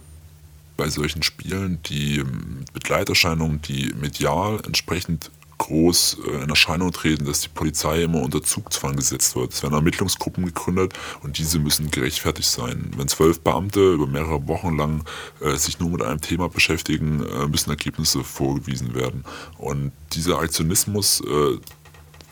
bei 0.76 0.88
solchen 0.90 1.22
Spielen, 1.22 1.80
die 1.86 2.22
mit 2.22 2.72
Begleiterscheinungen, 2.72 3.62
die 3.62 3.94
medial 3.98 4.60
entsprechend 4.66 5.30
groß 5.58 6.18
äh, 6.26 6.42
in 6.42 6.50
Erscheinung 6.50 6.92
treten, 6.92 7.24
dass 7.24 7.40
die 7.40 7.48
Polizei 7.48 8.02
immer 8.02 8.20
unter 8.20 8.42
Zugzwang 8.42 8.96
gesetzt 8.96 9.34
wird. 9.36 9.52
Es 9.52 9.62
werden 9.62 9.74
Ermittlungsgruppen 9.74 10.44
gegründet 10.44 10.92
und 11.22 11.38
diese 11.38 11.58
müssen 11.58 11.90
gerechtfertigt 11.90 12.48
sein. 12.48 12.90
Wenn 12.96 13.08
zwölf 13.08 13.40
Beamte 13.40 13.94
über 13.94 14.06
mehrere 14.06 14.46
Wochen 14.48 14.76
lang 14.76 15.04
äh, 15.40 15.56
sich 15.56 15.78
nur 15.78 15.90
mit 15.90 16.02
einem 16.02 16.20
Thema 16.20 16.48
beschäftigen, 16.48 17.24
äh, 17.24 17.46
müssen 17.46 17.70
Ergebnisse 17.70 18.22
vorgewiesen 18.22 18.94
werden. 18.94 19.24
Und 19.58 19.92
dieser 20.12 20.38
Aktionismus 20.38 21.22
äh, 21.22 21.58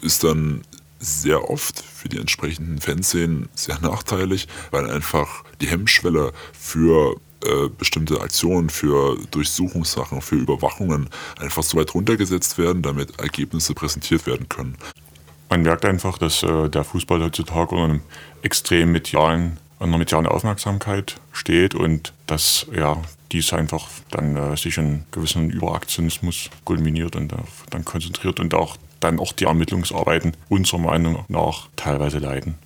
ist 0.05 0.25
dann 0.25 0.63
sehr 1.05 1.51
oft 1.51 1.81
für 1.81 2.09
die 2.09 2.19
entsprechenden 2.19 2.81
Fanszenen 2.81 3.49
sehr 3.55 3.79
nachteilig, 3.81 4.49
weil 4.71 4.91
einfach 4.91 5.45
die 5.61 5.69
Hemmschwelle 5.69 6.33
für 6.53 7.17
äh, 7.45 7.69
bestimmte 7.69 8.21
Aktionen, 8.21 8.71
für 8.71 9.19
Durchsuchungssachen, 9.31 10.23
für 10.23 10.37
Überwachungen 10.37 11.11
einfach 11.39 11.63
so 11.63 11.77
weit 11.77 11.95
runtergesetzt 11.95 12.57
werden, 12.57 12.83
damit 12.83 13.21
Ergebnisse 13.21 13.75
präsentiert 13.75 14.27
werden 14.27 14.49
können. 14.49 14.77
Man 15.51 15.63
merkt 15.63 15.85
einfach, 15.85 16.17
dass 16.17 16.43
äh, 16.43 16.69
der 16.71 16.85
Fußball 16.85 17.23
heutzutage 17.23 17.75
unter 17.75 17.85
einem 17.85 18.01
extrem 18.43 18.93
medialen, 18.93 19.59
einer 19.79 19.99
medialen 19.99 20.27
Aufmerksamkeit 20.27 21.21
steht 21.33 21.75
und 21.75 22.15
dass 22.27 22.67
ja, 22.75 23.03
dies 23.31 23.53
einfach 23.53 23.89
dann 24.11 24.37
äh, 24.37 24.57
sich 24.57 24.79
in 24.79 25.05
gewissen 25.11 25.51
Überaktionismus 25.51 26.49
kulminiert 26.65 27.15
und 27.15 27.35
dann 27.71 27.85
konzentriert 27.85 28.41
und 28.41 28.55
auch 28.55 28.79
dann 29.05 29.21
auch 29.21 29.33
die 29.33 29.45
Ermittlungsarbeiten 29.45 30.37
unserer 30.49 30.81
Meinung 30.81 31.25
nach 31.29 31.69
teilweise 31.77 32.19
leiden. 32.19 32.57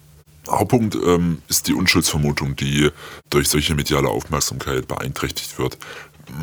Hauptpunkt 0.48 0.94
ähm, 0.94 1.42
ist 1.48 1.68
die 1.68 1.74
Unschuldsvermutung, 1.74 2.56
die 2.56 2.90
durch 3.28 3.48
solche 3.48 3.74
mediale 3.74 4.08
Aufmerksamkeit 4.08 4.88
beeinträchtigt 4.88 5.58
wird 5.58 5.76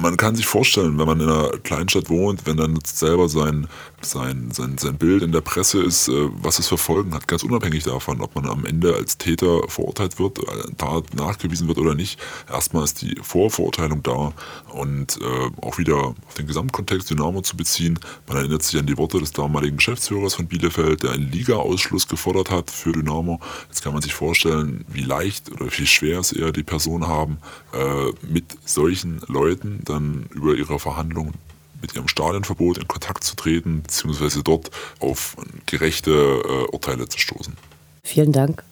man 0.01 0.17
kann 0.17 0.35
sich 0.35 0.45
vorstellen, 0.45 0.97
wenn 0.97 1.05
man 1.05 1.19
in 1.19 1.29
einer 1.29 1.49
Kleinstadt 1.63 2.09
wohnt, 2.09 2.45
wenn 2.45 2.57
dann 2.57 2.79
selber 2.85 3.29
sein, 3.29 3.67
sein, 4.01 4.49
sein, 4.51 4.77
sein 4.77 4.97
Bild 4.97 5.23
in 5.23 5.31
der 5.31 5.41
Presse 5.41 5.81
ist, 5.81 6.07
äh, 6.07 6.29
was 6.41 6.59
es 6.59 6.67
für 6.67 6.77
Folgen 6.77 7.13
hat, 7.13 7.27
ganz 7.27 7.43
unabhängig 7.43 7.83
davon, 7.83 8.21
ob 8.21 8.35
man 8.35 8.47
am 8.47 8.65
Ende 8.65 8.95
als 8.95 9.17
Täter 9.17 9.67
verurteilt 9.67 10.19
wird, 10.19 10.39
da 10.77 10.97
äh, 10.97 11.01
nachgewiesen 11.15 11.67
wird 11.67 11.77
oder 11.77 11.95
nicht. 11.95 12.19
Erstmal 12.49 12.83
ist 12.83 13.01
die 13.01 13.15
Vorverurteilung 13.21 14.03
da 14.03 14.33
und 14.71 15.19
äh, 15.21 15.65
auch 15.65 15.77
wieder 15.77 15.97
auf 15.97 16.33
den 16.37 16.47
Gesamtkontext 16.47 17.09
Dynamo 17.09 17.41
zu 17.41 17.57
beziehen. 17.57 17.99
Man 18.27 18.37
erinnert 18.37 18.63
sich 18.63 18.79
an 18.79 18.85
die 18.85 18.97
Worte 18.97 19.19
des 19.19 19.31
damaligen 19.31 19.77
Geschäftsführers 19.77 20.35
von 20.35 20.47
Bielefeld, 20.47 21.03
der 21.03 21.11
einen 21.11 21.31
Liga-Ausschluss 21.31 22.07
gefordert 22.07 22.49
hat 22.49 22.69
für 22.71 22.91
Dynamo. 22.91 23.39
Jetzt 23.67 23.83
kann 23.83 23.93
man 23.93 24.01
sich 24.01 24.13
vorstellen, 24.13 24.85
wie 24.87 25.03
leicht 25.03 25.51
oder 25.51 25.65
wie 25.65 25.87
schwer 25.87 26.19
es 26.19 26.31
eher 26.31 26.51
die 26.51 26.63
Personen 26.63 27.07
haben, 27.07 27.37
äh, 27.73 28.11
mit 28.27 28.45
solchen 28.65 29.21
Leuten 29.27 29.74
dann 29.83 30.27
über 30.33 30.55
ihre 30.55 30.79
Verhandlungen 30.79 31.33
mit 31.81 31.95
ihrem 31.95 32.07
Stadionverbot 32.07 32.77
in 32.77 32.87
Kontakt 32.87 33.23
zu 33.23 33.35
treten, 33.35 33.83
beziehungsweise 33.83 34.43
dort 34.43 34.71
auf 34.99 35.35
gerechte 35.65 36.11
äh, 36.11 36.71
Urteile 36.71 37.07
zu 37.07 37.19
stoßen. 37.19 37.55
Vielen 38.03 38.31
Dank. 38.31 38.63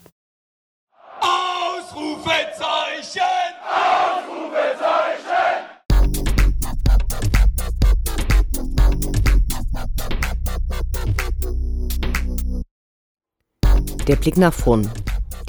Ausrufezeichen! 1.19 3.21
Ausrufezeichen! 3.69 5.67
Der 14.07 14.15
Blick 14.15 14.37
nach 14.37 14.53
vorn. 14.53 14.89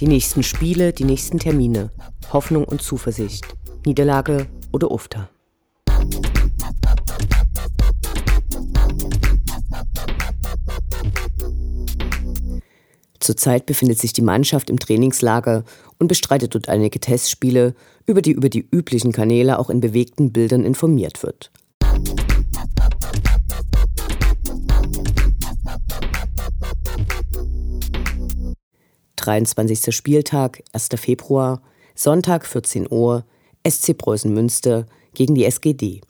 Die 0.00 0.06
nächsten 0.06 0.42
Spiele, 0.42 0.92
die 0.92 1.04
nächsten 1.04 1.38
Termine. 1.38 1.90
Hoffnung 2.32 2.64
und 2.64 2.82
Zuversicht. 2.82 3.46
Niederlage 3.86 4.46
oder 4.72 4.90
Ufter. 4.90 5.28
Zurzeit 13.24 13.64
befindet 13.64 13.98
sich 13.98 14.12
die 14.12 14.20
Mannschaft 14.20 14.68
im 14.68 14.78
Trainingslager 14.78 15.64
und 15.98 16.08
bestreitet 16.08 16.54
dort 16.54 16.68
einige 16.68 17.00
Testspiele, 17.00 17.74
über 18.04 18.20
die 18.20 18.32
über 18.32 18.50
die 18.50 18.68
üblichen 18.70 19.12
Kanäle 19.12 19.58
auch 19.58 19.70
in 19.70 19.80
bewegten 19.80 20.30
Bildern 20.30 20.62
informiert 20.66 21.22
wird. 21.22 21.50
»23. 29.16 29.90
Spieltag, 29.90 30.62
1. 30.74 30.88
Februar, 30.96 31.62
Sonntag 31.94 32.44
14 32.44 32.88
Uhr, 32.90 33.24
SC 33.66 33.96
Preußen 33.96 34.34
Münster 34.34 34.84
gegen 35.14 35.34
die 35.34 35.46
SGD. 35.46 36.02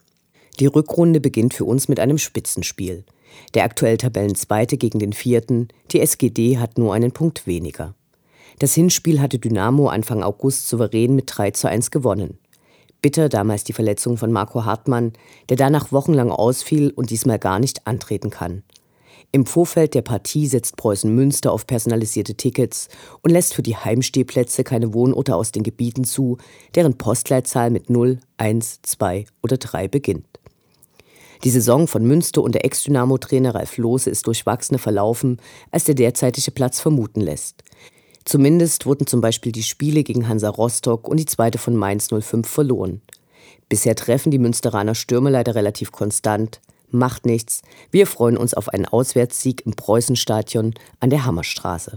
Die 0.59 0.67
Rückrunde 0.67 1.21
beginnt 1.21 1.55
für 1.55 1.65
uns 1.65 1.87
mit 1.87 2.01
einem 2.01 2.19
Spitzenspiel. 2.19 3.05
Der 3.55 3.64
aktuell 3.64 3.97
Tabellenzweite 3.97 4.76
gegen 4.76 4.99
den 4.99 5.12
Vierten, 5.12 5.68
die 5.91 6.01
SGD 6.01 6.59
hat 6.59 6.78
nur 6.78 6.95
einen 6.95 7.12
Punkt 7.12 7.47
weniger. 7.47 7.95
Das 8.59 8.74
Hinspiel 8.74 9.20
hatte 9.20 9.39
Dynamo 9.39 9.89
Anfang 9.89 10.22
August 10.22 10.68
souverän 10.68 11.14
mit 11.14 11.24
3 11.26 11.51
zu 11.53 11.68
1 11.68 11.91
gewonnen. 11.91 12.39
Bitter 13.03 13.28
damals 13.28 13.64
die 13.64 13.72
Verletzung 13.72 14.16
von 14.16 14.32
Marco 14.32 14.64
Hartmann, 14.64 15.12
der 15.49 15.57
danach 15.57 15.93
wochenlang 15.93 16.30
ausfiel 16.30 16.91
und 16.91 17.11
diesmal 17.11 17.39
gar 17.39 17.59
nicht 17.59 17.87
antreten 17.87 18.30
kann. 18.30 18.62
Im 19.30 19.47
Vorfeld 19.47 19.95
der 19.95 20.03
Partie 20.03 20.47
setzt 20.47 20.76
Preußen 20.76 21.12
Münster 21.12 21.51
auf 21.51 21.66
personalisierte 21.66 22.37
Tickets 22.37 22.89
und 23.20 23.32
lässt 23.32 23.53
für 23.53 23.62
die 23.62 23.76
Heimstehplätze 23.76 24.62
keine 24.62 24.95
Wohnorte 24.95 25.35
aus 25.35 25.51
den 25.51 25.64
Gebieten 25.64 26.05
zu, 26.05 26.39
deren 26.76 26.97
Postleitzahl 26.97 27.70
mit 27.70 27.91
0, 27.91 28.20
1, 28.37 28.82
2 28.82 29.26
oder 29.43 29.57
3 29.57 29.89
beginnt. 29.89 30.24
Die 31.43 31.51
Saison 31.51 31.89
von 31.89 32.05
Münster 32.05 32.43
und 32.43 32.55
der 32.55 32.64
Ex-Dynamo-Trainer 32.64 33.55
Ralf 33.55 33.76
Lohse 33.76 34.11
ist 34.11 34.26
durchwachsener 34.26 34.78
verlaufen, 34.78 35.41
als 35.70 35.85
der 35.85 35.95
derzeitige 35.95 36.51
Platz 36.51 36.80
vermuten 36.80 37.20
lässt. 37.20 37.64
Zumindest 38.24 38.87
wurden 38.87 39.07
zum 39.07 39.20
Beispiel 39.20 39.53
die 39.53 39.62
Spiele 39.62 40.03
gegen 40.03 40.28
Hansa 40.28 40.49
Rostock 40.49 41.09
und 41.09 41.18
die 41.18 41.26
zweite 41.26 41.59
von 41.59 41.76
Mainz 41.76 42.09
05 42.09 42.49
verloren. 42.49 43.03
Bisher 43.68 43.95
treffen 43.97 44.30
die 44.30 44.39
Münsteraner 44.39 44.95
Stürmer 44.95 45.30
leider 45.30 45.55
relativ 45.55 45.93
konstant. 45.93 46.61
Macht 46.91 47.26
nichts. 47.26 47.62
Wir 47.91 48.07
freuen 48.07 48.37
uns 48.37 48.55
auf 48.55 48.68
einen 48.68 48.87
Auswärtssieg 48.87 49.66
im 49.66 49.72
Preußenstadion 49.72 50.74
an 51.01 51.11
der 51.11 51.24
Hammerstraße. 51.24 51.97